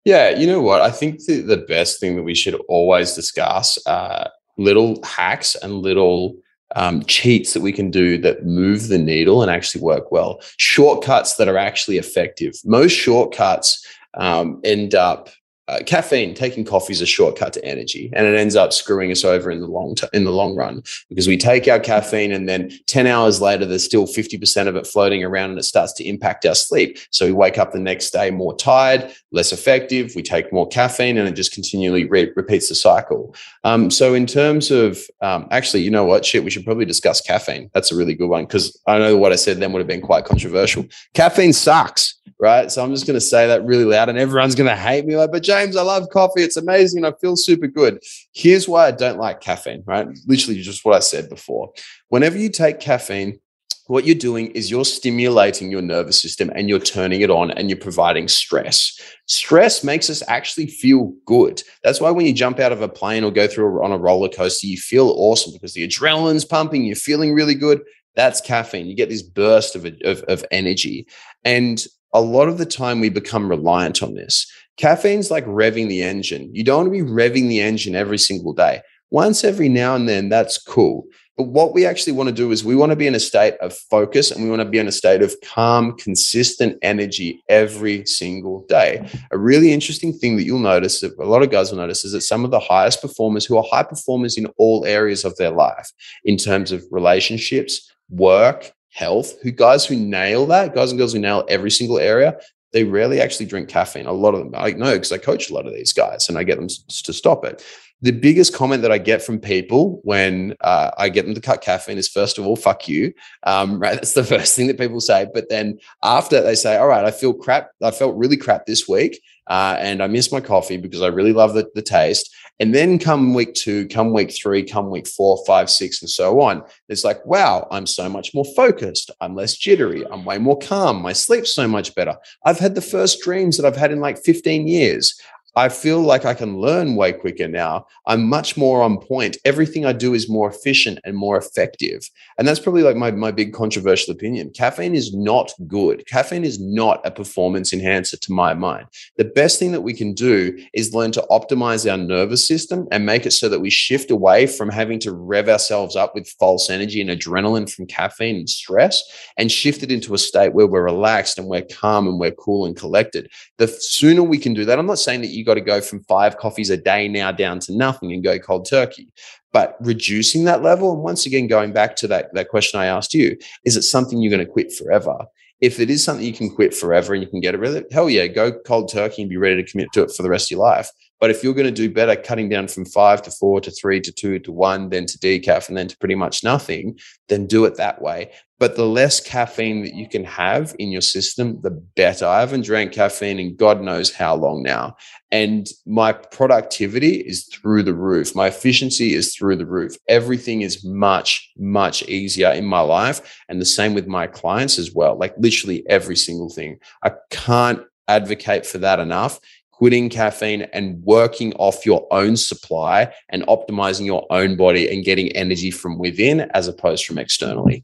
Yeah, 0.05 0.29
you 0.29 0.47
know 0.47 0.61
what? 0.61 0.81
I 0.81 0.89
think 0.89 1.25
the, 1.25 1.41
the 1.41 1.57
best 1.57 1.99
thing 1.99 2.15
that 2.15 2.23
we 2.23 2.33
should 2.33 2.55
always 2.69 3.13
discuss 3.13 3.77
are 3.85 4.29
little 4.57 5.03
hacks 5.03 5.55
and 5.55 5.81
little 5.81 6.37
um, 6.75 7.03
cheats 7.03 7.53
that 7.53 7.61
we 7.61 7.73
can 7.73 7.91
do 7.91 8.17
that 8.19 8.45
move 8.45 8.87
the 8.87 8.97
needle 8.97 9.41
and 9.41 9.51
actually 9.51 9.81
work 9.81 10.11
well. 10.11 10.41
Shortcuts 10.55 11.35
that 11.35 11.49
are 11.49 11.57
actually 11.57 11.97
effective. 11.97 12.53
Most 12.63 12.93
shortcuts 12.93 13.85
um, 14.13 14.61
end 14.63 14.95
up 14.95 15.29
uh, 15.67 15.79
caffeine, 15.85 16.33
taking 16.33 16.63
coffee 16.63 16.93
is 16.93 17.01
a 17.01 17.05
shortcut 17.05 17.53
to 17.53 17.63
energy, 17.65 18.09
and 18.13 18.25
it 18.25 18.37
ends 18.37 18.55
up 18.55 18.71
screwing 18.71 19.11
us 19.11 19.25
over 19.25 19.51
in 19.51 19.59
the 19.59 19.67
long 19.67 19.95
t- 19.95 20.07
in 20.13 20.23
the 20.23 20.31
long 20.31 20.55
run 20.55 20.81
because 21.09 21.27
we 21.27 21.37
take 21.37 21.67
our 21.67 21.79
caffeine 21.79 22.31
and 22.31 22.47
then 22.47 22.71
ten 22.87 23.07
hours 23.07 23.41
later 23.41 23.65
there's 23.65 23.83
still 23.83 24.07
fifty 24.07 24.37
percent 24.37 24.69
of 24.69 24.75
it 24.75 24.87
floating 24.87 25.23
around 25.23 25.49
and 25.49 25.59
it 25.59 25.63
starts 25.63 25.93
to 25.93 26.05
impact 26.05 26.45
our 26.45 26.55
sleep. 26.55 26.97
So 27.11 27.25
we 27.25 27.33
wake 27.33 27.57
up 27.57 27.71
the 27.71 27.79
next 27.79 28.11
day 28.11 28.31
more 28.31 28.55
tired, 28.55 29.11
less 29.31 29.51
effective. 29.51 30.13
We 30.15 30.23
take 30.23 30.53
more 30.53 30.67
caffeine 30.67 31.17
and 31.17 31.27
it 31.27 31.33
just 31.33 31.53
continually 31.53 32.05
re- 32.05 32.31
repeats 32.35 32.69
the 32.69 32.75
cycle. 32.75 33.35
Um, 33.63 33.91
so 33.91 34.13
in 34.13 34.25
terms 34.25 34.71
of 34.71 34.99
um, 35.21 35.47
actually, 35.51 35.83
you 35.83 35.91
know 35.91 36.05
what? 36.05 36.25
Shit, 36.25 36.43
we 36.43 36.49
should 36.49 36.65
probably 36.65 36.85
discuss 36.85 37.21
caffeine. 37.21 37.69
That's 37.73 37.91
a 37.91 37.95
really 37.95 38.15
good 38.15 38.29
one 38.29 38.45
because 38.45 38.79
I 38.87 38.97
know 38.99 39.17
what 39.17 39.31
I 39.31 39.35
said 39.35 39.57
then 39.57 39.73
would 39.73 39.79
have 39.79 39.87
been 39.87 40.01
quite 40.01 40.25
controversial. 40.25 40.85
Caffeine 41.13 41.53
sucks 41.53 42.16
right? 42.39 42.71
So 42.71 42.83
I'm 42.83 42.91
just 42.91 43.07
going 43.07 43.15
to 43.15 43.21
say 43.21 43.47
that 43.47 43.65
really 43.65 43.85
loud, 43.85 44.09
and 44.09 44.17
everyone's 44.17 44.55
going 44.55 44.69
to 44.69 44.75
hate 44.75 45.05
me. 45.05 45.15
Like, 45.15 45.31
but 45.31 45.43
James, 45.43 45.75
I 45.75 45.81
love 45.81 46.09
coffee. 46.09 46.43
It's 46.43 46.57
amazing. 46.57 47.05
I 47.05 47.11
feel 47.13 47.35
super 47.35 47.67
good. 47.67 48.03
Here's 48.33 48.67
why 48.67 48.87
I 48.87 48.91
don't 48.91 49.19
like 49.19 49.41
caffeine, 49.41 49.83
right? 49.85 50.07
Literally, 50.25 50.61
just 50.61 50.85
what 50.85 50.95
I 50.95 50.99
said 50.99 51.29
before. 51.29 51.71
Whenever 52.09 52.37
you 52.37 52.49
take 52.49 52.79
caffeine, 52.79 53.39
what 53.87 54.05
you're 54.05 54.15
doing 54.15 54.47
is 54.47 54.69
you're 54.69 54.85
stimulating 54.85 55.71
your 55.71 55.81
nervous 55.81 56.21
system 56.21 56.51
and 56.55 56.67
you're 56.67 56.79
turning 56.79 57.21
it 57.21 57.29
on 57.29 57.51
and 57.51 57.69
you're 57.69 57.79
providing 57.79 58.27
stress. 58.27 58.99
Stress 59.27 59.83
makes 59.83 60.09
us 60.09 60.21
actually 60.27 60.67
feel 60.67 61.13
good. 61.25 61.63
That's 61.83 62.01
why 62.01 62.11
when 62.11 62.25
you 62.25 62.33
jump 62.33 62.59
out 62.59 62.73
of 62.73 62.81
a 62.81 62.89
plane 62.89 63.23
or 63.23 63.31
go 63.31 63.47
through 63.47 63.81
on 63.81 63.93
a 63.93 63.97
roller 63.97 64.29
coaster, 64.29 64.67
you 64.67 64.77
feel 64.77 65.09
awesome 65.11 65.53
because 65.53 65.73
the 65.73 65.87
adrenaline's 65.87 66.45
pumping, 66.45 66.83
you're 66.83 66.97
feeling 66.97 67.33
really 67.33 67.55
good. 67.55 67.81
That's 68.15 68.41
caffeine. 68.41 68.87
You 68.87 68.95
get 68.95 69.09
this 69.09 69.21
burst 69.21 69.75
of, 69.75 69.85
of, 70.03 70.21
of 70.23 70.43
energy. 70.51 71.07
And 71.45 71.85
a 72.13 72.21
lot 72.21 72.47
of 72.47 72.57
the 72.57 72.65
time 72.65 72.99
we 72.99 73.09
become 73.09 73.49
reliant 73.49 74.01
on 74.01 74.13
this. 74.13 74.51
Caffeine's 74.77 75.31
like 75.31 75.45
revving 75.45 75.87
the 75.87 76.03
engine. 76.03 76.49
You 76.53 76.63
don't 76.63 76.89
want 76.89 76.93
to 76.93 77.03
be 77.03 77.11
revving 77.11 77.49
the 77.49 77.61
engine 77.61 77.95
every 77.95 78.17
single 78.17 78.53
day. 78.53 78.81
Once 79.09 79.43
every 79.43 79.69
now 79.69 79.95
and 79.95 80.07
then, 80.07 80.29
that's 80.29 80.57
cool. 80.57 81.05
But 81.37 81.49
what 81.49 81.73
we 81.73 81.85
actually 81.85 82.13
want 82.13 82.29
to 82.29 82.35
do 82.35 82.51
is 82.51 82.65
we 82.65 82.75
want 82.75 82.91
to 82.91 82.95
be 82.95 83.05
in 83.05 83.13
a 83.13 83.19
state 83.19 83.53
of 83.61 83.71
focus 83.73 84.31
and 84.31 84.43
we 84.43 84.49
want 84.49 84.61
to 84.61 84.67
be 84.67 84.79
in 84.79 84.87
a 84.87 84.91
state 84.91 85.21
of 85.21 85.35
calm, 85.43 85.95
consistent 85.95 86.77
energy 86.81 87.43
every 87.47 88.05
single 88.07 88.65
day. 88.67 89.07
A 89.31 89.37
really 89.37 89.71
interesting 89.71 90.13
thing 90.13 90.35
that 90.37 90.43
you'll 90.45 90.57
notice, 90.57 91.01
that 91.01 91.17
a 91.19 91.25
lot 91.25 91.43
of 91.43 91.51
guys 91.51 91.69
will 91.69 91.77
notice, 91.77 92.03
is 92.03 92.13
that 92.13 92.21
some 92.21 92.43
of 92.43 92.49
the 92.49 92.59
highest 92.59 93.01
performers 93.01 93.45
who 93.45 93.55
are 93.55 93.63
high 93.69 93.83
performers 93.83 94.35
in 94.35 94.47
all 94.57 94.83
areas 94.85 95.23
of 95.23 95.35
their 95.37 95.51
life, 95.51 95.91
in 96.25 96.37
terms 96.37 96.71
of 96.71 96.83
relationships, 96.89 97.93
work, 98.09 98.71
health, 98.97 99.39
who 99.43 99.51
guys 99.51 99.85
who 99.85 99.95
nail 99.95 100.47
that, 100.47 100.73
guys 100.73 100.91
and 100.91 100.97
girls 100.97 101.13
who 101.13 101.19
nail 101.19 101.45
every 101.47 101.69
single 101.69 101.99
area, 101.99 102.35
they 102.73 102.83
rarely 102.83 103.21
actually 103.21 103.45
drink 103.45 103.69
caffeine. 103.69 104.07
A 104.07 104.11
lot 104.11 104.33
of 104.33 104.39
them, 104.39 104.53
I 104.57 104.71
know 104.71 104.93
because 104.93 105.11
I 105.11 105.19
coach 105.19 105.49
a 105.49 105.53
lot 105.53 105.67
of 105.67 105.73
these 105.73 105.93
guys 105.93 106.27
and 106.27 106.37
I 106.37 106.43
get 106.43 106.57
them 106.57 106.67
to 106.67 107.13
stop 107.13 107.45
it. 107.45 107.63
The 108.01 108.11
biggest 108.11 108.55
comment 108.55 108.81
that 108.81 108.91
I 108.91 108.97
get 108.97 109.21
from 109.21 109.39
people 109.39 109.99
when 110.03 110.55
uh, 110.61 110.91
I 110.97 111.09
get 111.09 111.25
them 111.25 111.35
to 111.35 111.41
cut 111.41 111.61
caffeine 111.61 111.97
is 111.99 112.09
first 112.09 112.39
of 112.39 112.47
all, 112.47 112.55
fuck 112.55 112.87
you. 112.87 113.13
Um, 113.43 113.79
right. 113.79 113.93
That's 113.93 114.13
the 114.13 114.23
first 114.35 114.55
thing 114.55 114.67
that 114.67 114.79
people 114.79 114.99
say. 114.99 115.27
But 115.31 115.49
then 115.49 115.77
after 116.03 116.41
they 116.41 116.55
say, 116.55 116.77
all 116.77 116.87
right, 116.87 117.05
I 117.05 117.11
feel 117.11 117.33
crap. 117.33 117.69
I 117.83 117.91
felt 117.91 118.15
really 118.15 118.37
crap 118.37 118.65
this 118.65 118.87
week. 118.87 119.21
Uh, 119.49 119.77
and 119.79 120.03
I 120.03 120.07
miss 120.07 120.31
my 120.31 120.41
coffee 120.41 120.77
because 120.77 121.01
I 121.01 121.07
really 121.07 121.33
love 121.33 121.53
the, 121.53 121.69
the 121.73 121.81
taste. 121.81 122.33
And 122.59 122.73
then 122.73 122.97
come 122.97 123.33
week 123.33 123.53
two, 123.53 123.87
come 123.87 124.13
week 124.13 124.31
three, 124.31 124.63
come 124.63 124.89
week 124.89 125.07
four, 125.07 125.43
five, 125.45 125.69
six, 125.69 126.01
and 126.01 126.09
so 126.09 126.41
on. 126.41 126.63
It's 126.89 127.03
like, 127.03 127.23
wow, 127.25 127.67
I'm 127.69 127.85
so 127.85 128.09
much 128.09 128.33
more 128.33 128.45
focused. 128.55 129.11
I'm 129.21 129.35
less 129.35 129.55
jittery. 129.55 130.03
I'm 130.11 130.25
way 130.25 130.39
more 130.39 130.57
calm. 130.57 131.01
My 131.01 131.13
sleep's 131.13 131.53
so 131.53 131.67
much 131.67 131.93
better. 131.93 132.15
I've 132.45 132.57
had 132.57 132.73
the 132.73 132.81
first 132.81 133.21
dreams 133.21 133.57
that 133.57 133.65
I've 133.65 133.77
had 133.77 133.91
in 133.91 133.99
like 133.99 134.17
15 134.17 134.67
years. 134.67 135.19
I 135.57 135.69
feel 135.69 136.01
like 136.01 136.23
I 136.23 136.35
can 136.35 136.59
learn 136.59 136.95
way 136.95 137.11
quicker 137.11 137.47
now. 137.47 137.87
I'm 138.05 138.29
much 138.29 138.57
more 138.57 138.83
on 138.83 138.99
point. 138.99 139.37
Everything 139.43 139.87
I 139.87 139.91
do 139.91 140.13
is 140.13 140.29
more 140.29 140.47
efficient 140.47 140.99
and 141.03 141.17
more 141.17 141.35
effective. 141.35 142.07
And 142.37 142.47
that's 142.47 142.59
probably 142.59 142.83
like 142.83 142.95
my, 142.95 143.09
my 143.09 143.31
big 143.31 143.53
controversial 143.53 144.13
opinion. 144.13 144.51
Caffeine 144.51 144.93
is 144.93 145.15
not 145.15 145.51
good. 145.65 146.05
Caffeine 146.05 146.43
is 146.43 146.59
not 146.59 147.03
a 147.03 147.09
performance 147.09 147.73
enhancer 147.73 148.17
to 148.17 148.31
my 148.31 148.53
mind. 148.53 148.85
The 149.17 149.25
best 149.25 149.57
thing 149.57 149.71
that 149.71 149.81
we 149.81 149.95
can 149.95 150.13
do 150.13 150.55
is 150.73 150.93
learn 150.93 151.11
to 151.13 151.25
optimize 151.31 151.89
our 151.89 151.97
nervous 151.97 152.47
system 152.47 152.87
and 152.91 153.07
make 153.07 153.25
it 153.25 153.31
so 153.31 153.49
that 153.49 153.59
we 153.59 153.71
shift 153.71 154.11
away 154.11 154.45
from 154.45 154.69
having 154.69 154.99
to 154.99 155.11
rev 155.11 155.49
ourselves 155.49 155.95
up 155.95 156.13
with 156.13 156.29
false 156.39 156.69
energy 156.69 157.01
and 157.01 157.09
adrenaline 157.09 157.67
from 157.67 157.87
caffeine 157.87 158.35
and 158.35 158.49
stress 158.49 159.01
and 159.37 159.51
shift 159.51 159.81
it 159.81 159.91
into 159.91 160.13
a 160.13 160.19
state 160.19 160.53
where 160.53 160.67
we're 160.67 160.83
relaxed 160.83 161.39
and 161.39 161.47
we're 161.47 161.65
calm 161.65 162.07
and 162.07 162.19
we're 162.19 162.29
cool 162.33 162.67
and 162.67 162.75
collected. 162.75 163.27
The 163.57 163.67
sooner 163.67 164.21
we 164.21 164.37
can 164.37 164.53
do 164.53 164.63
that, 164.63 164.77
I'm 164.77 164.85
not 164.85 164.99
saying 164.99 165.21
that 165.21 165.31
you 165.31 165.46
got 165.47 165.55
to 165.55 165.61
go 165.61 165.81
from 165.81 166.03
five 166.03 166.37
coffees 166.37 166.69
a 166.69 166.77
day 166.77 167.07
now 167.07 167.31
down 167.31 167.59
to 167.61 167.75
nothing 167.75 168.13
and 168.13 168.23
go 168.23 168.37
cold 168.37 168.67
turkey. 168.69 169.11
But 169.51 169.75
reducing 169.79 170.43
that 170.43 170.61
level, 170.61 170.93
and 170.93 171.01
once 171.01 171.25
again, 171.25 171.47
going 171.47 171.73
back 171.73 171.95
to 171.97 172.07
that, 172.09 172.31
that 172.33 172.49
question 172.49 172.79
I 172.79 172.85
asked 172.85 173.15
you, 173.15 173.35
is 173.65 173.75
it 173.75 173.81
something 173.81 174.21
you're 174.21 174.29
going 174.29 174.45
to 174.45 174.51
quit 174.51 174.71
forever? 174.71 175.17
If 175.59 175.79
it 175.79 175.89
is 175.89 176.03
something 176.03 176.23
you 176.23 176.33
can 176.33 176.53
quit 176.53 176.75
forever 176.75 177.15
and 177.15 177.23
you 177.23 177.29
can 177.29 177.39
get 177.39 177.57
rid 177.57 177.71
of 177.71 177.75
it, 177.77 177.91
hell 177.91 178.09
yeah, 178.09 178.27
go 178.27 178.51
cold 178.51 178.91
turkey 178.91 179.23
and 179.23 179.29
be 179.29 179.37
ready 179.37 179.63
to 179.63 179.71
commit 179.71 179.87
to 179.93 180.03
it 180.03 180.11
for 180.11 180.21
the 180.21 180.29
rest 180.29 180.47
of 180.47 180.51
your 180.51 180.59
life. 180.59 180.91
But 181.19 181.29
if 181.31 181.43
you're 181.43 181.53
going 181.53 181.65
to 181.65 181.71
do 181.71 181.91
better 181.91 182.15
cutting 182.15 182.49
down 182.49 182.67
from 182.67 182.85
five 182.85 183.21
to 183.23 183.31
four 183.31 183.59
to 183.61 183.71
three 183.71 183.99
to 184.01 184.11
two 184.11 184.39
to 184.39 184.51
one, 184.51 184.89
then 184.89 185.05
to 185.07 185.17
decaf 185.17 185.67
and 185.67 185.77
then 185.77 185.87
to 185.87 185.97
pretty 185.97 186.15
much 186.15 186.43
nothing, 186.43 186.99
then 187.27 187.47
do 187.47 187.65
it 187.65 187.75
that 187.75 188.01
way. 188.01 188.31
But 188.59 188.75
the 188.75 188.85
less 188.85 189.19
caffeine 189.19 189.83
that 189.83 189.93
you 189.93 190.09
can 190.09 190.23
have 190.23 190.75
in 190.79 190.91
your 190.91 191.01
system, 191.01 191.61
the 191.61 191.69
better. 191.69 192.25
I 192.25 192.39
haven't 192.39 192.65
drank 192.65 192.91
caffeine 192.91 193.39
in 193.39 193.55
God 193.55 193.81
knows 193.81 194.11
how 194.11 194.35
long 194.35 194.63
now. 194.63 194.95
And 195.31 195.67
my 195.85 196.13
productivity 196.13 197.17
is 197.17 197.45
through 197.45 197.83
the 197.83 197.93
roof. 197.93 198.35
My 198.35 198.47
efficiency 198.47 199.13
is 199.13 199.35
through 199.35 199.57
the 199.57 199.65
roof. 199.67 199.95
Everything 200.07 200.61
is 200.61 200.83
much, 200.83 201.51
much 201.57 202.01
easier 202.03 202.49
in 202.49 202.65
my 202.65 202.79
life. 202.81 203.43
And 203.47 203.61
the 203.61 203.65
same 203.65 203.93
with 203.93 204.07
my 204.07 204.25
clients 204.25 204.79
as 204.79 204.91
well. 204.91 205.15
Like 205.17 205.35
literally 205.37 205.87
every 205.87 206.15
single 206.15 206.49
thing. 206.49 206.79
I 207.03 207.11
can't 207.29 207.83
advocate 208.07 208.65
for 208.65 208.77
that 208.79 208.99
enough 208.99 209.39
quitting 209.77 210.09
caffeine 210.09 210.63
and 210.73 211.03
working 211.03 211.53
off 211.53 211.85
your 211.85 212.07
own 212.11 212.35
supply 212.35 213.13
and 213.29 213.43
optimizing 213.43 214.07
your 214.07 214.25
own 214.31 214.55
body 214.55 214.91
and 214.91 215.05
getting 215.05 215.31
energy 215.33 215.69
from 215.69 215.99
within 215.99 216.41
as 216.55 216.67
opposed 216.67 217.05
from 217.05 217.19
externally. 217.19 217.83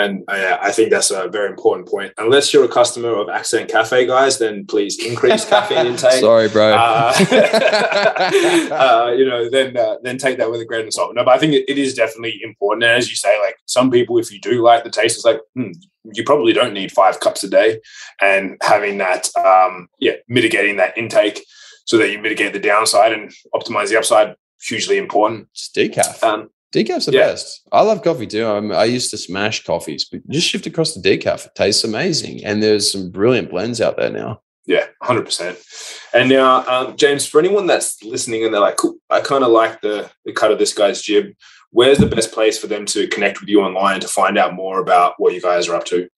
And 0.00 0.24
uh, 0.28 0.56
I 0.60 0.72
think 0.72 0.90
that's 0.90 1.10
a 1.10 1.28
very 1.28 1.48
important 1.48 1.88
point. 1.88 2.12
Unless 2.16 2.52
you're 2.52 2.64
a 2.64 2.68
customer 2.68 3.14
of 3.14 3.28
Accent 3.28 3.70
Cafe, 3.70 4.06
guys, 4.06 4.38
then 4.38 4.66
please 4.66 4.98
increase 5.04 5.44
caffeine 5.44 5.86
intake. 5.86 6.20
Sorry, 6.20 6.48
bro. 6.48 6.72
Uh, 6.72 7.12
uh, 8.72 9.12
you 9.16 9.26
know, 9.26 9.50
then 9.50 9.76
uh, 9.76 9.96
then 10.02 10.16
take 10.16 10.38
that 10.38 10.50
with 10.50 10.60
a 10.60 10.64
grain 10.64 10.86
of 10.86 10.94
salt. 10.94 11.14
No, 11.14 11.24
but 11.24 11.34
I 11.34 11.38
think 11.38 11.52
it, 11.52 11.64
it 11.68 11.76
is 11.76 11.94
definitely 11.94 12.40
important. 12.42 12.84
And 12.84 12.92
as 12.92 13.10
you 13.10 13.16
say, 13.16 13.38
like 13.40 13.56
some 13.66 13.90
people, 13.90 14.18
if 14.18 14.32
you 14.32 14.40
do 14.40 14.62
like 14.62 14.84
the 14.84 14.90
taste, 14.90 15.16
it's 15.16 15.24
like 15.24 15.40
hmm, 15.54 15.72
you 16.14 16.24
probably 16.24 16.52
don't 16.52 16.72
need 16.72 16.92
five 16.92 17.20
cups 17.20 17.44
a 17.44 17.50
day, 17.50 17.80
and 18.20 18.56
having 18.62 18.98
that, 18.98 19.28
um, 19.36 19.88
yeah, 19.98 20.14
mitigating 20.28 20.76
that 20.76 20.96
intake 20.96 21.44
so 21.84 21.98
that 21.98 22.10
you 22.10 22.18
mitigate 22.18 22.52
the 22.52 22.60
downside 22.60 23.12
and 23.12 23.32
optimize 23.54 23.88
the 23.88 23.98
upside, 23.98 24.34
hugely 24.62 24.96
important. 24.96 25.48
It's 25.52 25.68
decaf. 25.68 26.22
Um, 26.22 26.50
Decaf's 26.72 27.06
the 27.06 27.12
yeah. 27.12 27.26
best. 27.26 27.62
I 27.72 27.82
love 27.82 28.02
coffee 28.02 28.26
too. 28.26 28.46
I'm, 28.46 28.72
i 28.72 28.84
used 28.84 29.10
to 29.10 29.18
smash 29.18 29.64
coffees, 29.64 30.04
but 30.04 30.26
just 30.28 30.48
shift 30.48 30.66
across 30.66 30.94
to 30.94 31.00
decaf. 31.00 31.46
It 31.46 31.54
tastes 31.54 31.84
amazing. 31.84 32.44
And 32.44 32.62
there's 32.62 32.92
some 32.92 33.10
brilliant 33.10 33.50
blends 33.50 33.80
out 33.80 33.96
there 33.96 34.10
now. 34.10 34.40
Yeah, 34.66 34.86
100%. 35.02 36.14
And 36.14 36.28
now, 36.28 36.64
um, 36.68 36.96
James, 36.96 37.26
for 37.26 37.40
anyone 37.40 37.66
that's 37.66 38.02
listening 38.04 38.44
and 38.44 38.54
they're 38.54 38.60
like, 38.60 38.76
cool, 38.76 38.96
I 39.08 39.20
kind 39.20 39.42
of 39.42 39.50
like 39.50 39.80
the, 39.80 40.08
the 40.24 40.32
cut 40.32 40.52
of 40.52 40.58
this 40.58 40.72
guy's 40.72 41.02
jib, 41.02 41.34
where's 41.70 41.98
the 41.98 42.06
best 42.06 42.30
place 42.30 42.58
for 42.58 42.68
them 42.68 42.86
to 42.86 43.08
connect 43.08 43.40
with 43.40 43.48
you 43.48 43.62
online 43.62 43.98
to 44.00 44.08
find 44.08 44.38
out 44.38 44.54
more 44.54 44.80
about 44.80 45.14
what 45.18 45.34
you 45.34 45.40
guys 45.40 45.68
are 45.68 45.74
up 45.74 45.84
to? 45.86 46.08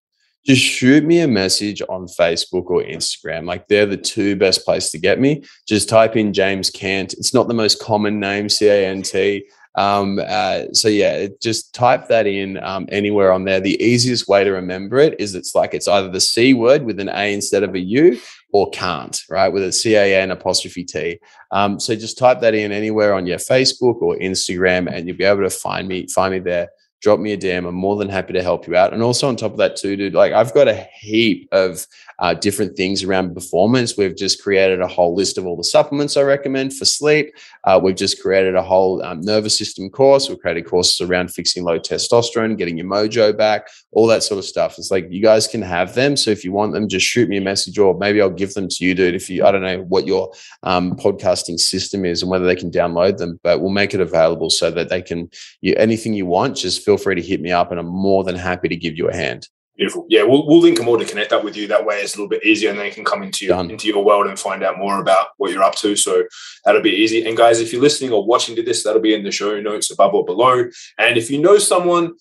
Just 0.44 0.60
shoot 0.60 1.04
me 1.04 1.20
a 1.20 1.28
message 1.28 1.82
on 1.88 2.06
Facebook 2.06 2.66
or 2.66 2.82
Instagram. 2.82 3.46
Like 3.46 3.68
they're 3.68 3.86
the 3.86 3.96
two 3.96 4.34
best 4.34 4.64
places 4.64 4.90
to 4.90 4.98
get 4.98 5.20
me. 5.20 5.44
Just 5.68 5.88
type 5.88 6.16
in 6.16 6.32
James 6.32 6.68
Cant. 6.68 7.12
It's 7.14 7.32
not 7.32 7.46
the 7.46 7.54
most 7.54 7.80
common 7.80 8.18
name, 8.18 8.48
C 8.48 8.66
A 8.66 8.88
N 8.88 9.02
T. 9.02 9.46
Um, 9.74 10.20
uh, 10.24 10.64
so 10.72 10.88
yeah, 10.88 11.28
just 11.40 11.74
type 11.74 12.08
that 12.08 12.26
in 12.26 12.62
um, 12.62 12.86
anywhere 12.90 13.32
on 13.32 13.44
there. 13.44 13.60
The 13.60 13.82
easiest 13.82 14.28
way 14.28 14.44
to 14.44 14.50
remember 14.50 14.98
it 14.98 15.18
is 15.18 15.34
it's 15.34 15.54
like 15.54 15.74
it's 15.74 15.88
either 15.88 16.08
the 16.08 16.20
C 16.20 16.54
word 16.54 16.84
with 16.84 17.00
an 17.00 17.08
A 17.08 17.32
instead 17.32 17.62
of 17.62 17.74
a 17.74 17.80
U 17.80 18.20
or 18.52 18.70
can't, 18.70 19.18
right? 19.30 19.48
With 19.48 19.64
a 19.64 19.72
C 19.72 19.94
A 19.94 20.20
N 20.20 20.30
apostrophe 20.30 20.84
T. 20.84 21.18
Um, 21.50 21.80
so 21.80 21.94
just 21.94 22.18
type 22.18 22.40
that 22.40 22.54
in 22.54 22.72
anywhere 22.72 23.14
on 23.14 23.26
your 23.26 23.38
Facebook 23.38 24.02
or 24.02 24.16
Instagram, 24.16 24.92
and 24.92 25.06
you'll 25.06 25.16
be 25.16 25.24
able 25.24 25.42
to 25.42 25.50
find 25.50 25.88
me, 25.88 26.06
find 26.08 26.32
me 26.32 26.40
there 26.40 26.68
drop 27.02 27.18
me 27.18 27.32
a 27.32 27.36
DM. 27.36 27.66
I'm 27.66 27.74
more 27.74 27.96
than 27.96 28.08
happy 28.08 28.32
to 28.32 28.42
help 28.42 28.66
you 28.66 28.76
out. 28.76 28.94
And 28.94 29.02
also 29.02 29.28
on 29.28 29.36
top 29.36 29.52
of 29.52 29.58
that, 29.58 29.76
too, 29.76 29.96
dude, 29.96 30.14
like 30.14 30.32
I've 30.32 30.54
got 30.54 30.68
a 30.68 30.86
heap 30.94 31.48
of 31.52 31.86
uh, 32.22 32.32
different 32.32 32.76
things 32.76 33.02
around 33.02 33.34
performance. 33.34 33.96
We've 33.96 34.16
just 34.16 34.40
created 34.40 34.80
a 34.80 34.86
whole 34.86 35.12
list 35.12 35.38
of 35.38 35.44
all 35.44 35.56
the 35.56 35.64
supplements 35.64 36.16
I 36.16 36.22
recommend 36.22 36.72
for 36.72 36.84
sleep. 36.84 37.34
Uh, 37.64 37.80
we've 37.82 37.96
just 37.96 38.22
created 38.22 38.54
a 38.54 38.62
whole 38.62 39.02
um, 39.02 39.20
nervous 39.20 39.58
system 39.58 39.90
course. 39.90 40.28
We've 40.28 40.38
created 40.38 40.64
courses 40.64 41.00
around 41.00 41.32
fixing 41.32 41.64
low 41.64 41.80
testosterone, 41.80 42.56
getting 42.56 42.78
your 42.78 42.86
mojo 42.86 43.36
back, 43.36 43.68
all 43.90 44.06
that 44.06 44.22
sort 44.22 44.38
of 44.38 44.44
stuff. 44.44 44.78
It's 44.78 44.92
like 44.92 45.08
you 45.10 45.20
guys 45.20 45.48
can 45.48 45.62
have 45.62 45.94
them. 45.94 46.16
So 46.16 46.30
if 46.30 46.44
you 46.44 46.52
want 46.52 46.74
them, 46.74 46.88
just 46.88 47.04
shoot 47.04 47.28
me 47.28 47.38
a 47.38 47.40
message 47.40 47.76
or 47.76 47.98
maybe 47.98 48.22
I'll 48.22 48.30
give 48.30 48.54
them 48.54 48.68
to 48.68 48.84
you, 48.84 48.94
dude. 48.94 49.16
If 49.16 49.28
you, 49.28 49.44
I 49.44 49.50
don't 49.50 49.62
know 49.62 49.82
what 49.82 50.06
your 50.06 50.32
um, 50.62 50.94
podcasting 50.94 51.58
system 51.58 52.04
is 52.04 52.22
and 52.22 52.30
whether 52.30 52.46
they 52.46 52.54
can 52.54 52.70
download 52.70 53.16
them, 53.16 53.40
but 53.42 53.60
we'll 53.60 53.70
make 53.70 53.94
it 53.94 54.00
available 54.00 54.48
so 54.48 54.70
that 54.70 54.88
they 54.88 55.02
can, 55.02 55.28
you, 55.60 55.74
anything 55.74 56.14
you 56.14 56.26
want, 56.26 56.56
just 56.56 56.84
feel 56.84 56.98
free 56.98 57.16
to 57.16 57.22
hit 57.22 57.40
me 57.40 57.50
up 57.50 57.72
and 57.72 57.80
I'm 57.80 57.86
more 57.88 58.22
than 58.22 58.36
happy 58.36 58.68
to 58.68 58.76
give 58.76 58.96
you 58.96 59.08
a 59.08 59.14
hand. 59.14 59.48
Beautiful. 59.76 60.04
Yeah, 60.10 60.24
we'll, 60.24 60.46
we'll 60.46 60.60
link 60.60 60.76
them 60.76 60.86
all 60.86 60.98
to 60.98 61.04
connect 61.04 61.32
up 61.32 61.44
with 61.44 61.56
you. 61.56 61.66
That 61.66 61.86
way 61.86 61.96
it's 62.00 62.14
a 62.14 62.18
little 62.18 62.28
bit 62.28 62.44
easier 62.44 62.70
and 62.70 62.78
then 62.78 62.86
you 62.86 62.92
can 62.92 63.04
come 63.04 63.22
into 63.22 63.46
your, 63.46 63.58
into 63.58 63.88
your 63.88 64.04
world 64.04 64.26
and 64.26 64.38
find 64.38 64.62
out 64.62 64.78
more 64.78 65.00
about 65.00 65.28
what 65.38 65.50
you're 65.50 65.62
up 65.62 65.76
to. 65.76 65.96
So 65.96 66.24
that'll 66.64 66.82
be 66.82 66.90
easy. 66.90 67.26
And 67.26 67.36
guys, 67.36 67.58
if 67.58 67.72
you're 67.72 67.80
listening 67.80 68.12
or 68.12 68.24
watching 68.24 68.54
to 68.56 68.62
this, 68.62 68.84
that'll 68.84 69.00
be 69.00 69.14
in 69.14 69.24
the 69.24 69.30
show 69.30 69.58
notes 69.60 69.90
above 69.90 70.12
or 70.12 70.26
below. 70.26 70.64
And 70.98 71.16
if 71.16 71.30
you 71.30 71.40
know 71.40 71.56
someone, 71.56 72.12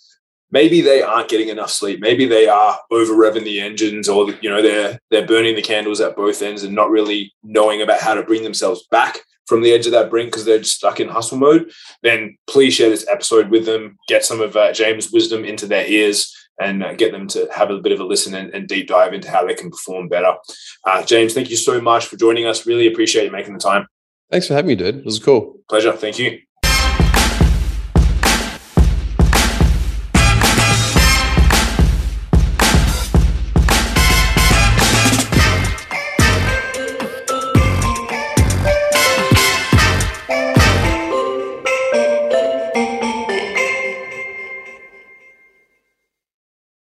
maybe 0.49 0.79
they 0.79 1.01
aren't 1.01 1.29
getting 1.29 1.49
enough 1.49 1.71
sleep, 1.71 1.99
maybe 1.99 2.25
they 2.25 2.47
are 2.47 2.79
over 2.89 3.13
revving 3.13 3.43
the 3.43 3.59
engines 3.59 4.07
or, 4.07 4.31
you 4.41 4.49
know, 4.49 4.61
they're, 4.61 4.97
they're 5.09 5.27
burning 5.27 5.55
the 5.55 5.61
candles 5.61 5.99
at 5.99 6.15
both 6.15 6.41
ends 6.41 6.63
and 6.63 6.73
not 6.73 6.89
really 6.89 7.33
knowing 7.43 7.81
about 7.81 7.99
how 7.99 8.13
to 8.13 8.23
bring 8.23 8.43
themselves 8.43 8.87
back 8.91 9.19
from 9.45 9.61
the 9.61 9.73
edge 9.73 9.85
of 9.85 9.91
that 9.91 10.09
brink 10.09 10.29
because 10.29 10.45
they're 10.45 10.59
just 10.59 10.77
stuck 10.77 11.01
in 11.01 11.09
hustle 11.09 11.37
mode, 11.37 11.69
then 12.03 12.37
please 12.47 12.73
share 12.73 12.89
this 12.89 13.05
episode 13.09 13.49
with 13.49 13.65
them. 13.65 13.97
Get 14.07 14.23
some 14.23 14.39
of 14.39 14.55
uh, 14.55 14.71
James' 14.71 15.11
wisdom 15.11 15.43
into 15.43 15.65
their 15.65 15.85
ears 15.85 16.33
and 16.61 16.83
uh, 16.83 16.93
get 16.93 17.11
them 17.11 17.27
to 17.27 17.47
have 17.53 17.71
a 17.71 17.79
bit 17.79 17.91
of 17.91 17.99
a 17.99 18.03
listen 18.03 18.33
and, 18.33 18.53
and, 18.53 18.67
deep 18.67 18.87
dive 18.87 19.13
into 19.13 19.29
how 19.29 19.45
they 19.45 19.55
can 19.55 19.69
perform 19.69 20.07
better. 20.07 20.33
Uh, 20.85 21.03
James, 21.03 21.33
thank 21.33 21.49
you 21.49 21.57
so 21.57 21.81
much 21.81 22.05
for 22.05 22.15
joining 22.15 22.45
us. 22.45 22.65
Really 22.65 22.87
appreciate 22.87 23.25
you 23.25 23.31
making 23.31 23.53
the 23.53 23.59
time. 23.59 23.87
Thanks 24.29 24.47
for 24.47 24.53
having 24.53 24.69
me, 24.69 24.75
dude. 24.75 24.97
It 24.97 25.05
was 25.05 25.19
cool. 25.19 25.59
Pleasure. 25.67 25.91
Thank 25.91 26.19
you. 26.19 26.39